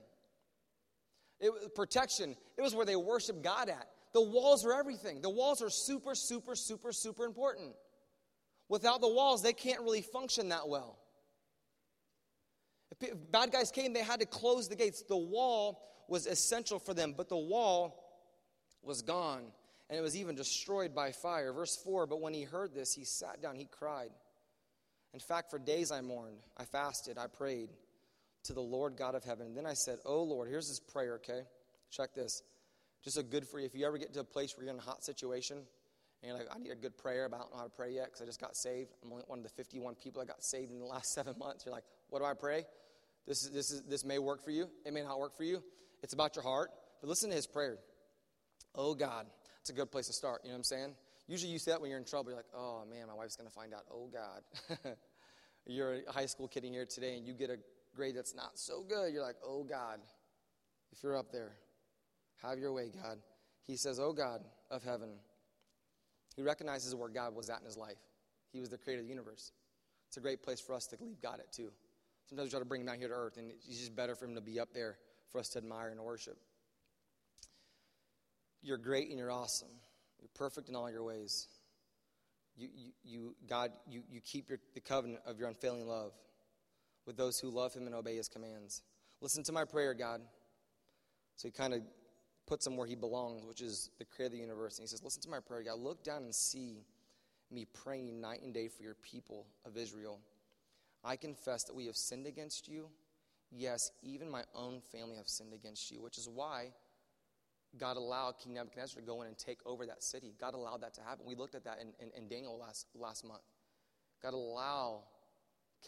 It 1.40 1.52
was 1.52 1.68
protection. 1.74 2.36
It 2.58 2.62
was 2.62 2.74
where 2.74 2.84
they 2.84 2.96
worshiped 2.96 3.42
God 3.42 3.68
at. 3.68 3.88
The 4.12 4.20
walls 4.20 4.64
are 4.64 4.72
everything. 4.72 5.22
The 5.22 5.30
walls 5.30 5.62
are 5.62 5.70
super, 5.70 6.14
super, 6.14 6.54
super, 6.54 6.92
super 6.92 7.24
important. 7.24 7.72
Without 8.68 9.00
the 9.00 9.08
walls, 9.08 9.42
they 9.42 9.52
can't 9.52 9.80
really 9.80 10.02
function 10.02 10.50
that 10.50 10.68
well. 10.68 10.98
If 13.00 13.14
bad 13.32 13.50
guys 13.50 13.70
came, 13.70 13.92
they 13.92 14.02
had 14.02 14.20
to 14.20 14.26
close 14.26 14.68
the 14.68 14.76
gates. 14.76 15.02
The 15.02 15.16
wall 15.16 15.80
was 16.08 16.26
essential 16.26 16.78
for 16.78 16.92
them, 16.92 17.14
but 17.16 17.28
the 17.28 17.38
wall 17.38 17.99
was 18.82 19.02
gone, 19.02 19.42
and 19.88 19.98
it 19.98 20.02
was 20.02 20.16
even 20.16 20.34
destroyed 20.34 20.94
by 20.94 21.12
fire. 21.12 21.52
Verse 21.52 21.76
4 21.76 22.06
But 22.06 22.20
when 22.20 22.34
he 22.34 22.42
heard 22.42 22.74
this, 22.74 22.94
he 22.94 23.04
sat 23.04 23.42
down, 23.42 23.56
he 23.56 23.66
cried. 23.66 24.10
In 25.12 25.20
fact, 25.20 25.50
for 25.50 25.58
days 25.58 25.90
I 25.90 26.00
mourned, 26.00 26.38
I 26.56 26.64
fasted, 26.64 27.18
I 27.18 27.26
prayed 27.26 27.70
to 28.44 28.52
the 28.52 28.60
Lord 28.60 28.96
God 28.96 29.14
of 29.14 29.24
heaven. 29.24 29.46
And 29.46 29.56
then 29.56 29.66
I 29.66 29.74
said, 29.74 29.98
Oh 30.04 30.22
Lord, 30.22 30.48
here's 30.48 30.68
this 30.68 30.80
prayer, 30.80 31.14
okay? 31.14 31.42
Check 31.90 32.14
this. 32.14 32.42
Just 33.02 33.18
a 33.18 33.22
good 33.22 33.46
for 33.46 33.58
you. 33.58 33.66
If 33.66 33.74
you 33.74 33.86
ever 33.86 33.98
get 33.98 34.12
to 34.14 34.20
a 34.20 34.24
place 34.24 34.56
where 34.56 34.64
you're 34.64 34.74
in 34.74 34.78
a 34.78 34.82
hot 34.82 35.04
situation, 35.04 35.58
and 36.22 36.28
you're 36.28 36.38
like, 36.38 36.48
I 36.54 36.58
need 36.58 36.70
a 36.70 36.76
good 36.76 36.98
prayer, 36.98 37.28
but 37.28 37.36
I 37.36 37.38
don't 37.40 37.52
know 37.52 37.58
how 37.58 37.64
to 37.64 37.70
pray 37.70 37.92
yet 37.92 38.06
because 38.06 38.20
I 38.20 38.26
just 38.26 38.40
got 38.40 38.54
saved. 38.54 38.92
I'm 39.02 39.10
only 39.10 39.24
one 39.26 39.38
of 39.38 39.42
the 39.42 39.50
51 39.50 39.94
people 39.94 40.20
that 40.20 40.28
got 40.28 40.42
saved 40.42 40.70
in 40.70 40.78
the 40.78 40.84
last 40.84 41.12
seven 41.14 41.34
months. 41.38 41.64
You're 41.64 41.74
like, 41.74 41.84
what 42.10 42.18
do 42.18 42.26
I 42.26 42.34
pray? 42.34 42.64
This, 43.26 43.42
is, 43.42 43.50
this, 43.50 43.70
is, 43.70 43.82
this 43.82 44.04
may 44.04 44.18
work 44.18 44.44
for 44.44 44.50
you. 44.50 44.68
It 44.84 44.92
may 44.92 45.02
not 45.02 45.18
work 45.18 45.36
for 45.36 45.44
you. 45.44 45.62
It's 46.02 46.12
about 46.12 46.36
your 46.36 46.42
heart. 46.42 46.70
But 47.00 47.08
listen 47.08 47.30
to 47.30 47.36
his 47.36 47.46
prayer. 47.46 47.78
Oh 48.74 48.94
God. 48.94 49.26
It's 49.60 49.70
a 49.70 49.72
good 49.72 49.90
place 49.90 50.06
to 50.06 50.12
start. 50.12 50.40
You 50.42 50.50
know 50.50 50.54
what 50.54 50.58
I'm 50.58 50.64
saying? 50.64 50.94
Usually 51.28 51.52
you 51.52 51.58
say 51.58 51.72
that 51.72 51.80
when 51.80 51.90
you're 51.90 51.98
in 51.98 52.04
trouble. 52.04 52.30
You're 52.30 52.38
like, 52.38 52.52
oh 52.56 52.84
man, 52.90 53.06
my 53.08 53.14
wife's 53.14 53.36
going 53.36 53.48
to 53.48 53.54
find 53.54 53.74
out. 53.74 53.84
Oh 53.92 54.08
God. 54.12 54.96
you're 55.66 55.98
a 56.08 56.12
high 56.12 56.26
school 56.26 56.48
kid 56.48 56.64
in 56.64 56.72
here 56.72 56.86
today 56.86 57.16
and 57.16 57.26
you 57.26 57.34
get 57.34 57.50
a 57.50 57.58
grade 57.94 58.16
that's 58.16 58.34
not 58.34 58.58
so 58.58 58.82
good. 58.82 59.12
You're 59.12 59.22
like, 59.22 59.36
oh 59.44 59.64
God. 59.64 60.00
If 60.92 61.02
you're 61.02 61.16
up 61.16 61.30
there, 61.30 61.52
have 62.42 62.58
your 62.58 62.72
way, 62.72 62.90
God. 62.92 63.18
He 63.66 63.76
says, 63.76 64.00
oh 64.00 64.12
God 64.12 64.40
of 64.70 64.82
heaven. 64.82 65.10
He 66.36 66.42
recognizes 66.42 66.94
where 66.94 67.08
God 67.08 67.34
was 67.34 67.50
at 67.50 67.60
in 67.60 67.66
his 67.66 67.76
life. 67.76 67.98
He 68.52 68.60
was 68.60 68.68
the 68.68 68.78
creator 68.78 69.00
of 69.00 69.06
the 69.06 69.10
universe. 69.10 69.52
It's 70.08 70.16
a 70.16 70.20
great 70.20 70.42
place 70.42 70.60
for 70.60 70.74
us 70.74 70.86
to 70.86 70.96
leave 71.00 71.20
God 71.20 71.38
at, 71.38 71.52
too. 71.52 71.70
Sometimes 72.26 72.46
we 72.46 72.50
try 72.50 72.58
to 72.60 72.64
bring 72.64 72.80
him 72.80 72.86
down 72.86 72.98
here 72.98 73.08
to 73.08 73.14
earth, 73.14 73.36
and 73.36 73.50
it's 73.50 73.78
just 73.78 73.94
better 73.94 74.14
for 74.14 74.24
him 74.24 74.34
to 74.34 74.40
be 74.40 74.58
up 74.58 74.72
there 74.72 74.96
for 75.30 75.38
us 75.38 75.48
to 75.50 75.58
admire 75.58 75.90
and 75.90 76.00
worship. 76.00 76.36
You're 78.62 78.78
great 78.78 79.08
and 79.08 79.18
you're 79.18 79.30
awesome. 79.30 79.68
You're 80.20 80.30
perfect 80.34 80.68
in 80.68 80.76
all 80.76 80.90
your 80.90 81.04
ways. 81.04 81.48
You, 82.56 82.68
you, 82.74 82.90
you 83.02 83.34
God, 83.48 83.70
you, 83.88 84.02
you 84.10 84.20
keep 84.20 84.48
your, 84.48 84.58
the 84.74 84.80
covenant 84.80 85.20
of 85.26 85.38
your 85.38 85.48
unfailing 85.48 85.86
love 85.86 86.12
with 87.06 87.16
those 87.16 87.38
who 87.38 87.48
love 87.48 87.72
him 87.72 87.86
and 87.86 87.94
obey 87.94 88.16
his 88.16 88.28
commands. 88.28 88.82
Listen 89.20 89.42
to 89.44 89.52
my 89.52 89.64
prayer, 89.64 89.94
God. 89.94 90.20
So 91.36 91.48
he 91.48 91.52
kind 91.52 91.72
of 91.72 91.80
puts 92.46 92.66
him 92.66 92.76
where 92.76 92.86
he 92.86 92.94
belongs, 92.94 93.46
which 93.46 93.62
is 93.62 93.90
the 93.98 94.04
creator 94.04 94.26
of 94.26 94.32
the 94.32 94.38
universe. 94.38 94.78
And 94.78 94.82
he 94.82 94.88
says, 94.88 95.02
Listen 95.02 95.22
to 95.22 95.30
my 95.30 95.40
prayer, 95.40 95.62
God. 95.62 95.78
Look 95.78 96.04
down 96.04 96.24
and 96.24 96.34
see 96.34 96.84
me 97.50 97.66
praying 97.72 98.20
night 98.20 98.42
and 98.42 98.52
day 98.52 98.68
for 98.68 98.82
your 98.82 98.94
people 98.94 99.46
of 99.64 99.76
Israel. 99.76 100.20
I 101.02 101.16
confess 101.16 101.64
that 101.64 101.74
we 101.74 101.86
have 101.86 101.96
sinned 101.96 102.26
against 102.26 102.68
you. 102.68 102.88
Yes, 103.50 103.90
even 104.02 104.30
my 104.30 104.42
own 104.54 104.80
family 104.92 105.16
have 105.16 105.28
sinned 105.28 105.52
against 105.52 105.90
you, 105.90 106.00
which 106.02 106.18
is 106.18 106.28
why 106.28 106.68
God 107.78 107.96
allowed 107.96 108.38
King 108.42 108.54
Nebuchadnezzar 108.54 109.00
to 109.00 109.06
go 109.06 109.22
in 109.22 109.28
and 109.28 109.38
take 109.38 109.60
over 109.64 109.86
that 109.86 110.02
city. 110.02 110.34
God 110.40 110.54
allowed 110.54 110.82
that 110.82 110.94
to 110.94 111.02
happen. 111.02 111.24
We 111.26 111.34
looked 111.34 111.54
at 111.54 111.64
that 111.64 111.78
in, 111.80 111.88
in, 112.04 112.12
in 112.16 112.28
Daniel 112.28 112.58
last, 112.58 112.86
last 112.94 113.24
month. 113.24 113.42
God 114.22 114.34
allowed 114.34 115.04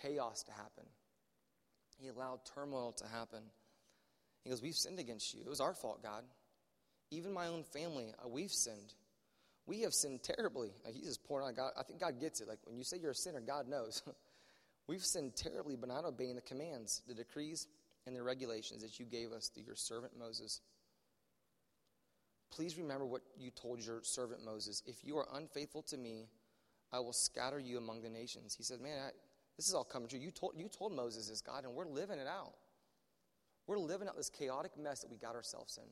chaos 0.01 0.43
to 0.45 0.53
happen, 0.53 0.85
He 1.99 2.09
allowed 2.09 2.41
turmoil 2.55 2.93
to 2.99 3.07
happen. 3.07 3.43
He 4.45 4.51
goes, 4.51 4.63
We've 4.63 4.75
sinned 4.75 4.99
against 4.99 5.35
you. 5.35 5.41
It 5.41 5.49
was 5.49 5.61
our 5.61 5.75
fault, 5.75 6.03
God. 6.03 6.25
Even 7.11 7.33
my 7.33 7.49
own 7.49 7.63
family, 7.63 8.13
uh, 8.25 8.29
we've 8.29 8.51
sinned. 8.51 8.95
We 9.67 9.83
have 9.83 9.93
sinned 9.93 10.23
terribly. 10.23 10.73
Like, 10.85 10.95
he's 10.95 11.07
just 11.07 11.25
pouring 11.25 11.47
on 11.47 11.55
God. 11.55 11.73
I 11.79 11.85
think 11.85 12.01
God 12.01 12.19
gets 12.21 12.41
it. 12.41 12.49
Like 12.49 12.59
when 12.65 12.79
you 12.79 12.85
say 12.85 12.97
you're 13.01 13.13
a 13.13 13.15
sinner, 13.15 13.41
God 13.41 13.69
knows. 13.69 14.03
we've 14.89 15.05
sinned 15.05 15.37
terribly 15.37 15.77
by 15.77 15.87
not 15.87 16.05
obeying 16.05 16.35
the 16.35 16.41
commands, 16.41 17.03
the 17.07 17.15
decrees, 17.15 17.69
and 18.07 18.17
the 18.17 18.23
regulations 18.23 18.83
that 18.83 18.99
you 18.99 19.07
gave 19.07 19.31
us 19.31 19.49
through 19.49 19.65
your 19.65 19.77
servant 19.77 20.19
Moses. 20.19 20.61
Please 22.53 22.77
remember 22.77 23.07
what 23.07 23.23
you 23.37 23.51
told 23.51 23.85
your 23.85 24.01
servant 24.03 24.45
Moses. 24.45 24.83
If 24.87 24.97
you 25.03 25.17
are 25.17 25.27
unfaithful 25.35 25.83
to 25.85 25.97
me, 25.97 26.29
I 26.93 27.01
will 27.01 27.15
scatter 27.15 27.59
you 27.59 27.79
among 27.79 28.03
the 28.03 28.11
nations. 28.11 28.55
He 28.55 28.63
said, 28.63 28.81
Man, 28.81 28.99
I, 28.99 29.11
this 29.57 29.69
is 29.69 29.75
all 29.75 29.85
coming 29.85 30.09
true. 30.09 30.19
You 30.19 30.31
told, 30.31 30.53
you 30.57 30.69
told 30.69 30.93
Moses 30.93 31.29
this, 31.29 31.41
God, 31.41 31.65
and 31.65 31.75
we're 31.75 31.87
living 31.87 32.19
it 32.19 32.27
out. 32.27 32.53
We're 33.67 33.79
living 33.79 34.07
out 34.07 34.17
this 34.17 34.29
chaotic 34.29 34.73
mess 34.79 35.01
that 35.01 35.11
we 35.11 35.17
got 35.17 35.35
ourselves 35.35 35.79
in. 35.79 35.89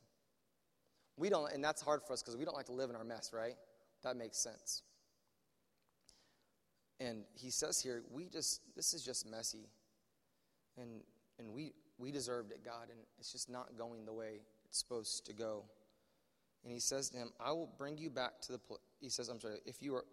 We 1.17 1.31
don't, 1.31 1.53
and 1.53 1.63
that's 1.65 1.81
hard 1.81 2.03
for 2.07 2.13
us 2.13 2.23
because 2.23 2.37
we 2.37 2.45
don't 2.45 2.57
like 2.57 2.67
to 2.67 2.73
live 2.73 2.91
in 2.91 2.97
our 2.97 3.05
mess, 3.05 3.31
right? 3.33 3.55
That 4.03 4.17
makes 4.17 4.39
sense. 4.39 4.83
And 6.99 7.25
he 7.35 7.51
says 7.51 7.81
here, 7.81 8.03
we 8.11 8.27
just, 8.27 8.61
this 8.77 8.93
is 8.93 9.03
just 9.03 9.27
messy. 9.27 9.71
And, 10.77 11.01
and 11.39 11.53
we, 11.53 11.73
we 11.99 12.11
deserved 12.11 12.53
it, 12.53 12.65
God, 12.65 12.89
and 12.91 12.99
it's 13.19 13.33
just 13.33 13.49
not 13.49 13.77
going 13.79 14.05
the 14.05 14.13
way 14.13 14.41
it's 14.67 14.79
supposed 14.79 15.25
to 15.27 15.33
go. 15.33 15.65
And 16.63 16.73
he 16.73 16.79
says 16.79 17.11
to 17.11 17.17
him, 17.17 17.31
I 17.41 17.53
will 17.53 17.73
bring 17.79 17.97
you 17.97 18.11
back 18.11 18.41
to 18.43 18.53
the 18.53 18.59
place. 18.59 18.81
He 19.01 19.09
says, 19.09 19.29
I'm 19.29 19.41
sorry, 19.41 19.59
if 19.65 19.83
you 19.83 19.95
are 19.95 20.05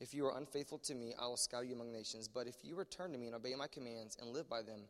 if 0.00 0.14
you 0.14 0.24
are 0.24 0.38
unfaithful 0.38 0.78
to 0.78 0.94
me, 0.94 1.12
I 1.20 1.26
will 1.26 1.36
scatter 1.36 1.64
you 1.64 1.74
among 1.74 1.92
nations. 1.92 2.26
But 2.26 2.46
if 2.46 2.56
you 2.62 2.74
return 2.74 3.12
to 3.12 3.18
me 3.18 3.26
and 3.26 3.36
obey 3.36 3.54
my 3.54 3.66
commands 3.66 4.16
and 4.18 4.30
live 4.30 4.48
by 4.48 4.62
them, 4.62 4.80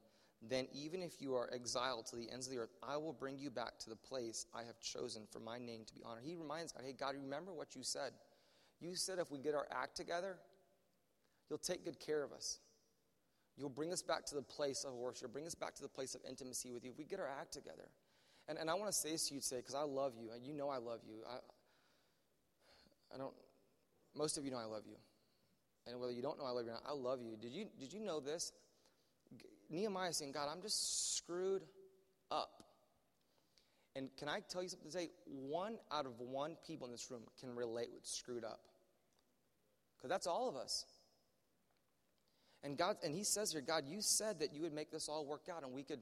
then 0.41 0.69
even 0.73 1.03
if 1.03 1.21
you 1.21 1.35
are 1.35 1.51
exiled 1.53 2.07
to 2.07 2.17
the 2.17 2.31
ends 2.31 2.47
of 2.47 2.53
the 2.53 2.59
earth, 2.59 2.73
I 2.81 2.97
will 2.97 3.13
bring 3.13 3.37
you 3.37 3.51
back 3.51 3.79
to 3.81 3.91
the 3.91 3.97
place 3.97 4.47
I 4.55 4.63
have 4.63 4.79
chosen 4.81 5.27
for 5.31 5.41
my 5.41 5.59
name 5.59 5.85
to 5.85 5.95
be 5.95 6.01
honored. 6.05 6.23
He 6.25 6.37
reminds 6.37 6.73
God, 6.73 6.85
hey, 6.87 6.93
God, 6.93 7.17
remember 7.17 7.53
what 7.53 7.75
you 7.75 7.83
said. 7.83 8.13
You 8.81 8.95
said 8.95 9.19
if 9.19 9.33
we 9.33 9.39
get 9.39 9.55
our 9.55 9.67
act 9.71 9.97
together, 9.97 10.37
you'll 11.49 11.59
take 11.59 11.85
good 11.85 11.99
care 11.99 12.23
of 12.23 12.33
us. 12.33 12.61
You'll 13.57 13.69
bring 13.69 13.93
us 13.93 14.01
back 14.01 14.25
to 14.27 14.37
the 14.37 14.43
place 14.43 14.85
of 14.85 14.95
worship, 14.95 15.33
bring 15.33 15.47
us 15.47 15.55
back 15.55 15.75
to 15.75 15.83
the 15.83 15.89
place 15.89 16.15
of 16.15 16.23
intimacy 16.27 16.71
with 16.71 16.85
you 16.85 16.93
if 16.93 16.99
we 16.99 17.05
get 17.05 17.21
our 17.21 17.29
act 17.29 17.53
together. 17.53 17.89
And, 18.51 18.59
and 18.59 18.69
I 18.69 18.75
want 18.75 18.91
to 18.91 18.93
say 18.93 19.13
this 19.13 19.29
to 19.29 19.35
you 19.37 19.41
today 19.41 19.59
because 19.59 19.77
I 19.77 19.83
love 19.83 20.15
you, 20.21 20.31
and 20.35 20.45
you 20.45 20.53
know 20.53 20.69
I 20.69 20.79
love 20.79 20.99
you. 21.07 21.19
I, 21.25 21.37
I 23.15 23.19
don't, 23.19 23.33
most 24.17 24.39
of 24.39 24.45
you 24.45 24.51
know 24.51 24.59
I 24.59 24.65
love 24.65 24.83
you. 24.89 24.97
And 25.87 26.01
whether 26.01 26.13
you 26.13 26.21
don't 26.21 26.37
know 26.37 26.47
I 26.47 26.51
love 26.51 26.65
you 26.65 26.73
or 26.73 26.75
not, 26.75 26.83
I 26.85 26.93
love 26.93 27.21
you. 27.23 27.37
Did 27.41 27.53
you, 27.53 27.67
did 27.79 27.93
you 27.93 28.01
know 28.01 28.19
this? 28.19 28.51
Nehemiah 29.71 30.13
saying, 30.13 30.33
God, 30.33 30.49
I'm 30.51 30.61
just 30.63 31.17
screwed 31.17 31.63
up. 32.33 32.65
And 33.95 34.09
can 34.19 34.29
I 34.29 34.41
tell 34.49 34.65
you 34.65 34.69
something 34.69 34.91
today? 34.91 35.11
One 35.27 35.77
out 35.93 36.07
of 36.07 36.19
one 36.19 36.57
people 36.67 36.87
in 36.87 36.93
this 36.93 37.09
room 37.09 37.23
can 37.39 37.55
relate 37.55 37.91
with 37.95 38.05
screwed 38.05 38.45
up. 38.45 38.63
Because 39.97 40.11
that's 40.11 40.27
all 40.27 40.49
of 40.49 40.57
us. 40.57 40.87
And 42.65 42.77
God, 42.77 42.97
and 43.05 43.15
he 43.15 43.23
says 43.23 43.53
here, 43.53 43.61
God, 43.61 43.85
you 43.87 44.01
said 44.01 44.41
that 44.41 44.53
you 44.53 44.63
would 44.63 44.73
make 44.73 44.91
this 44.91 45.09
all 45.09 45.25
work 45.25 45.43
out 45.49 45.63
and 45.63 45.73
we 45.73 45.85
could 45.85 46.01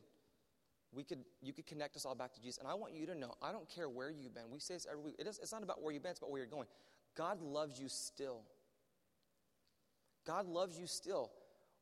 we 0.93 1.05
could 1.05 1.19
you 1.43 1.53
could 1.53 1.67
connect 1.67 1.97
us 1.97 2.05
all 2.05 2.15
back 2.15 2.33
to 2.35 2.41
jesus. 2.41 2.59
And 2.59 2.69
i 2.69 2.75
want 2.75 2.95
you 2.95 3.07
to 3.07 3.15
know 3.15 3.35
i 3.43 3.53
don't 3.53 3.69
care 3.69 3.89
where 3.89 4.11
you've 4.11 4.35
been. 4.35 4.51
We 4.51 4.61
say 4.61 4.75
this 4.75 4.87
every 4.91 5.03
week. 5.03 5.17
It 5.19 5.27
is, 5.27 5.39
it's 5.43 5.53
not 5.53 5.63
about 5.63 5.83
where 5.83 5.93
you've 5.93 6.03
been 6.03 6.11
it's 6.11 6.21
about 6.21 6.31
where 6.31 6.41
you're 6.41 6.51
going. 6.51 6.67
God 7.17 7.41
loves 7.41 7.81
you 7.81 7.89
still. 7.89 8.43
God 10.27 10.47
loves 10.47 10.79
you 10.79 10.87
still. 10.87 11.31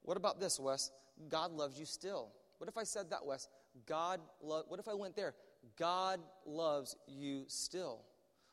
What 0.02 0.16
about 0.16 0.40
this 0.40 0.58
wes? 0.58 0.90
God 1.28 1.52
loves 1.52 1.78
you 1.78 1.86
still. 1.86 2.32
What 2.58 2.68
if 2.68 2.78
i 2.78 2.84
said 2.84 3.10
that 3.10 3.24
wes? 3.24 3.48
God 3.86 4.20
lo- 4.42 4.64
what 4.68 4.80
if 4.80 4.88
i 4.88 4.94
went 4.94 5.16
there? 5.16 5.34
God 5.78 6.20
loves 6.44 6.96
you 7.06 7.44
still. 7.48 8.02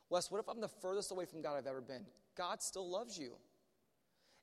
Wes 0.10 0.30
what 0.30 0.40
if 0.40 0.50
i'm 0.50 0.62
the 0.62 0.68
furthest 0.68 1.12
away 1.12 1.26
from 1.26 1.42
god 1.42 1.58
i've 1.58 1.68
ever 1.68 1.82
been? 1.82 2.06
God 2.36 2.62
still 2.62 2.90
loves 2.90 3.18
you. 3.18 3.34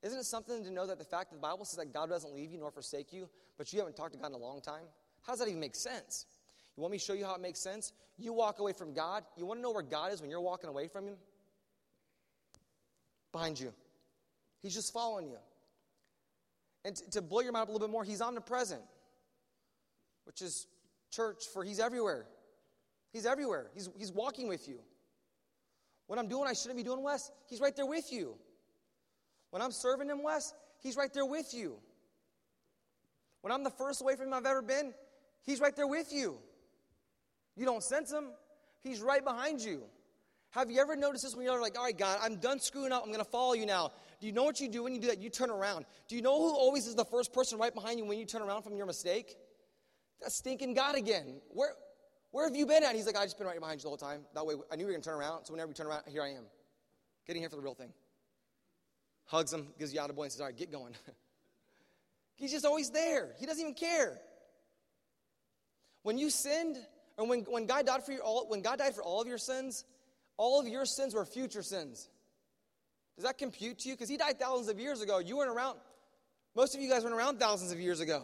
Isn't 0.03 0.19
it 0.19 0.25
something 0.25 0.65
to 0.65 0.71
know 0.71 0.87
that 0.87 0.99
the 0.99 1.05
fact 1.05 1.31
that 1.31 1.37
the 1.37 1.43
bible 1.43 1.65
says 1.65 1.79
that 1.79 1.93
god 1.93 2.09
doesn't 2.09 2.35
leave 2.35 2.51
you 2.51 2.59
nor 2.59 2.71
forsake 2.71 3.13
you 3.13 3.29
but 3.59 3.73
you 3.73 3.79
haven't 3.79 3.97
talked 3.97 4.13
to 4.13 4.19
god 4.19 4.29
in 4.29 4.35
a 4.35 4.39
long 4.39 4.61
time 4.61 4.85
how 5.23 5.33
does 5.33 5.41
that 5.41 5.49
even 5.49 5.61
make 5.61 5.77
sense? 5.77 6.27
You 6.77 6.83
want 6.83 6.93
me 6.93 6.99
to 6.99 7.05
show 7.05 7.13
you 7.13 7.25
how 7.25 7.35
it 7.35 7.41
makes 7.41 7.61
sense? 7.61 7.93
You 8.19 8.33
walk 8.33 8.59
away 8.59 8.73
from 8.73 8.93
God. 8.93 9.25
You 9.37 9.47
want 9.47 9.59
to 9.59 9.63
know 9.63 9.71
where 9.71 9.83
God 9.83 10.13
is 10.13 10.21
when 10.21 10.31
you're 10.31 10.41
walking 10.41 10.69
away 10.69 10.89
from 10.89 11.07
Him? 11.07 11.17
Behind 13.33 13.59
you. 13.59 13.73
He's 14.63 14.75
just 14.75 14.93
following 14.93 15.29
you. 15.29 15.39
And 16.85 16.97
to, 16.97 17.11
to 17.11 17.23
blow 17.23 17.41
your 17.41 17.53
mind 17.53 17.65
up 17.65 17.69
a 17.69 17.73
little 17.73 17.87
bit 17.87 17.93
more, 17.93 18.05
He's 18.05 18.21
omnipresent, 18.21 18.83
which 20.25 20.43
is 20.43 20.67
church 21.11 21.45
for 21.53 21.65
He's 21.65 21.81
everywhere. 21.81 22.27
He's 23.13 23.27
everywhere. 23.27 23.71
He's, 23.75 23.89
he's 23.99 24.13
walking 24.13 24.49
with 24.49 24.69
you. 24.69 24.79
When 26.07 26.19
I'm 26.19 26.29
doing 26.29 26.49
I 26.49 26.53
shouldn't 26.53 26.77
be 26.77 26.83
doing, 26.83 27.03
Wes, 27.03 27.31
He's 27.47 27.61
right 27.61 27.75
there 27.75 27.87
with 27.87 28.13
you. 28.13 28.35
When 29.51 29.63
I'm 29.63 29.73
serving 29.73 30.09
Him, 30.09 30.23
Wes, 30.23 30.55
He's 30.83 30.97
right 30.97 31.13
there 31.13 31.27
with 31.27 31.53
you. 31.53 31.77
When 33.43 33.53
I'm 33.53 33.65
the 33.65 33.71
first 33.71 34.01
away 34.01 34.17
from 34.17 34.29
Him 34.29 34.35
I've 34.35 34.47
ever 34.47 34.63
been, 34.63 34.93
He's 35.43 35.61
right 35.61 35.75
there 35.75 35.87
with 35.87 36.13
you. 36.13 36.39
You 37.57 37.65
don't 37.65 37.83
sense 37.83 38.13
Him, 38.13 38.31
He's 38.83 39.01
right 39.01 39.25
behind 39.25 39.61
you. 39.61 39.83
Have 40.51 40.71
you 40.71 40.81
ever 40.81 40.97
noticed 40.97 41.23
this 41.23 41.37
when 41.37 41.47
you're 41.47 41.61
like, 41.61 41.79
all 41.79 41.85
right, 41.85 41.97
God, 41.97 42.19
I'm 42.21 42.37
done 42.37 42.59
screwing 42.59 42.91
up. 42.91 43.03
I'm 43.05 43.13
going 43.13 43.25
to 43.25 43.31
follow 43.31 43.53
you 43.53 43.67
now. 43.67 43.93
Do 44.21 44.27
you 44.27 44.33
know 44.33 44.43
what 44.43 44.61
you 44.61 44.69
do 44.69 44.83
when 44.83 44.95
you 44.95 45.01
do 45.01 45.07
that? 45.07 45.21
You 45.21 45.31
turn 45.31 45.49
around. 45.49 45.85
Do 46.09 46.17
you 46.17 46.23
know 46.23 46.37
who 46.37 46.53
always 46.53 46.87
is 46.89 46.97
the 46.97 47.05
first 47.05 47.33
person 47.33 47.59
right 47.59 47.73
behind 47.73 47.99
you 47.99 48.05
when 48.05 48.19
you 48.19 48.25
turn 48.25 48.43
around 48.43 48.63
from 48.63 48.77
your 48.77 48.87
mistake? 48.87 49.37
That 50.21 50.33
stinking 50.33 50.75
God 50.75 50.97
again. 50.97 51.41
Where, 51.51 51.71
where 52.33 52.49
have 52.49 52.57
you 52.57 52.67
been 52.67 52.83
at? 52.83 52.97
He's 52.97 53.07
like, 53.07 53.17
I 53.17 53.25
just 53.25 53.39
been 53.39 53.47
right 53.47 53.61
behind 53.61 53.79
you 53.79 53.85
the 53.85 53.89
whole 53.89 53.97
time. 53.97 54.23
That 54.35 54.45
way, 54.45 54.55
I 54.73 54.77
knew 54.77 54.83
you 54.83 54.87
were 54.87 54.93
going 54.93 55.03
to 55.03 55.09
turn 55.09 55.19
around. 55.19 55.45
So 55.45 55.53
whenever 55.53 55.69
you 55.69 55.75
turn 55.75 55.87
around, 55.87 56.03
here 56.09 56.23
I 56.23 56.31
am. 56.31 56.45
Getting 57.27 57.43
here 57.43 57.51
for 57.51 57.57
the 57.57 57.63
real 57.63 57.75
thing. 57.75 57.93
Hugs 59.27 59.53
him, 59.53 59.69
gives 59.79 59.95
you 59.95 60.01
out 60.01 60.11
a 60.11 60.13
boy, 60.13 60.25
and 60.25 60.33
says, 60.33 60.41
all 60.41 60.49
right, 60.49 60.57
get 60.57 60.73
going. 60.73 60.97
He's 62.35 62.51
just 62.51 62.65
always 62.65 62.91
there. 62.91 63.35
He 63.39 63.47
doesn't 63.47 63.61
even 63.61 63.75
care. 63.75 64.19
When 66.03 66.19
you 66.19 66.31
sinned, 66.31 66.77
or 67.17 67.27
when, 67.27 67.41
when 67.41 67.67
God 67.67 67.87
died 67.87 68.05
for 68.05 68.15
all, 68.19 68.47
when 68.49 68.63
God 68.63 68.79
died 68.79 68.95
for 68.95 69.03
all 69.03 69.21
of 69.21 69.29
your 69.29 69.39
sins, 69.39 69.85
all 70.37 70.61
of 70.61 70.67
your 70.67 70.87
sins 70.87 71.15
were 71.15 71.25
future 71.25 71.63
sins. 71.63 72.09
Does 73.17 73.25
that 73.25 73.37
compute 73.37 73.81
to 73.81 73.89
you? 73.89 73.95
Because 73.95 74.09
he 74.09 74.17
died 74.17 74.39
thousands 74.39 74.69
of 74.69 74.81
years 74.81 75.03
ago. 75.03 75.19
You 75.19 75.37
weren't 75.37 75.51
around. 75.51 75.79
Most 76.57 76.75
of 76.75 76.81
you 76.81 76.89
guys 76.89 77.03
weren't 77.03 77.15
around 77.15 77.39
thousands 77.39 77.73
of 77.73 77.79
years 77.79 78.01
ago. 78.01 78.23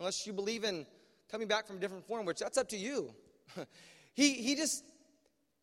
Unless 0.00 0.26
you 0.26 0.32
believe 0.32 0.64
in 0.64 0.84
coming 1.30 1.46
back 1.46 1.66
from 1.66 1.76
a 1.76 1.80
different 1.80 2.06
form, 2.06 2.26
which 2.26 2.40
that's 2.40 2.58
up 2.58 2.68
to 2.70 2.76
you. 2.76 3.14
he, 4.14 4.32
he 4.34 4.56
just, 4.56 4.84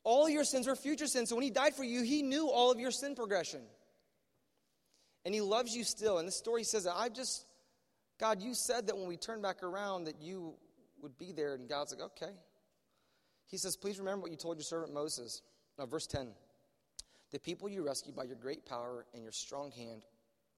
all 0.04 0.30
your 0.30 0.44
sins 0.44 0.68
were 0.68 0.76
future 0.76 1.08
sins. 1.08 1.30
So 1.30 1.36
when 1.36 1.44
he 1.44 1.50
died 1.50 1.76
for 1.76 1.84
you, 1.84 2.04
he 2.04 2.22
knew 2.22 2.50
all 2.50 2.72
of 2.72 2.80
your 2.80 2.92
sin 2.92 3.16
progression. 3.16 3.62
And 5.26 5.34
he 5.34 5.42
loves 5.42 5.76
you 5.76 5.84
still. 5.84 6.20
And 6.20 6.28
this 6.28 6.38
story 6.38 6.64
says 6.64 6.86
that 6.86 6.96
I've 6.96 7.14
just, 7.14 7.46
God, 8.20 8.42
you 8.42 8.54
said 8.54 8.88
that 8.88 8.98
when 8.98 9.08
we 9.08 9.18
turn 9.18 9.42
back 9.42 9.64
around 9.64 10.06
that 10.06 10.22
you 10.22 10.54
would 11.02 11.18
be 11.18 11.32
there. 11.32 11.54
And 11.56 11.68
God's 11.68 11.94
like, 11.94 12.02
okay. 12.02 12.34
He 13.48 13.58
says, 13.58 13.76
please 13.76 14.00
remember 14.00 14.24
what 14.24 14.32
you 14.32 14.38
told 14.38 14.58
your 14.58 14.64
servant 14.64 14.94
Moses. 14.94 15.42
Now, 15.78 15.86
verse 15.86 16.08
10 16.08 16.30
The 17.32 17.40
people 17.40 17.70
you 17.70 17.86
rescued 17.86 18.16
by 18.16 18.24
your 18.24 18.36
great 18.36 18.66
power 18.66 19.06
and 19.14 19.24
your 19.24 19.32
strong 19.32 19.72
hand 19.72 20.04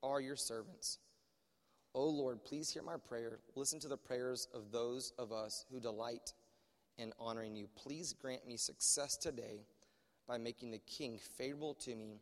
are 0.03 0.21
your 0.21 0.35
servants. 0.35 0.99
O 1.93 2.05
Lord, 2.05 2.43
please 2.43 2.69
hear 2.69 2.83
my 2.83 2.97
prayer. 2.97 3.39
Listen 3.55 3.79
to 3.79 3.87
the 3.87 3.97
prayers 3.97 4.47
of 4.53 4.71
those 4.71 5.13
of 5.17 5.31
us 5.31 5.65
who 5.71 5.79
delight 5.79 6.33
in 6.97 7.11
honoring 7.19 7.55
you. 7.55 7.67
Please 7.75 8.13
grant 8.13 8.47
me 8.47 8.57
success 8.57 9.17
today 9.17 9.65
by 10.27 10.37
making 10.37 10.71
the 10.71 10.79
king 10.79 11.19
favorable 11.37 11.73
to 11.75 11.95
me. 11.95 12.19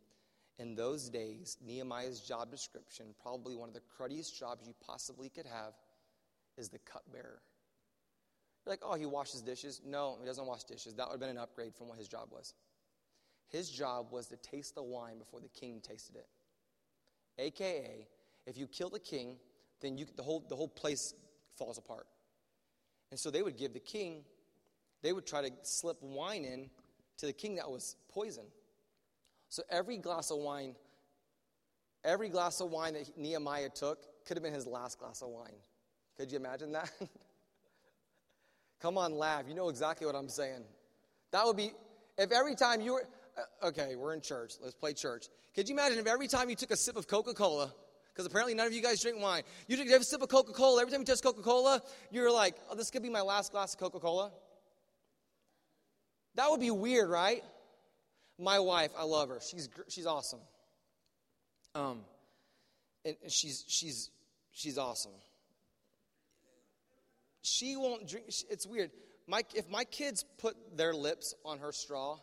In 0.58 0.75
those 0.75 1.10
days, 1.10 1.58
Nehemiah's 1.65 2.21
job 2.21 2.49
description, 2.49 3.08
probably 3.21 3.56
one 3.56 3.67
of 3.67 3.75
the 3.75 3.82
cruddiest 3.97 4.38
jobs 4.39 4.65
you 4.65 4.73
possibly 4.86 5.28
could 5.28 5.45
have, 5.45 5.73
is 6.58 6.69
the 6.69 6.80
cupbearer. 6.80 7.41
You're 8.65 8.73
like, 8.73 8.82
oh, 8.84 8.95
he 8.95 9.06
washes 9.06 9.41
dishes. 9.41 9.82
No, 9.86 10.17
he 10.19 10.25
doesn't 10.25 10.45
wash 10.45 10.63
dishes. 10.63 10.95
That 10.95 11.08
would 11.08 11.13
have 11.13 11.19
been 11.19 11.30
an 11.30 11.38
upgrade 11.38 11.75
from 11.75 11.88
what 11.88 11.97
his 11.97 12.08
job 12.08 12.30
was. 12.32 12.54
His 13.49 13.69
job 13.69 14.12
was 14.12 14.28
to 14.28 14.38
taste 14.38 14.75
the 14.75 14.84
wine 14.84 15.19
before 15.19 15.39
the 15.39 15.49
king 15.49 15.82
tasted 15.82 16.15
it. 16.15 16.28
AKA, 17.38 18.08
if 18.47 18.58
you 18.58 18.67
kill 18.67 18.89
the 18.89 18.99
king, 18.99 19.38
then 19.82 19.97
you, 19.97 20.06
the, 20.15 20.23
whole, 20.23 20.43
the 20.49 20.56
whole 20.56 20.67
place 20.67 21.13
falls 21.56 21.78
apart. 21.78 22.08
And 23.12 23.19
so 23.19 23.30
they 23.30 23.43
would 23.43 23.58
give 23.58 23.73
the 23.73 23.80
king, 23.80 24.23
they 25.04 25.13
would 25.13 25.28
try 25.28 25.41
to 25.41 25.51
slip 25.62 25.97
wine 26.01 26.43
in 26.43 26.69
to 27.17 27.28
the 27.28 27.34
king 27.34 27.56
that 27.56 27.69
was 27.69 27.95
poison. 28.12 28.45
So 29.49 29.62
every 29.69 29.97
glass 29.97 30.32
of 30.32 30.38
wine, 30.39 30.75
every 32.04 32.30
glass 32.30 32.62
of 32.62 32.71
wine 32.71 32.93
that 32.93 33.15
Nehemiah 33.17 33.69
took 33.69 34.25
could 34.25 34.38
have 34.38 34.43
been 34.43 34.54
his 34.54 34.65
last 34.65 34.97
glass 34.97 35.21
of 35.21 35.30
wine. 35.30 35.54
Could 36.17 36.32
you 36.32 36.39
imagine 36.39 36.71
that? 36.71 36.91
Come 38.86 39.00
on, 39.00 39.17
laugh. 39.17 39.45
You 39.48 39.56
know 39.56 39.69
exactly 39.69 40.06
what 40.06 40.15
I'm 40.15 40.30
saying. 40.30 40.63
That 41.32 41.43
would 41.43 41.58
be, 41.58 41.71
if 42.19 42.32
every 42.32 42.54
time 42.54 42.82
you 42.82 42.93
were, 42.93 43.08
uh, 43.36 43.69
okay, 43.69 43.95
we're 43.95 44.13
in 44.13 44.21
church. 44.21 44.54
Let's 44.62 44.76
play 44.76 44.93
church. 44.93 45.26
Could 45.56 45.67
you 45.67 45.74
imagine 45.74 45.98
if 45.98 46.06
every 46.06 46.28
time 46.28 46.52
you 46.52 46.56
took 46.56 46.69
a 46.69 46.78
sip 46.78 46.95
of 46.95 47.08
Coca 47.08 47.34
Cola, 47.34 47.74
because 48.13 48.28
apparently 48.28 48.54
none 48.54 48.67
of 48.67 48.74
you 48.74 48.84
guys 48.84 49.02
drink 49.02 49.19
wine. 49.19 49.41
You 49.67 49.76
took 49.76 49.88
a 49.88 50.04
sip 50.04 50.21
of 50.21 50.30
Coca 50.30 50.54
Cola. 50.54 50.82
Every 50.82 50.91
time 50.91 51.00
you 51.02 51.06
touch 51.08 51.24
Coca 51.24 51.41
Cola, 51.41 51.82
you're 52.12 52.32
like, 52.32 52.58
oh, 52.69 52.76
this 52.76 52.91
could 52.91 53.02
be 53.02 53.10
my 53.10 53.21
last 53.21 53.52
glass 53.52 53.74
of 53.74 53.80
Coca 53.80 54.00
Cola. 54.00 54.32
That 56.36 56.52
would 56.52 56.60
be 56.60 56.69
weird, 56.69 57.10
right? 57.10 57.43
My 58.38 58.60
wife, 58.60 58.91
I 58.95 59.06
love 59.06 59.30
her. 59.30 59.39
She's, 59.41 59.67
she's 59.88 60.06
awesome. 60.06 60.41
Um, 61.74 62.02
and 63.04 63.15
she's, 63.30 63.65
she's, 63.67 64.12
she's 64.52 64.78
awesome. 64.78 65.13
She 67.45 67.75
won't 67.75 68.08
drink. 68.08 68.25
It's 68.49 68.65
weird. 68.65 68.89
My, 69.27 69.43
if 69.53 69.69
my 69.69 69.84
kids 69.84 70.25
put 70.39 70.55
their 70.75 70.93
lips 70.93 71.36
on 71.45 71.60
her 71.60 71.71
straw, 71.71 72.17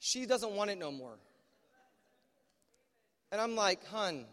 she 0.00 0.26
doesn't 0.26 0.52
want 0.52 0.70
it 0.70 0.78
no 0.78 0.90
more. 0.90 1.18
And 3.30 3.40
I'm 3.40 3.54
like, 3.54 3.86
hun, 3.86 4.26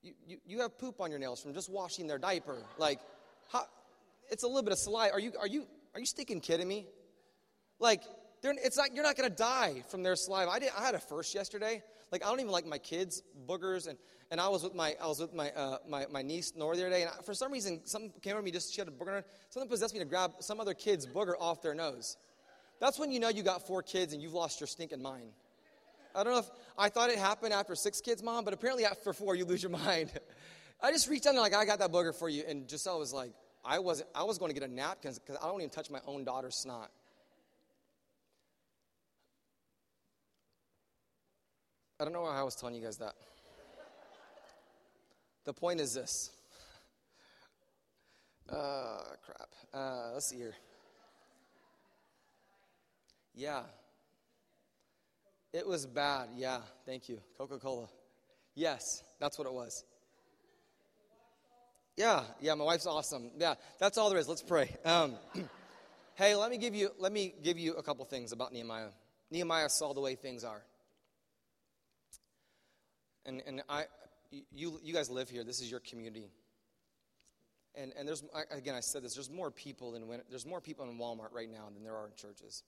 you, 0.00 0.14
you, 0.26 0.38
you 0.46 0.60
have 0.60 0.78
poop 0.78 1.00
on 1.00 1.10
your 1.10 1.18
nails 1.18 1.42
from 1.42 1.54
just 1.54 1.68
washing 1.68 2.06
their 2.06 2.18
diaper. 2.18 2.62
Like, 2.78 3.00
how, 3.48 3.64
it's 4.30 4.44
a 4.44 4.46
little 4.46 4.62
bit 4.62 4.72
of 4.72 4.78
saliva. 4.78 5.12
Are 5.12 5.20
you, 5.20 5.32
are 5.40 5.48
you, 5.48 5.66
are 5.94 5.98
you 5.98 6.06
stinking 6.06 6.40
kidding 6.40 6.68
me? 6.68 6.86
Like, 7.80 8.02
it's 8.42 8.76
not, 8.76 8.94
you're 8.94 9.04
not 9.04 9.16
going 9.16 9.28
to 9.28 9.36
die 9.36 9.82
from 9.88 10.02
their 10.02 10.16
saliva. 10.16 10.50
I, 10.50 10.58
did, 10.58 10.70
I 10.76 10.84
had 10.84 10.94
a 10.94 10.98
first 10.98 11.34
yesterday. 11.34 11.82
Like, 12.10 12.24
I 12.24 12.28
don't 12.28 12.40
even 12.40 12.52
like 12.52 12.66
my 12.66 12.78
kids' 12.78 13.22
boogers. 13.46 13.86
And, 13.86 13.98
and 14.30 14.40
I 14.40 14.48
was 14.48 14.62
with 14.62 14.74
my, 14.74 14.96
I 15.00 15.06
was 15.06 15.20
with 15.20 15.34
my, 15.34 15.50
uh, 15.50 15.78
my, 15.88 16.06
my 16.10 16.22
niece, 16.22 16.52
Nora, 16.56 16.76
the 16.76 16.82
other 16.82 16.90
day. 16.90 17.02
And 17.02 17.10
I, 17.10 17.22
for 17.22 17.34
some 17.34 17.52
reason, 17.52 17.80
something 17.84 18.12
came 18.22 18.34
over 18.34 18.42
me, 18.42 18.50
just 18.50 18.72
she 18.72 18.80
had 18.80 18.88
a 18.88 18.92
booger. 18.92 19.24
Something 19.50 19.68
possessed 19.68 19.94
me 19.94 20.00
to 20.00 20.06
grab 20.06 20.32
some 20.40 20.60
other 20.60 20.74
kid's 20.74 21.06
booger 21.06 21.34
off 21.38 21.62
their 21.62 21.74
nose. 21.74 22.16
That's 22.80 22.98
when 22.98 23.12
you 23.12 23.20
know 23.20 23.28
you 23.28 23.42
got 23.42 23.66
four 23.66 23.82
kids 23.82 24.14
and 24.14 24.22
you've 24.22 24.32
lost 24.32 24.60
your 24.60 24.66
stinking 24.66 25.02
mind. 25.02 25.32
I 26.14 26.24
don't 26.24 26.32
know 26.32 26.40
if 26.40 26.50
I 26.76 26.88
thought 26.88 27.10
it 27.10 27.18
happened 27.18 27.52
after 27.52 27.74
six 27.74 28.00
kids, 28.00 28.22
mom, 28.22 28.44
but 28.44 28.54
apparently 28.54 28.84
after 28.84 29.12
four, 29.12 29.36
you 29.36 29.44
lose 29.44 29.62
your 29.62 29.70
mind. 29.84 30.10
I 30.82 30.90
just 30.92 31.08
reached 31.08 31.26
out 31.26 31.30
and 31.30 31.38
like, 31.38 31.54
I 31.54 31.64
got 31.66 31.78
that 31.80 31.92
booger 31.92 32.14
for 32.14 32.28
you. 32.28 32.42
And 32.48 32.68
Giselle 32.68 32.98
was 32.98 33.12
like, 33.12 33.32
I 33.64 33.78
wasn't, 33.78 34.08
I 34.14 34.24
was 34.24 34.38
going 34.38 34.52
to 34.52 34.58
get 34.58 34.68
a 34.68 34.72
napkin 34.72 35.12
because 35.12 35.36
I 35.42 35.46
don't 35.46 35.60
even 35.60 35.70
touch 35.70 35.90
my 35.90 36.00
own 36.06 36.24
daughter's 36.24 36.56
snot. 36.56 36.90
I 42.00 42.04
don't 42.04 42.14
know 42.14 42.22
why 42.22 42.38
I 42.38 42.42
was 42.42 42.54
telling 42.54 42.74
you 42.74 42.80
guys 42.80 42.96
that. 42.96 43.12
The 45.44 45.52
point 45.52 45.80
is 45.80 45.92
this. 45.92 46.30
Uh, 48.48 49.00
crap. 49.22 49.48
Uh, 49.74 50.10
let's 50.14 50.30
see 50.30 50.36
here. 50.36 50.54
Yeah. 53.34 53.60
It 55.52 55.66
was 55.66 55.84
bad. 55.84 56.30
Yeah. 56.36 56.60
Thank 56.86 57.10
you. 57.10 57.20
Coca 57.36 57.58
Cola. 57.58 57.88
Yes, 58.54 59.02
that's 59.20 59.36
what 59.38 59.46
it 59.46 59.52
was. 59.52 59.84
Yeah. 61.98 62.22
Yeah. 62.40 62.54
My 62.54 62.64
wife's 62.64 62.86
awesome. 62.86 63.30
Yeah. 63.38 63.56
That's 63.78 63.98
all 63.98 64.08
there 64.08 64.18
is. 64.18 64.26
Let's 64.26 64.42
pray. 64.42 64.74
Um, 64.86 65.16
hey, 66.14 66.34
let 66.34 66.50
me 66.50 66.56
give 66.56 66.74
you 66.74 66.92
let 66.98 67.12
me 67.12 67.34
give 67.42 67.58
you 67.58 67.74
a 67.74 67.82
couple 67.82 68.06
things 68.06 68.32
about 68.32 68.54
Nehemiah. 68.54 68.88
Nehemiah 69.30 69.68
saw 69.68 69.92
the 69.92 70.00
way 70.00 70.14
things 70.14 70.44
are. 70.44 70.62
And 73.26 73.42
and 73.46 73.62
I 73.68 73.84
you 74.30 74.80
you 74.82 74.94
guys 74.94 75.10
live 75.10 75.28
here. 75.28 75.44
This 75.44 75.60
is 75.60 75.70
your 75.70 75.80
community. 75.80 76.30
And 77.74 77.92
and 77.98 78.08
there's 78.08 78.24
again 78.50 78.74
I 78.74 78.80
said 78.80 79.02
this. 79.02 79.14
There's 79.14 79.30
more 79.30 79.50
people 79.50 79.92
than 79.92 80.06
when, 80.08 80.22
there's 80.28 80.46
more 80.46 80.60
people 80.60 80.88
in 80.88 80.98
Walmart 80.98 81.32
right 81.32 81.50
now 81.50 81.68
than 81.72 81.82
there 81.84 81.96
are 81.96 82.06
in 82.06 82.14
churches. 82.16 82.62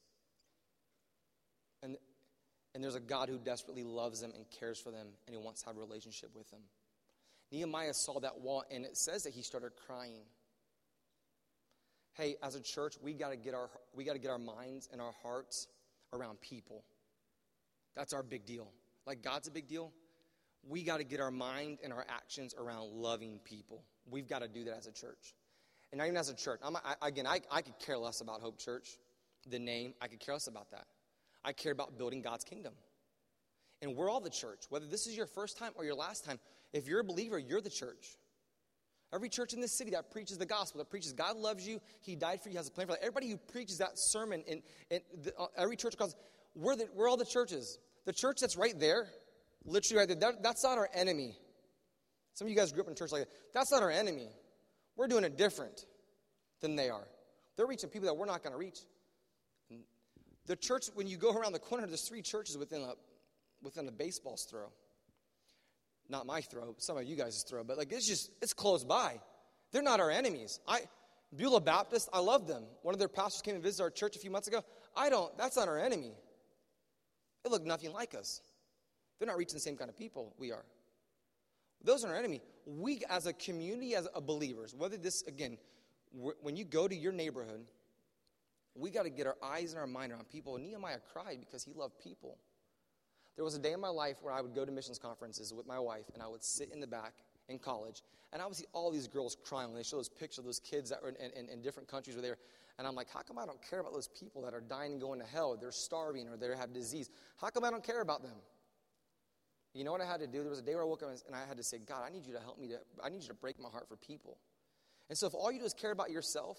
And 1.83 1.97
and 2.75 2.83
there's 2.83 2.95
a 2.95 3.01
God 3.01 3.29
who 3.29 3.39
desperately 3.39 3.85
loves 3.85 4.21
them 4.21 4.33
and 4.35 4.47
cares 4.59 4.79
for 4.79 4.91
them, 4.91 5.07
and 5.27 5.37
he 5.37 5.43
wants 5.43 5.63
to 5.63 5.69
have 5.69 5.77
a 5.77 5.81
relationship 5.81 6.31
with 6.35 6.51
them. 6.51 6.61
Nehemiah 7.51 7.93
saw 7.93 8.19
that 8.21 8.41
wall, 8.41 8.65
and 8.71 8.85
it 8.85 8.97
says 8.97 9.25
that 9.25 9.35
he 9.35 9.43
started 9.43 9.73
crying. 9.87 10.23
Hey, 12.15 12.37
as 12.43 12.55
a 12.55 12.61
church, 12.61 12.97
we 13.03 13.13
got 13.13 13.31
to 13.31 13.37
get 13.37 13.55
our 13.55 13.69
we 13.95 14.05
got 14.05 14.15
to 14.15 14.19
get 14.19 14.31
our 14.31 14.39
minds 14.39 14.89
and 14.93 15.01
our 15.01 15.13
hearts 15.23 15.67
around 16.13 16.41
people. 16.41 16.85
That's 17.95 18.13
our 18.13 18.23
big 18.23 18.47
deal. 18.47 18.71
Like 19.07 19.23
God's 19.23 19.49
a 19.49 19.51
big 19.51 19.69
deal. 19.69 19.93
We 20.69 20.83
got 20.85 20.99
to 20.99 21.05
get 21.05 21.21
our 21.21 21.31
mind 21.31 21.79
and 21.83 21.93
our 21.93 22.07
actions 22.09 22.55
around 22.57 22.93
loving 22.93 23.41
people. 23.45 23.83
We've 24.11 24.29
got 24.29 24.43
to 24.43 24.49
do 24.49 24.65
that 24.65 24.77
as 24.79 24.87
a 24.87 24.93
church. 24.93 25.35
and 25.91 25.99
not 25.99 26.05
even 26.07 26.17
as 26.17 26.29
a 26.29 26.35
church. 26.35 26.61
I, 26.65 26.95
again, 27.07 27.27
I, 27.27 27.41
I 27.51 27.63
could 27.63 27.79
care 27.79 27.99
less 27.99 28.21
about 28.21 28.41
Hope 28.41 28.59
Church, 28.59 28.99
the 29.49 29.59
name. 29.59 29.95
I 30.01 30.09
could 30.09 30.21
care 30.21 30.35
less 30.35 30.47
about 30.47 30.71
that. 30.71 30.87
I 31.45 31.53
care 31.53 31.73
about 31.73 31.99
building 31.99 32.23
God's 32.23 32.45
kingdom. 32.45 32.73
And 33.83 33.97
we're 33.97 34.09
all 34.09 34.21
the 34.21 34.31
church. 34.31 34.65
Whether 34.71 34.87
this 34.87 35.07
is 35.07 35.17
your 35.17 35.27
first 35.27 35.59
time 35.59 35.73
or 35.75 35.85
your 35.85 35.97
last 35.97 36.25
time, 36.25 36.39
if 36.73 36.87
you're 36.87 37.01
a 37.01 37.05
believer, 37.05 37.39
you're 37.39 37.61
the 37.61 37.71
church. 37.71 38.17
Every 39.13 39.29
church 39.29 39.53
in 39.53 39.61
this 39.61 39.77
city 39.77 39.91
that 39.91 40.11
preaches 40.11 40.39
the 40.39 40.47
gospel, 40.47 40.79
that 40.79 40.89
preaches 40.89 41.13
God 41.13 41.37
loves 41.37 41.67
you, 41.67 41.81
He 42.01 42.17
died 42.17 42.41
for 42.43 42.49
you, 42.49 42.57
has 42.57 42.69
a 42.69 42.71
plan 42.71 42.87
for 42.87 42.93
life. 42.93 43.01
Everybody 43.03 43.29
who 43.29 43.37
preaches 43.37 43.79
that 43.79 43.91
sermon 43.99 44.43
in, 44.47 44.63
in 44.91 45.01
the, 45.23 45.37
uh, 45.37 45.49
every 45.57 45.77
church 45.77 45.99
calls, 45.99 46.15
we're, 46.55 46.77
the, 46.77 46.87
we're 46.95 47.09
all 47.09 47.19
the 47.19 47.27
churches. 47.27 47.79
The 48.07 48.13
church 48.13 48.39
that's 48.41 48.57
right 48.57 48.79
there, 48.79 49.09
literally 49.65 49.99
right 49.99 50.09
there, 50.09 50.33
that, 50.33 50.43
that's 50.43 50.65
not 50.65 50.79
our 50.79 50.89
enemy. 50.95 51.37
Some 52.35 52.47
of 52.47 52.51
you 52.51 52.57
guys 52.57 52.73
grew 52.73 52.83
up 52.83 52.89
in 52.89 52.95
church 52.95 53.13
like 53.13 53.23
that. 53.23 53.31
That's 53.53 53.71
not 53.71 53.83
our 53.83 53.91
enemy. 53.91 54.29
We're 54.97 55.09
doing 55.09 55.25
it 55.25 55.37
different 55.37 55.85
than 56.61 56.77
they 56.77 56.89
are. 56.91 57.07
They're 57.57 57.67
reaching 57.67 57.91
people 57.91 58.07
that 58.07 58.15
we're 58.15 58.27
not 58.27 58.43
going 58.43 58.53
to 58.53 58.59
reach. 58.59 58.79
The 60.47 60.57
church, 60.57 60.87
when 60.95 61.07
you 61.07 61.17
go 61.17 61.33
around 61.33 61.53
the 61.53 61.59
corner, 61.59 61.87
there's 61.87 62.09
three 62.09 62.23
churches 62.23 62.59
within 62.59 62.83
a, 62.83 62.95
within 63.63 63.87
a 63.87 63.93
baseball's 63.93 64.45
throw. 64.45 64.73
Not 66.09 66.27
my 66.27 66.41
throw, 66.41 66.75
some 66.79 66.97
of 66.97 67.05
you 67.05 67.15
guys' 67.15 67.45
throw, 67.49 67.63
but 67.63 67.79
like 67.79 67.93
it's 67.93 68.07
just, 68.07 68.31
it's 68.43 68.53
close 68.53 68.85
by. 68.85 69.21
They're 69.71 69.83
not 69.83 70.01
our 70.01 70.11
enemies. 70.11 70.59
I, 70.67 70.81
Beulah 71.35 71.61
Baptist, 71.61 72.09
I 72.13 72.19
love 72.19 72.47
them. 72.47 72.65
One 72.83 72.95
of 72.95 72.99
their 72.99 73.09
pastors 73.09 73.41
came 73.41 73.55
and 73.55 73.63
visited 73.63 73.85
our 73.85 73.91
church 73.91 74.17
a 74.17 74.19
few 74.19 74.31
months 74.31 74.49
ago. 74.49 74.63
I 74.97 75.09
don't, 75.09 75.37
that's 75.39 75.57
not 75.57 75.69
our 75.69 75.79
enemy. 75.79 76.13
They 77.45 77.51
look 77.51 77.65
nothing 77.65 77.93
like 77.93 78.15
us. 78.15 78.41
They're 79.23 79.29
not 79.29 79.39
reaching 79.39 79.55
the 79.55 79.61
same 79.61 79.77
kind 79.77 79.89
of 79.89 79.97
people 79.97 80.35
we 80.37 80.51
are. 80.51 80.65
Those 81.85 82.05
are 82.05 82.09
our 82.09 82.17
enemy. 82.17 82.41
We, 82.67 83.03
as 83.09 83.27
a 83.27 83.33
community, 83.33 83.95
as 83.95 84.09
a 84.17 84.21
believers, 84.21 84.75
whether 84.77 84.97
this, 84.97 85.23
again, 85.29 85.59
when 86.41 86.57
you 86.57 86.65
go 86.65 86.89
to 86.89 86.97
your 86.97 87.13
neighborhood, 87.13 87.61
we 88.75 88.91
got 88.91 89.05
to 89.05 89.11
get 89.11 89.29
our 89.29 89.37
eyes 89.41 89.71
and 89.71 89.79
our 89.79 89.87
mind 89.87 90.11
around 90.11 90.29
people. 90.29 90.59
Nehemiah 90.59 90.99
cried 91.13 91.37
because 91.39 91.63
he 91.63 91.73
loved 91.73 92.01
people. 92.03 92.37
There 93.37 93.45
was 93.45 93.55
a 93.55 93.61
day 93.61 93.71
in 93.71 93.81
my 93.81 93.91
life 93.91 94.17
where 94.23 94.35
I 94.35 94.41
would 94.41 94.57
go 94.57 94.65
to 94.65 94.73
missions 94.73 94.99
conferences 94.99 95.55
with 95.55 95.69
my 95.69 95.79
wife, 95.79 96.07
and 96.15 96.21
I 96.21 96.27
would 96.27 96.43
sit 96.43 96.73
in 96.73 96.81
the 96.81 96.89
back 96.89 97.13
in 97.49 97.61
college, 97.61 98.03
and 98.33 98.43
I 98.43 98.47
would 98.47 98.57
see 98.57 98.67
all 98.73 98.91
these 98.91 99.07
girls 99.07 99.37
crying 99.45 99.69
when 99.69 99.77
they 99.77 99.85
show 99.85 99.99
those 99.99 100.09
pictures 100.09 100.39
of 100.39 100.47
those 100.47 100.59
kids 100.59 100.91
that 100.91 101.01
were 101.01 101.11
in, 101.11 101.31
in, 101.39 101.49
in 101.49 101.63
different 101.63 101.89
countries 101.89 102.17
were 102.17 102.23
there. 102.23 102.39
And 102.77 102.89
I'm 102.89 102.97
like, 102.97 103.09
how 103.09 103.21
come 103.21 103.39
I 103.39 103.47
don't 103.47 103.61
care 103.71 103.79
about 103.79 103.93
those 103.93 104.09
people 104.09 104.43
that 104.43 104.53
are 104.53 104.61
dying 104.61 104.95
and 104.95 105.01
going 105.01 105.21
to 105.21 105.27
hell? 105.27 105.57
They're 105.61 105.71
starving 105.71 106.29
or 106.29 106.37
they 106.37 106.49
have 106.57 106.73
disease. 106.73 107.09
How 107.41 107.51
come 107.51 107.63
I 107.63 107.71
don't 107.71 107.85
care 107.85 108.01
about 108.01 108.25
them? 108.25 108.35
You 109.75 109.85
know 109.85 109.93
what 109.93 110.01
I 110.01 110.07
had 110.07 110.21
to 110.21 110.27
do? 110.27 110.41
There 110.43 110.51
was 110.51 110.59
a 110.59 110.63
day 110.63 110.75
where 110.75 110.83
I 110.83 110.87
woke 110.87 111.03
up 111.03 111.11
and 111.27 111.35
I 111.35 111.47
had 111.47 111.57
to 111.57 111.63
say, 111.63 111.79
God, 111.79 112.03
I 112.07 112.11
need 112.11 112.27
you 112.27 112.35
to 112.35 112.41
help 112.41 112.59
me 112.59 112.69
to, 112.69 112.79
I 113.03 113.09
need 113.09 113.23
you 113.23 113.29
to 113.29 113.35
break 113.35 113.59
my 113.59 113.71
heart 113.71 113.89
for 113.89 113.97
people. 113.97 114.39
And 115.09 115.17
so 115.17 115.27
if 115.27 115.35
all 115.35 115.51
you 115.51 115.59
do 115.59 115.65
is 115.65 115.75
care 115.75 115.93
about 115.93 116.11
yourself, 116.11 116.59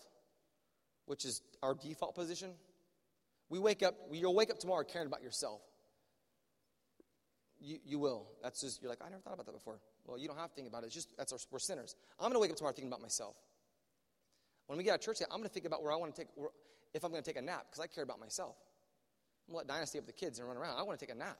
which 1.05 1.25
is 1.25 1.41
our 1.61 1.75
default 1.75 2.15
position, 2.15 2.51
we 3.49 3.59
wake 3.59 3.83
up, 3.83 3.95
you'll 4.11 4.33
wake 4.33 4.49
up 4.49 4.57
tomorrow 4.57 4.83
caring 4.83 5.07
about 5.07 5.21
yourself. 5.21 5.61
You, 7.59 7.77
you 7.85 7.99
will. 7.99 8.27
That's 8.41 8.61
just, 8.61 8.81
you're 8.81 8.89
like, 8.89 8.99
I 9.05 9.09
never 9.09 9.21
thought 9.21 9.33
about 9.33 9.45
that 9.45 9.53
before. 9.53 9.79
Well, 10.05 10.17
you 10.17 10.27
don't 10.27 10.37
have 10.37 10.49
to 10.49 10.55
think 10.55 10.67
about 10.67 10.83
it. 10.83 10.87
It's 10.87 10.95
just, 10.95 11.15
that's 11.15 11.31
our, 11.31 11.39
we're 11.51 11.59
sinners. 11.59 11.95
I'm 12.19 12.25
going 12.25 12.33
to 12.33 12.39
wake 12.39 12.51
up 12.51 12.57
tomorrow 12.57 12.73
thinking 12.73 12.91
about 12.91 13.01
myself. 13.01 13.35
When 14.67 14.77
we 14.77 14.83
get 14.83 14.91
out 14.91 14.95
of 14.95 15.01
church, 15.01 15.19
I'm 15.21 15.37
going 15.37 15.43
to 15.43 15.53
think 15.53 15.65
about 15.65 15.83
where 15.83 15.91
I 15.91 15.95
want 15.95 16.15
to 16.15 16.21
take, 16.21 16.29
where, 16.35 16.49
if 16.93 17.03
I'm 17.03 17.11
going 17.11 17.23
to 17.23 17.29
take 17.29 17.37
a 17.37 17.45
nap, 17.45 17.67
because 17.69 17.81
I 17.83 17.87
care 17.87 18.03
about 18.03 18.19
myself. 18.19 18.55
I'm 19.47 19.53
going 19.53 19.65
to 19.65 19.67
let 19.67 19.75
Dinah 19.75 19.87
stay 19.87 19.99
up 19.99 20.05
with 20.07 20.15
the 20.15 20.19
kids 20.19 20.39
and 20.39 20.47
run 20.47 20.57
around. 20.57 20.77
I 20.77 20.83
want 20.83 20.99
to 20.99 21.05
take 21.05 21.13
a 21.13 21.17
nap. 21.17 21.37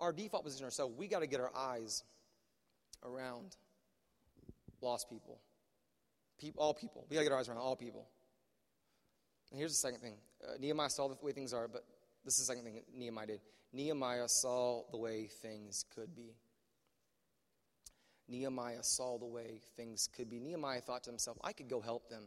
Our 0.00 0.12
default 0.12 0.44
position 0.44 0.64
ourselves, 0.64 0.94
we 0.96 1.08
got 1.08 1.20
to 1.20 1.26
get 1.26 1.40
our 1.40 1.54
eyes 1.54 2.04
around 3.04 3.56
lost 4.80 5.08
people. 5.08 5.40
people 6.38 6.62
all 6.62 6.74
people. 6.74 7.06
We 7.08 7.14
got 7.14 7.20
to 7.20 7.26
get 7.26 7.32
our 7.32 7.38
eyes 7.38 7.48
around 7.48 7.58
all 7.58 7.76
people. 7.76 8.06
And 9.50 9.58
here's 9.58 9.72
the 9.72 9.76
second 9.76 10.00
thing 10.00 10.14
uh, 10.44 10.52
Nehemiah 10.58 10.90
saw 10.90 11.08
the 11.08 11.16
way 11.22 11.32
things 11.32 11.52
are, 11.52 11.68
but 11.68 11.84
this 12.24 12.34
is 12.34 12.46
the 12.46 12.52
second 12.52 12.64
thing 12.64 12.82
Nehemiah 12.94 13.26
did. 13.26 13.40
Nehemiah 13.72 14.28
saw 14.28 14.82
the 14.90 14.98
way 14.98 15.26
things 15.42 15.84
could 15.94 16.14
be. 16.14 16.34
Nehemiah 18.28 18.82
saw 18.82 19.18
the 19.18 19.26
way 19.26 19.60
things 19.76 20.08
could 20.16 20.30
be. 20.30 20.38
Nehemiah 20.38 20.80
thought 20.80 21.04
to 21.04 21.10
himself, 21.10 21.36
I 21.42 21.52
could 21.52 21.68
go 21.68 21.80
help 21.80 22.08
them. 22.08 22.24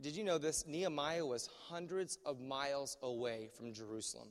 Did 0.00 0.16
you 0.16 0.24
know 0.24 0.38
this? 0.38 0.66
Nehemiah 0.66 1.26
was 1.26 1.48
hundreds 1.68 2.18
of 2.24 2.40
miles 2.40 2.96
away 3.02 3.50
from 3.56 3.72
Jerusalem. 3.72 4.28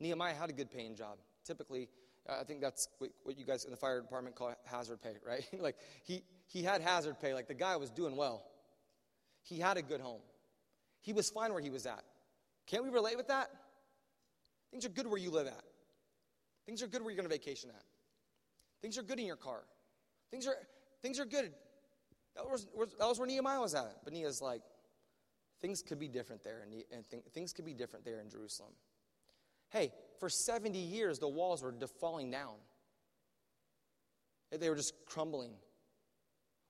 Nehemiah 0.00 0.34
had 0.34 0.50
a 0.50 0.52
good 0.52 0.70
paying 0.70 0.94
job. 0.94 1.18
Typically, 1.44 1.88
uh, 2.28 2.38
I 2.40 2.44
think 2.44 2.60
that's 2.60 2.88
what 2.98 3.38
you 3.38 3.44
guys 3.44 3.64
in 3.64 3.70
the 3.70 3.76
fire 3.76 4.00
department 4.00 4.34
call 4.34 4.54
hazard 4.64 5.00
pay, 5.02 5.14
right? 5.26 5.44
like 5.60 5.76
he, 6.04 6.22
he 6.46 6.62
had 6.62 6.80
hazard 6.82 7.20
pay. 7.20 7.34
Like 7.34 7.48
the 7.48 7.54
guy 7.54 7.76
was 7.76 7.90
doing 7.90 8.16
well. 8.16 8.44
He 9.42 9.58
had 9.58 9.76
a 9.76 9.82
good 9.82 10.00
home. 10.00 10.20
He 11.00 11.12
was 11.12 11.30
fine 11.30 11.52
where 11.52 11.62
he 11.62 11.70
was 11.70 11.86
at. 11.86 12.02
Can't 12.66 12.82
we 12.82 12.90
relate 12.90 13.16
with 13.16 13.28
that? 13.28 13.48
Things 14.72 14.84
are 14.84 14.88
good 14.88 15.06
where 15.06 15.18
you 15.18 15.30
live 15.30 15.46
at. 15.46 15.62
Things 16.66 16.82
are 16.82 16.88
good 16.88 17.02
where 17.02 17.10
you're 17.10 17.16
going 17.16 17.28
to 17.28 17.34
vacation 17.34 17.70
at. 17.70 17.84
Things 18.82 18.98
are 18.98 19.02
good 19.02 19.20
in 19.20 19.26
your 19.26 19.36
car. 19.36 19.62
Things 20.32 20.48
are, 20.48 20.56
things 21.00 21.20
are 21.20 21.24
good. 21.24 21.52
That 22.34 22.44
was, 22.50 22.66
that 22.98 23.06
was 23.06 23.18
where 23.18 23.28
Nehemiah 23.28 23.60
was 23.60 23.74
at. 23.74 23.98
But 24.02 24.12
Nehemiah's 24.12 24.42
like, 24.42 24.62
things 25.60 25.82
could 25.82 25.98
be 25.98 26.08
different 26.08 26.42
there, 26.44 26.62
and, 26.62 26.82
and 26.92 27.08
th- 27.08 27.22
things 27.32 27.52
could 27.52 27.64
be 27.64 27.72
different 27.72 28.04
there 28.04 28.20
in 28.20 28.28
Jerusalem. 28.28 28.72
Hey, 29.70 29.92
for 30.20 30.28
70 30.28 30.78
years, 30.78 31.18
the 31.18 31.28
walls 31.28 31.62
were 31.62 31.74
falling 32.00 32.30
down. 32.30 32.54
They 34.50 34.70
were 34.70 34.76
just 34.76 34.94
crumbling. 35.06 35.52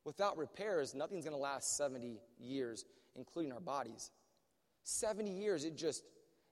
Without 0.05 0.39
repairs, 0.39 0.95
nothing's 0.95 1.25
going 1.25 1.37
to 1.37 1.43
last 1.43 1.77
70 1.77 2.21
years, 2.39 2.85
including 3.15 3.53
our 3.53 3.61
bodies. 3.61 4.11
70 4.85 5.31
years, 5.31 5.65
it 5.65 5.77
just, 5.77 6.05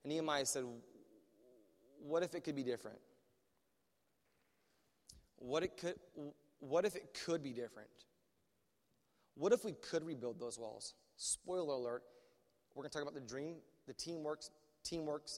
and 0.02 0.12
Nehemiah 0.12 0.44
said, 0.44 0.64
What 2.00 2.22
if 2.22 2.34
it 2.34 2.44
could 2.44 2.56
be 2.56 2.64
different? 2.64 2.98
What, 5.36 5.62
it 5.62 5.76
could, 5.76 5.94
what 6.60 6.84
if 6.84 6.96
it 6.96 7.16
could 7.24 7.42
be 7.42 7.52
different? 7.52 7.88
What 9.34 9.52
if 9.52 9.64
we 9.64 9.72
could 9.72 10.04
rebuild 10.04 10.40
those 10.40 10.58
walls? 10.58 10.94
Spoiler 11.16 11.74
alert, 11.74 12.02
we're 12.74 12.82
going 12.82 12.90
to 12.90 12.98
talk 12.98 13.02
about 13.02 13.14
the 13.14 13.20
dream, 13.20 13.56
the 13.86 13.94
teamwork, 13.94 14.42
teamwork, 14.82 15.28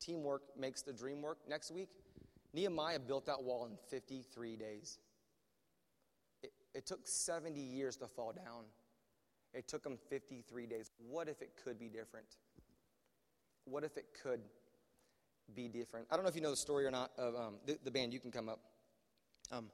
teamwork 0.00 0.42
makes 0.58 0.82
the 0.82 0.92
dream 0.92 1.22
work 1.22 1.38
next 1.48 1.70
week. 1.70 1.88
Nehemiah 2.52 2.98
built 2.98 3.26
that 3.26 3.42
wall 3.42 3.66
in 3.66 3.76
53 3.90 4.56
days. 4.56 4.98
It, 6.42 6.52
it 6.74 6.86
took 6.86 7.06
70 7.06 7.60
years 7.60 7.96
to 7.98 8.06
fall 8.06 8.32
down. 8.32 8.64
It 9.52 9.68
took 9.68 9.84
him 9.84 9.98
53 10.08 10.66
days. 10.66 10.90
What 11.08 11.28
if 11.28 11.42
it 11.42 11.52
could 11.62 11.78
be 11.78 11.88
different? 11.88 12.26
What 13.64 13.84
if 13.84 13.96
it 13.96 14.06
could 14.22 14.40
be 15.54 15.68
different? 15.68 16.06
I 16.10 16.16
don't 16.16 16.24
know 16.24 16.28
if 16.28 16.36
you 16.36 16.40
know 16.40 16.50
the 16.50 16.56
story 16.56 16.86
or 16.86 16.90
not 16.90 17.10
of 17.18 17.34
um, 17.34 17.54
the, 17.66 17.78
the, 17.84 17.90
band. 17.90 18.12
You 18.12 18.20
can 18.20 18.30
come 18.30 18.48
up. 18.48 18.60
Um, 19.52 19.66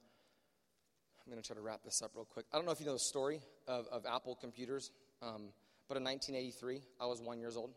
I'm 1.25 1.33
going 1.33 1.43
to 1.43 1.47
try 1.47 1.57
to 1.57 1.63
wrap 1.63 1.83
this 1.85 2.03
up 2.03 2.13
real 2.15 2.25
quick. 2.25 2.47
I 2.53 2.57
don't 2.57 2.67
know 2.67 2.73
if 2.73 2.81
you 2.81 2.87
know 2.87 2.95
the 2.95 2.99
story 2.99 3.41
of, 3.67 3.87
of 3.91 4.05
Apple 4.07 4.35
computers, 4.35 4.91
um, 5.23 5.49
but 5.89 5.97
in 5.97 6.05
1983, 6.05 6.81
I 7.01 7.07
was 7.07 7.21
one 7.21 7.39
years 7.39 7.57
old. 7.57 7.71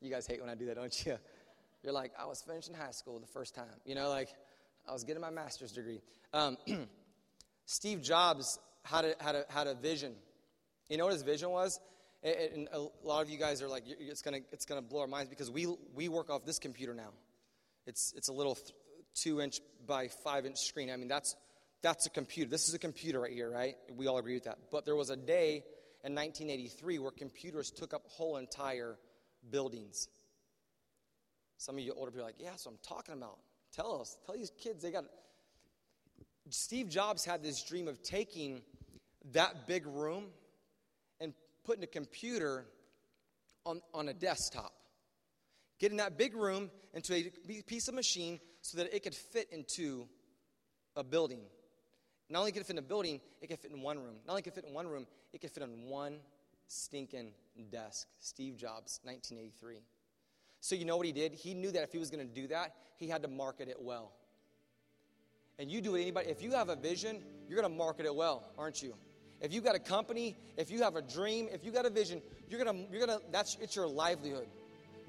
You 0.00 0.10
guys 0.10 0.26
hate 0.26 0.40
when 0.40 0.48
I 0.50 0.54
do 0.54 0.66
that, 0.66 0.76
don't 0.76 1.06
you? 1.06 1.18
You're 1.82 1.92
like, 1.92 2.12
I 2.18 2.26
was 2.26 2.42
finishing 2.42 2.74
high 2.74 2.90
school 2.90 3.18
the 3.18 3.26
first 3.26 3.54
time. 3.54 3.66
You 3.84 3.94
know, 3.94 4.08
like 4.08 4.28
I 4.88 4.92
was 4.92 5.04
getting 5.04 5.20
my 5.20 5.30
master's 5.30 5.72
degree. 5.72 6.00
Um, 6.32 6.56
Steve 7.66 8.02
Jobs 8.02 8.58
had 8.84 9.04
a, 9.04 9.14
had 9.20 9.34
a, 9.34 9.44
had 9.48 9.66
a 9.66 9.74
vision. 9.74 10.14
You 10.88 10.96
know 10.98 11.04
what 11.04 11.12
his 11.12 11.22
vision 11.22 11.50
was? 11.50 11.80
And 12.22 12.68
a 12.72 12.80
lot 13.04 13.22
of 13.22 13.30
you 13.30 13.38
guys 13.38 13.62
are 13.62 13.68
like, 13.68 13.84
it's 13.86 14.22
going 14.22 14.42
to 14.42 14.48
it's 14.52 14.64
gonna 14.64 14.82
blow 14.82 15.02
our 15.02 15.06
minds 15.06 15.30
because 15.30 15.50
we, 15.50 15.66
we 15.94 16.08
work 16.08 16.30
off 16.30 16.44
this 16.44 16.58
computer 16.58 16.94
now. 16.94 17.10
It's, 17.86 18.12
it's 18.16 18.28
a 18.28 18.32
little 18.32 18.58
two 19.14 19.40
inch 19.40 19.60
by 19.86 20.08
five 20.08 20.46
inch 20.46 20.58
screen. 20.58 20.90
I 20.90 20.96
mean, 20.96 21.08
that's, 21.08 21.36
that's 21.82 22.06
a 22.06 22.10
computer. 22.10 22.50
This 22.50 22.68
is 22.68 22.74
a 22.74 22.78
computer 22.78 23.20
right 23.20 23.32
here, 23.32 23.50
right? 23.50 23.76
We 23.96 24.08
all 24.08 24.18
agree 24.18 24.34
with 24.34 24.44
that. 24.44 24.58
But 24.70 24.84
there 24.84 24.96
was 24.96 25.10
a 25.10 25.16
day 25.16 25.64
in 26.04 26.14
1983 26.14 26.98
where 26.98 27.10
computers 27.10 27.70
took 27.70 27.94
up 27.94 28.02
whole 28.08 28.36
entire 28.36 28.96
buildings. 29.50 30.08
Some 31.56 31.76
of 31.76 31.80
you 31.80 31.92
older 31.92 32.10
people 32.10 32.22
are 32.22 32.28
like, 32.28 32.36
yeah, 32.38 32.56
so 32.56 32.70
I'm 32.70 32.78
talking 32.82 33.14
about. 33.14 33.38
Tell 33.72 34.00
us. 34.00 34.16
Tell 34.24 34.34
these 34.34 34.52
kids 34.58 34.82
they 34.82 34.90
got. 34.90 35.04
Steve 36.50 36.88
Jobs 36.88 37.24
had 37.24 37.42
this 37.42 37.62
dream 37.62 37.88
of 37.88 38.02
taking 38.02 38.62
that 39.32 39.66
big 39.66 39.86
room 39.86 40.26
and 41.20 41.34
putting 41.64 41.82
a 41.84 41.88
computer 41.88 42.64
on, 43.66 43.82
on 43.92 44.08
a 44.08 44.14
desktop. 44.14 44.72
Getting 45.78 45.98
that 45.98 46.16
big 46.16 46.34
room 46.34 46.70
into 46.94 47.14
a 47.14 47.30
piece 47.62 47.88
of 47.88 47.94
machine 47.94 48.40
so 48.62 48.78
that 48.78 48.94
it 48.94 49.02
could 49.02 49.14
fit 49.14 49.48
into 49.52 50.08
a 50.96 51.04
building. 51.04 51.40
Not 52.30 52.40
only 52.40 52.52
could 52.52 52.62
it 52.62 52.66
fit 52.66 52.74
in 52.74 52.78
a 52.78 52.82
building, 52.82 53.20
it 53.40 53.48
could 53.48 53.58
fit 53.58 53.70
in 53.70 53.80
one 53.80 53.98
room. 53.98 54.16
Not 54.26 54.32
only 54.32 54.42
could 54.42 54.52
it 54.52 54.56
fit 54.56 54.64
in 54.64 54.74
one 54.74 54.86
room, 54.86 55.06
it 55.32 55.40
could 55.40 55.50
fit 55.50 55.62
on 55.62 55.70
one 55.88 56.18
stinking 56.68 57.32
desk. 57.72 58.06
Steve 58.20 58.56
Jobs, 58.56 59.00
1983. 59.02 59.80
So 60.60 60.74
you 60.74 60.84
know 60.84 60.96
what 60.96 61.06
he 61.06 61.12
did? 61.12 61.32
He 61.32 61.54
knew 61.54 61.70
that 61.72 61.82
if 61.82 61.92
he 61.92 61.98
was 61.98 62.10
going 62.10 62.26
to 62.26 62.34
do 62.34 62.46
that, 62.48 62.74
he 62.96 63.08
had 63.08 63.22
to 63.22 63.28
market 63.28 63.68
it 63.68 63.80
well. 63.80 64.12
and 65.58 65.70
you 65.70 65.80
do 65.80 65.96
it, 65.96 66.02
anybody, 66.02 66.28
if 66.28 66.42
you 66.42 66.52
have 66.52 66.68
a 66.68 66.76
vision, 66.76 67.22
you're 67.48 67.60
going 67.60 67.70
to 67.70 67.76
market 67.76 68.06
it 68.06 68.14
well, 68.14 68.44
aren't 68.56 68.82
you? 68.82 68.94
If 69.40 69.52
you 69.52 69.60
got 69.60 69.76
a 69.76 69.78
company, 69.80 70.36
if 70.56 70.70
you 70.70 70.82
have 70.82 70.96
a 70.96 71.02
dream, 71.02 71.48
if 71.52 71.64
you 71.64 71.70
got 71.70 71.86
a 71.86 71.90
vision, 71.90 72.20
you're 72.48 72.62
gonna, 72.62 72.78
you're 72.90 73.06
gonna, 73.06 73.20
that's 73.30 73.56
it's 73.60 73.76
your 73.76 73.86
livelihood. 73.86 74.48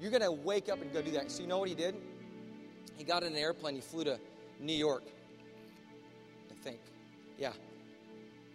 You're 0.00 0.12
gonna 0.12 0.30
wake 0.30 0.68
up 0.68 0.80
and 0.80 0.92
go 0.92 1.02
do 1.02 1.10
that. 1.12 1.30
So 1.32 1.42
you 1.42 1.48
know 1.48 1.58
what 1.58 1.68
he 1.68 1.74
did? 1.74 1.96
He 2.96 3.02
got 3.02 3.22
in 3.22 3.32
an 3.32 3.38
airplane, 3.38 3.74
he 3.74 3.80
flew 3.80 4.04
to 4.04 4.20
New 4.60 4.72
York. 4.74 5.02
I 6.50 6.62
think. 6.62 6.78
Yeah. 7.38 7.52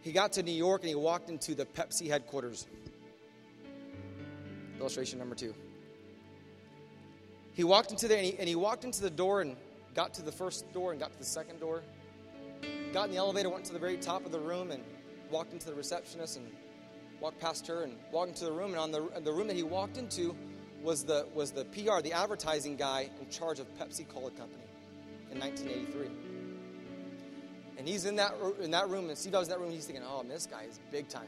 He 0.01 0.11
got 0.11 0.33
to 0.33 0.43
New 0.43 0.51
York 0.51 0.81
and 0.81 0.89
he 0.89 0.95
walked 0.95 1.29
into 1.29 1.55
the 1.55 1.65
Pepsi 1.65 2.07
headquarters. 2.07 2.67
Illustration 4.79 5.19
number 5.19 5.35
two. 5.35 5.53
He 7.53 7.63
walked 7.63 7.91
into 7.91 8.07
there 8.07 8.17
and 8.17 8.25
he, 8.25 8.37
and 8.37 8.47
he 8.47 8.55
walked 8.55 8.83
into 8.83 9.01
the 9.01 9.09
door 9.09 9.41
and 9.41 9.55
got 9.93 10.13
to 10.15 10.21
the 10.21 10.31
first 10.31 10.71
door 10.73 10.91
and 10.91 10.99
got 10.99 11.13
to 11.13 11.17
the 11.17 11.25
second 11.25 11.59
door. 11.59 11.83
Got 12.91 13.05
in 13.05 13.11
the 13.11 13.17
elevator, 13.17 13.49
went 13.49 13.65
to 13.65 13.73
the 13.73 13.79
very 13.79 13.97
top 13.97 14.25
of 14.25 14.31
the 14.31 14.39
room 14.39 14.71
and 14.71 14.83
walked 15.31 15.53
into 15.53 15.67
the 15.67 15.73
receptionist 15.73 16.37
and 16.37 16.47
walked 17.21 17.39
past 17.39 17.65
her 17.67 17.83
and 17.83 17.95
walked 18.11 18.29
into 18.29 18.45
the 18.45 18.51
room. 18.51 18.71
And 18.71 18.79
on 18.79 18.91
the, 18.91 19.09
the 19.21 19.31
room 19.31 19.47
that 19.47 19.55
he 19.55 19.63
walked 19.63 19.97
into 19.97 20.35
was 20.81 21.03
the, 21.03 21.27
was 21.33 21.51
the 21.51 21.65
PR, 21.65 22.01
the 22.01 22.13
advertising 22.13 22.75
guy 22.75 23.09
in 23.19 23.29
charge 23.29 23.59
of 23.59 23.73
Pepsi 23.75 24.07
Cola 24.07 24.31
Company 24.31 24.63
in 25.31 25.39
1983. 25.39 26.09
And 27.77 27.87
he's 27.87 28.05
in 28.05 28.15
that, 28.17 28.33
in 28.61 28.71
that 28.71 28.89
room, 28.89 29.09
and 29.09 29.17
Steve 29.17 29.33
was 29.33 29.47
in 29.47 29.51
that 29.51 29.59
room, 29.59 29.71
he's 29.71 29.85
thinking, 29.85 30.03
oh, 30.07 30.23
man, 30.23 30.29
this 30.29 30.45
guy 30.45 30.63
is 30.63 30.79
big 30.91 31.07
time. 31.07 31.27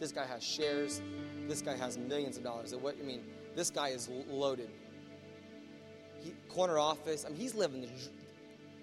This 0.00 0.12
guy 0.12 0.26
has 0.26 0.42
shares. 0.42 1.02
This 1.46 1.60
guy 1.60 1.76
has 1.76 1.98
millions 1.98 2.38
of 2.38 2.42
dollars. 2.42 2.74
What, 2.74 2.96
I 2.98 3.04
mean, 3.04 3.22
this 3.54 3.70
guy 3.70 3.88
is 3.90 4.08
loaded. 4.28 4.70
He, 6.20 6.32
corner 6.48 6.78
office. 6.78 7.24
I 7.24 7.28
mean, 7.28 7.38
he's 7.38 7.54
living 7.54 7.82
the, 7.82 7.88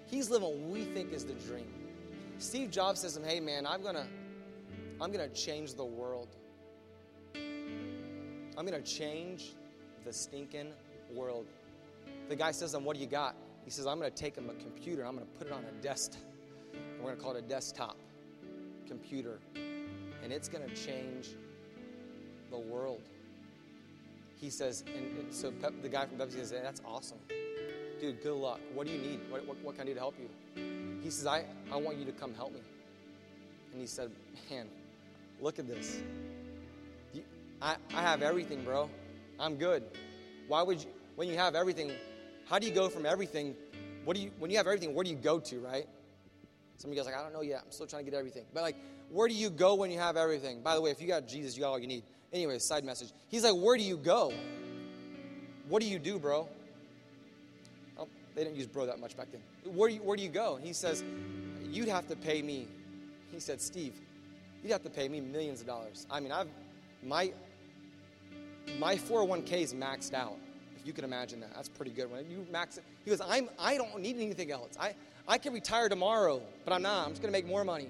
he's 0.05 0.29
living 0.29 0.47
what 0.47 0.69
we 0.69 0.85
think 0.85 1.11
is 1.11 1.25
the 1.25 1.33
dream. 1.33 1.67
Steve 2.37 2.69
Jobs 2.69 3.01
says 3.01 3.13
to 3.13 3.19
him, 3.19 3.27
"Hey 3.27 3.39
man, 3.39 3.65
I'm 3.65 3.81
gonna, 3.81 4.07
I'm 5.01 5.11
gonna 5.11 5.27
change 5.29 5.73
the 5.73 5.85
world. 5.85 6.29
I'm 7.35 8.65
gonna 8.65 8.81
change 8.81 9.53
the 10.05 10.13
stinking 10.13 10.71
world." 11.13 11.47
The 12.29 12.35
guy 12.35 12.51
says 12.51 12.71
to 12.71 12.77
him, 12.77 12.85
"What 12.85 12.95
do 12.95 13.01
you 13.01 13.07
got?" 13.07 13.35
He 13.65 13.71
says, 13.71 13.87
"I'm 13.87 13.97
gonna 13.97 14.11
take 14.11 14.35
him 14.35 14.49
a 14.49 14.53
computer. 14.55 15.03
I'm 15.03 15.15
gonna 15.15 15.25
put 15.37 15.47
it 15.47 15.53
on 15.53 15.63
a 15.65 15.81
desk. 15.81 16.13
We're 16.99 17.09
gonna 17.09 17.21
call 17.21 17.35
it 17.35 17.39
a 17.43 17.47
desktop 17.47 17.97
computer, 18.87 19.39
and 20.27 20.33
it's 20.33 20.49
gonna 20.49 20.67
change 20.75 21.29
the 22.51 22.57
world." 22.57 23.01
He 24.35 24.49
says, 24.49 24.83
and, 24.85 25.17
and 25.17 25.33
so 25.33 25.51
Pep, 25.51 25.73
the 25.81 25.87
guy 25.87 26.05
from 26.05 26.17
Pepsi 26.17 26.33
says, 26.33 26.51
"That's 26.51 26.81
awesome, 26.85 27.19
dude. 28.01 28.21
Good 28.21 28.33
luck. 28.33 28.59
What 28.73 28.87
do 28.87 28.91
you 28.91 28.99
need? 28.99 29.21
What, 29.29 29.47
what, 29.47 29.57
what 29.63 29.75
can 29.75 29.83
I 29.83 29.85
do 29.85 29.93
to 29.93 29.99
help 29.99 30.15
you?" 30.19 30.29
He 31.07 31.09
says, 31.09 31.25
I, 31.25 31.45
I 31.71 31.77
want 31.77 31.97
you 31.97 32.03
to 32.03 32.11
come 32.11 32.33
help 32.33 32.53
me. 32.53 32.59
And 33.71 33.79
he 33.79 33.87
said, 33.87 34.11
Man, 34.49 34.67
look 35.39 35.57
at 35.57 35.67
this. 35.67 36.01
You, 37.13 37.23
I, 37.61 37.77
I 37.93 38.01
have 38.01 38.21
everything, 38.21 38.63
bro. 38.63 38.89
I'm 39.39 39.55
good. 39.55 39.83
Why 40.47 40.61
would 40.63 40.83
you, 40.83 40.89
when 41.15 41.29
you 41.29 41.37
have 41.37 41.55
everything, 41.55 41.91
how 42.49 42.59
do 42.59 42.67
you 42.67 42.73
go 42.73 42.89
from 42.89 43.05
everything? 43.05 43.55
What 44.03 44.17
do 44.17 44.21
you, 44.21 44.31
when 44.39 44.51
you 44.51 44.57
have 44.57 44.67
everything, 44.67 44.93
where 44.93 45.03
do 45.03 45.09
you 45.09 45.15
go 45.15 45.39
to, 45.39 45.59
right? 45.59 45.85
Some 46.77 46.91
of 46.91 46.95
you 46.97 47.01
guys 47.01 47.05
like, 47.05 47.17
I 47.19 47.23
don't 47.23 47.33
know 47.33 47.41
yet. 47.41 47.61
I'm 47.65 47.71
still 47.71 47.87
trying 47.87 48.05
to 48.05 48.11
get 48.11 48.17
everything. 48.17 48.45
But 48.53 48.63
like, 48.63 48.75
where 49.11 49.27
do 49.27 49.33
you 49.33 49.49
go 49.49 49.75
when 49.75 49.91
you 49.91 49.99
have 49.99 50.17
everything? 50.17 50.61
By 50.61 50.75
the 50.75 50.81
way, 50.81 50.91
if 50.91 51.01
you 51.01 51.07
got 51.07 51.27
Jesus, 51.27 51.55
you 51.55 51.61
got 51.61 51.71
all 51.71 51.79
you 51.79 51.87
need. 51.87 52.03
Anyway, 52.33 52.59
side 52.59 52.83
message. 52.83 53.09
He's 53.29 53.43
like, 53.43 53.55
where 53.55 53.77
do 53.77 53.83
you 53.83 53.97
go? 53.97 54.33
What 55.69 55.81
do 55.81 55.87
you 55.87 55.99
do, 55.99 56.19
bro? 56.19 56.47
Oh, 57.97 58.07
they 58.35 58.43
didn't 58.43 58.57
use 58.57 58.67
bro 58.67 58.85
that 58.85 58.99
much 58.99 59.15
back 59.15 59.27
then. 59.31 59.41
Where 59.73 59.89
do 59.89 59.95
you, 59.95 60.01
where 60.01 60.17
do 60.17 60.23
you 60.23 60.29
go? 60.29 60.57
He 60.61 60.73
says, 60.73 61.03
You'd 61.71 61.89
have 61.89 62.07
to 62.07 62.15
pay 62.15 62.41
me. 62.41 62.67
He 63.31 63.39
said, 63.39 63.61
Steve, 63.61 63.93
you'd 64.63 64.71
have 64.71 64.83
to 64.83 64.89
pay 64.89 65.09
me 65.09 65.19
millions 65.19 65.61
of 65.61 65.67
dollars. 65.67 66.07
I 66.09 66.19
mean, 66.19 66.31
I've 66.31 66.47
my 67.03 67.31
my 68.79 68.95
401k 68.95 69.51
is 69.61 69.73
maxed 69.73 70.13
out. 70.13 70.37
If 70.79 70.85
you 70.85 70.93
can 70.93 71.03
imagine 71.03 71.39
that, 71.41 71.53
that's 71.53 71.69
pretty 71.69 71.91
good. 71.91 72.09
When 72.09 72.29
you 72.29 72.45
max 72.51 72.77
it, 72.77 72.83
he 73.03 73.11
goes, 73.11 73.21
I'm 73.21 73.49
I 73.59 73.77
don't 73.77 73.99
need 73.99 74.15
anything 74.15 74.51
else. 74.51 74.77
I 74.79 74.95
I 75.27 75.37
can 75.37 75.53
retire 75.53 75.89
tomorrow, 75.89 76.41
but 76.63 76.73
I'm 76.73 76.81
not. 76.81 77.05
I'm 77.05 77.11
just 77.11 77.21
to 77.21 77.29
make 77.29 77.45
more 77.45 77.65
money. 77.65 77.89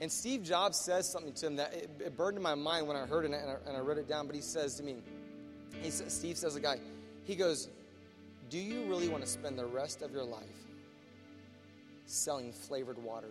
And 0.00 0.10
Steve 0.10 0.42
Jobs 0.42 0.78
says 0.78 1.08
something 1.08 1.34
to 1.34 1.46
him 1.46 1.56
that 1.56 1.74
it, 1.74 1.90
it 2.00 2.16
burned 2.16 2.36
in 2.36 2.42
my 2.42 2.54
mind 2.54 2.88
when 2.88 2.96
I 2.96 3.04
heard 3.06 3.24
it 3.24 3.32
and 3.32 3.34
I, 3.34 3.56
and 3.66 3.76
I 3.76 3.80
wrote 3.80 3.98
it 3.98 4.08
down. 4.08 4.26
But 4.26 4.34
he 4.34 4.42
says 4.42 4.76
to 4.76 4.82
me, 4.82 4.96
he 5.82 5.90
says, 5.90 6.12
Steve 6.12 6.38
says, 6.38 6.56
a 6.56 6.60
guy, 6.60 6.78
he 7.24 7.36
goes, 7.36 7.68
do 8.48 8.58
you 8.58 8.84
really 8.86 9.08
want 9.08 9.22
to 9.22 9.28
spend 9.28 9.58
the 9.58 9.66
rest 9.66 10.02
of 10.02 10.12
your 10.12 10.24
life 10.24 10.42
selling 12.06 12.52
flavored 12.52 12.98
water? 12.98 13.28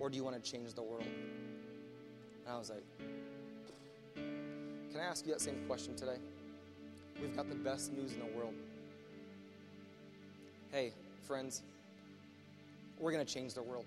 Or 0.00 0.10
do 0.10 0.16
you 0.16 0.24
want 0.24 0.42
to 0.42 0.50
change 0.50 0.74
the 0.74 0.82
world? 0.82 1.04
And 1.04 2.54
I 2.54 2.58
was 2.58 2.70
like, 2.70 2.82
Can 4.16 5.00
I 5.00 5.04
ask 5.04 5.26
you 5.26 5.32
that 5.32 5.40
same 5.40 5.64
question 5.66 5.94
today? 5.94 6.16
We've 7.20 7.36
got 7.36 7.48
the 7.48 7.54
best 7.54 7.92
news 7.92 8.12
in 8.12 8.20
the 8.20 8.36
world. 8.36 8.54
Hey, 10.72 10.92
friends, 11.24 11.62
we're 12.98 13.12
going 13.12 13.24
to 13.24 13.32
change 13.32 13.54
the 13.54 13.62
world. 13.62 13.84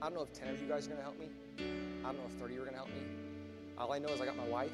I 0.00 0.06
don't 0.06 0.14
know 0.14 0.22
if 0.22 0.32
10 0.32 0.48
of 0.48 0.60
you 0.60 0.68
guys 0.68 0.86
are 0.86 0.90
going 0.90 0.98
to 0.98 1.04
help 1.04 1.18
me. 1.18 1.28
I 2.02 2.06
don't 2.06 2.16
know 2.16 2.26
if 2.26 2.32
30 2.40 2.54
are 2.56 2.60
going 2.60 2.70
to 2.70 2.76
help 2.76 2.88
me. 2.88 3.02
All 3.78 3.92
I 3.92 3.98
know 3.98 4.08
is 4.08 4.20
I 4.20 4.26
got 4.26 4.36
my 4.36 4.48
wife, 4.48 4.72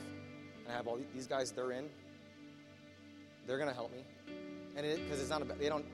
and 0.64 0.72
I 0.72 0.76
have 0.76 0.86
all 0.86 0.98
these 1.14 1.26
guys, 1.26 1.50
they're 1.52 1.72
in. 1.72 1.88
They're 3.46 3.58
going 3.58 3.68
to 3.68 3.74
help 3.74 3.92
me 3.92 4.02
and 4.76 4.84
it 4.84 5.02
because 5.02 5.20
it's 5.20 5.30
not 5.30 5.42
about 5.42 5.58
they 5.58 5.68
don't. 5.68 5.84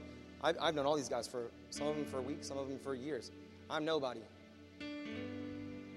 I've, 0.43 0.57
I've 0.61 0.75
known 0.75 0.87
all 0.87 0.97
these 0.97 1.09
guys 1.09 1.27
for 1.29 1.51
some 1.71 1.87
of 1.87 1.97
them 1.97 2.05
for 2.05 2.21
weeks, 2.21 2.49
some 2.49 2.59
of 2.59 2.69
them 2.69 2.79
for 2.79 2.95
years. 2.95 3.31
I'm 3.71 3.85
nobody, 3.85 4.21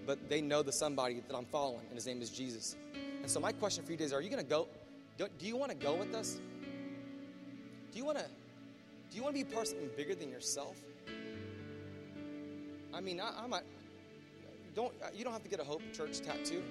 but 0.05 0.29
they 0.29 0.39
know 0.39 0.63
the 0.63 0.71
somebody 0.71 1.21
that 1.27 1.35
I'm 1.35 1.45
following, 1.45 1.85
and 1.87 1.95
his 1.95 2.05
name 2.05 2.21
is 2.21 2.29
Jesus. 2.29 2.75
And 3.21 3.29
so 3.29 3.39
my 3.39 3.51
question 3.51 3.83
for 3.83 3.91
you 3.91 3.97
today 3.97 4.05
is: 4.05 4.13
Are 4.13 4.21
you 4.21 4.29
going 4.29 4.43
to 4.43 4.49
go? 4.49 4.67
Do, 5.17 5.27
do 5.39 5.47
you 5.47 5.57
want 5.57 5.71
to 5.71 5.77
go 5.77 5.95
with 5.95 6.13
us? 6.13 6.39
Do 7.91 7.97
you 7.97 8.05
want 8.05 8.19
to? 8.19 8.25
Do 9.09 9.17
you 9.17 9.23
want 9.23 9.35
to 9.35 9.43
be 9.43 9.49
part 9.49 9.63
of 9.63 9.69
something 9.69 9.89
bigger 9.97 10.15
than 10.15 10.29
yourself? 10.29 10.77
I 12.95 13.01
mean, 13.01 13.19
I, 13.19 13.43
I'm 13.43 13.51
a, 13.51 13.61
don't 14.73 14.93
uh, 15.03 15.07
you 15.13 15.25
don't 15.25 15.33
have 15.33 15.43
to 15.43 15.49
get 15.49 15.59
a 15.59 15.65
Hope 15.65 15.81
Church 15.93 16.21
tattoo. 16.21 16.63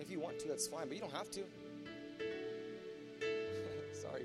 If 0.00 0.10
you 0.10 0.18
want 0.18 0.38
to, 0.40 0.48
that's 0.48 0.66
fine, 0.66 0.88
but 0.88 0.94
you 0.94 1.02
don't 1.02 1.12
have 1.12 1.30
to. 1.32 1.40
Sorry. 3.92 4.24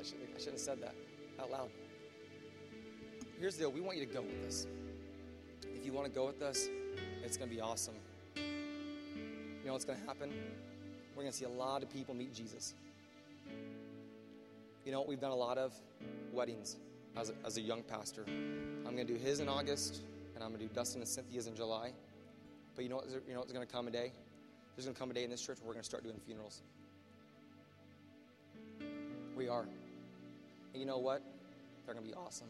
I 0.00 0.02
shouldn't, 0.02 0.30
I 0.34 0.38
shouldn't 0.38 0.54
have 0.54 0.60
said 0.60 0.80
that 0.80 0.94
out 1.38 1.50
loud. 1.50 1.68
Here's 3.38 3.56
the 3.56 3.64
deal 3.64 3.72
we 3.72 3.82
want 3.82 3.98
you 3.98 4.06
to 4.06 4.12
go 4.12 4.22
with 4.22 4.48
us. 4.48 4.66
If 5.62 5.84
you 5.84 5.92
want 5.92 6.06
to 6.06 6.12
go 6.12 6.26
with 6.26 6.40
us, 6.42 6.68
it's 7.22 7.36
going 7.36 7.50
to 7.50 7.54
be 7.54 7.60
awesome. 7.60 7.94
You 8.34 9.66
know 9.66 9.72
what's 9.74 9.84
going 9.84 10.00
to 10.00 10.06
happen? 10.06 10.32
We're 11.14 11.24
going 11.24 11.32
to 11.32 11.38
see 11.38 11.44
a 11.44 11.48
lot 11.48 11.82
of 11.82 11.92
people 11.92 12.14
meet 12.14 12.34
Jesus. 12.34 12.74
You 14.86 14.92
know, 14.92 15.04
we've 15.06 15.20
done 15.20 15.30
a 15.30 15.36
lot 15.36 15.58
of 15.58 15.74
weddings 16.32 16.76
as 17.16 17.30
a, 17.30 17.34
as 17.44 17.56
a 17.56 17.60
young 17.60 17.82
pastor. 17.82 18.24
I'm 18.26 18.94
going 18.94 19.06
to 19.06 19.12
do 19.12 19.18
his 19.18 19.40
in 19.40 19.48
August, 19.48 20.02
and 20.34 20.42
I'm 20.42 20.50
going 20.50 20.60
to 20.60 20.68
do 20.68 20.74
Dustin 20.74 21.00
and 21.00 21.08
Cynthia's 21.08 21.46
in 21.46 21.54
July. 21.54 21.92
But 22.74 22.84
you 22.84 22.90
know 22.90 22.96
what? 22.96 23.06
You 23.26 23.34
know 23.34 23.40
what's 23.40 23.52
going 23.52 23.66
to 23.66 23.72
come 23.72 23.88
a 23.88 23.90
day? 23.90 24.12
There's 24.74 24.86
going 24.86 24.94
to 24.94 24.98
come 24.98 25.10
a 25.10 25.14
day 25.14 25.24
in 25.24 25.30
this 25.30 25.44
church 25.44 25.58
where 25.60 25.68
we're 25.68 25.74
going 25.74 25.82
to 25.82 25.88
start 25.88 26.02
doing 26.02 26.18
funerals. 26.24 26.62
We 29.36 29.48
are. 29.48 29.66
And 30.72 30.80
you 30.80 30.86
know 30.86 30.98
what? 30.98 31.22
They're 31.84 31.94
going 31.94 32.06
to 32.06 32.10
be 32.10 32.16
awesome. 32.16 32.48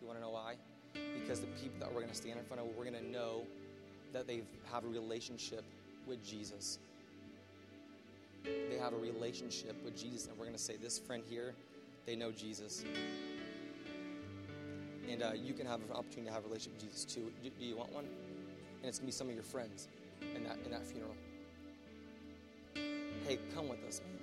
You 0.00 0.06
want 0.06 0.18
to 0.18 0.24
know 0.24 0.30
why? 0.30 0.56
Because 0.92 1.40
the 1.40 1.46
people 1.46 1.80
that 1.80 1.88
we're 1.88 2.00
going 2.00 2.12
to 2.12 2.14
stand 2.14 2.38
in 2.38 2.44
front 2.44 2.60
of, 2.60 2.68
we're 2.76 2.84
going 2.84 3.02
to 3.02 3.10
know 3.10 3.42
that 4.12 4.26
they 4.26 4.42
have 4.70 4.84
a 4.84 4.88
relationship 4.88 5.64
with 6.06 6.24
Jesus. 6.24 6.78
They 8.44 8.76
have 8.78 8.92
a 8.92 8.98
relationship 8.98 9.82
with 9.84 9.98
Jesus. 9.98 10.28
And 10.28 10.36
we're 10.38 10.44
going 10.44 10.56
to 10.56 10.62
say, 10.62 10.76
this 10.76 10.98
friend 10.98 11.22
here, 11.28 11.54
they 12.04 12.14
know 12.14 12.30
Jesus. 12.30 12.84
And 15.10 15.22
uh, 15.22 15.32
you 15.34 15.52
can 15.52 15.66
have 15.66 15.80
an 15.80 15.90
opportunity 15.92 16.28
to 16.28 16.32
have 16.32 16.44
a 16.44 16.48
relationship 16.48 16.80
with 16.80 16.90
Jesus 16.90 17.04
too. 17.04 17.30
Do, 17.42 17.50
do 17.58 17.64
you 17.64 17.76
want 17.76 17.92
one? 17.92 18.04
And 18.04 18.88
it's 18.88 18.98
to 18.98 19.04
be 19.04 19.12
some 19.12 19.28
of 19.28 19.34
your 19.34 19.44
friends 19.44 19.88
in 20.34 20.44
that, 20.44 20.58
in 20.64 20.70
that 20.70 20.84
funeral. 20.84 21.14
Hey, 23.26 23.38
come 23.54 23.68
with 23.68 23.82
us, 23.86 24.00
man. 24.00 24.20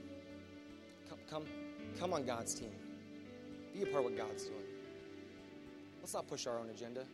Come, 1.10 1.20
come, 1.30 1.44
come 2.00 2.14
on 2.14 2.26
God's 2.26 2.54
team. 2.54 2.72
Be 3.74 3.84
a 3.84 3.86
part 3.86 4.00
of 4.00 4.12
what 4.12 4.18
God's 4.18 4.44
doing. 4.46 4.60
Let's 6.02 6.14
not 6.14 6.28
push 6.28 6.48
our 6.48 6.60
own 6.60 6.70
agenda. 6.70 7.06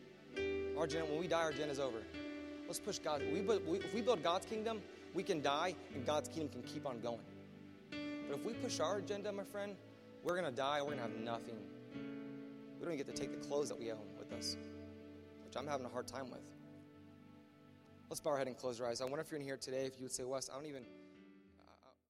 Our 0.76 0.84
agenda, 0.84 1.06
when 1.06 1.20
we 1.20 1.28
die, 1.28 1.42
our 1.42 1.50
agenda 1.50 1.72
is 1.72 1.80
over. 1.80 1.98
Let's 2.66 2.80
push 2.80 2.98
God. 2.98 3.22
We, 3.32 3.40
if 3.78 3.94
we 3.94 4.02
build 4.02 4.22
God's 4.22 4.46
kingdom, 4.46 4.82
we 5.14 5.22
can 5.22 5.40
die 5.40 5.74
and 5.94 6.04
God's 6.04 6.28
kingdom 6.28 6.50
can 6.50 6.62
keep 6.62 6.86
on 6.86 7.00
going. 7.00 7.18
But 7.90 8.38
if 8.38 8.44
we 8.44 8.52
push 8.54 8.80
our 8.80 8.98
agenda, 8.98 9.32
my 9.32 9.44
friend, 9.44 9.74
we're 10.22 10.38
going 10.38 10.50
to 10.50 10.56
die. 10.56 10.80
We're 10.80 10.94
going 10.94 10.98
to 10.98 11.04
have 11.04 11.16
nothing. 11.16 11.56
We 12.78 12.84
don't 12.84 12.94
even 12.94 13.06
get 13.06 13.14
to 13.14 13.20
take 13.20 13.30
the 13.30 13.48
clothes 13.48 13.68
that 13.68 13.78
we 13.78 13.90
own 13.90 13.98
with 14.18 14.32
us, 14.32 14.56
which 15.44 15.56
I'm 15.56 15.66
having 15.66 15.84
a 15.84 15.88
hard 15.88 16.06
time 16.06 16.30
with. 16.30 16.40
Let's 18.08 18.20
bow 18.20 18.30
our 18.30 18.38
head 18.38 18.46
and 18.46 18.56
close 18.56 18.80
our 18.80 18.88
eyes. 18.88 19.00
I 19.00 19.04
wonder 19.04 19.20
if 19.20 19.30
you're 19.30 19.40
in 19.40 19.46
here 19.46 19.56
today, 19.56 19.84
if 19.84 19.98
you 19.98 20.04
would 20.04 20.12
say, 20.12 20.24
Wes, 20.24 20.48
I 20.48 20.54
don't 20.54 20.66
even. 20.66 20.84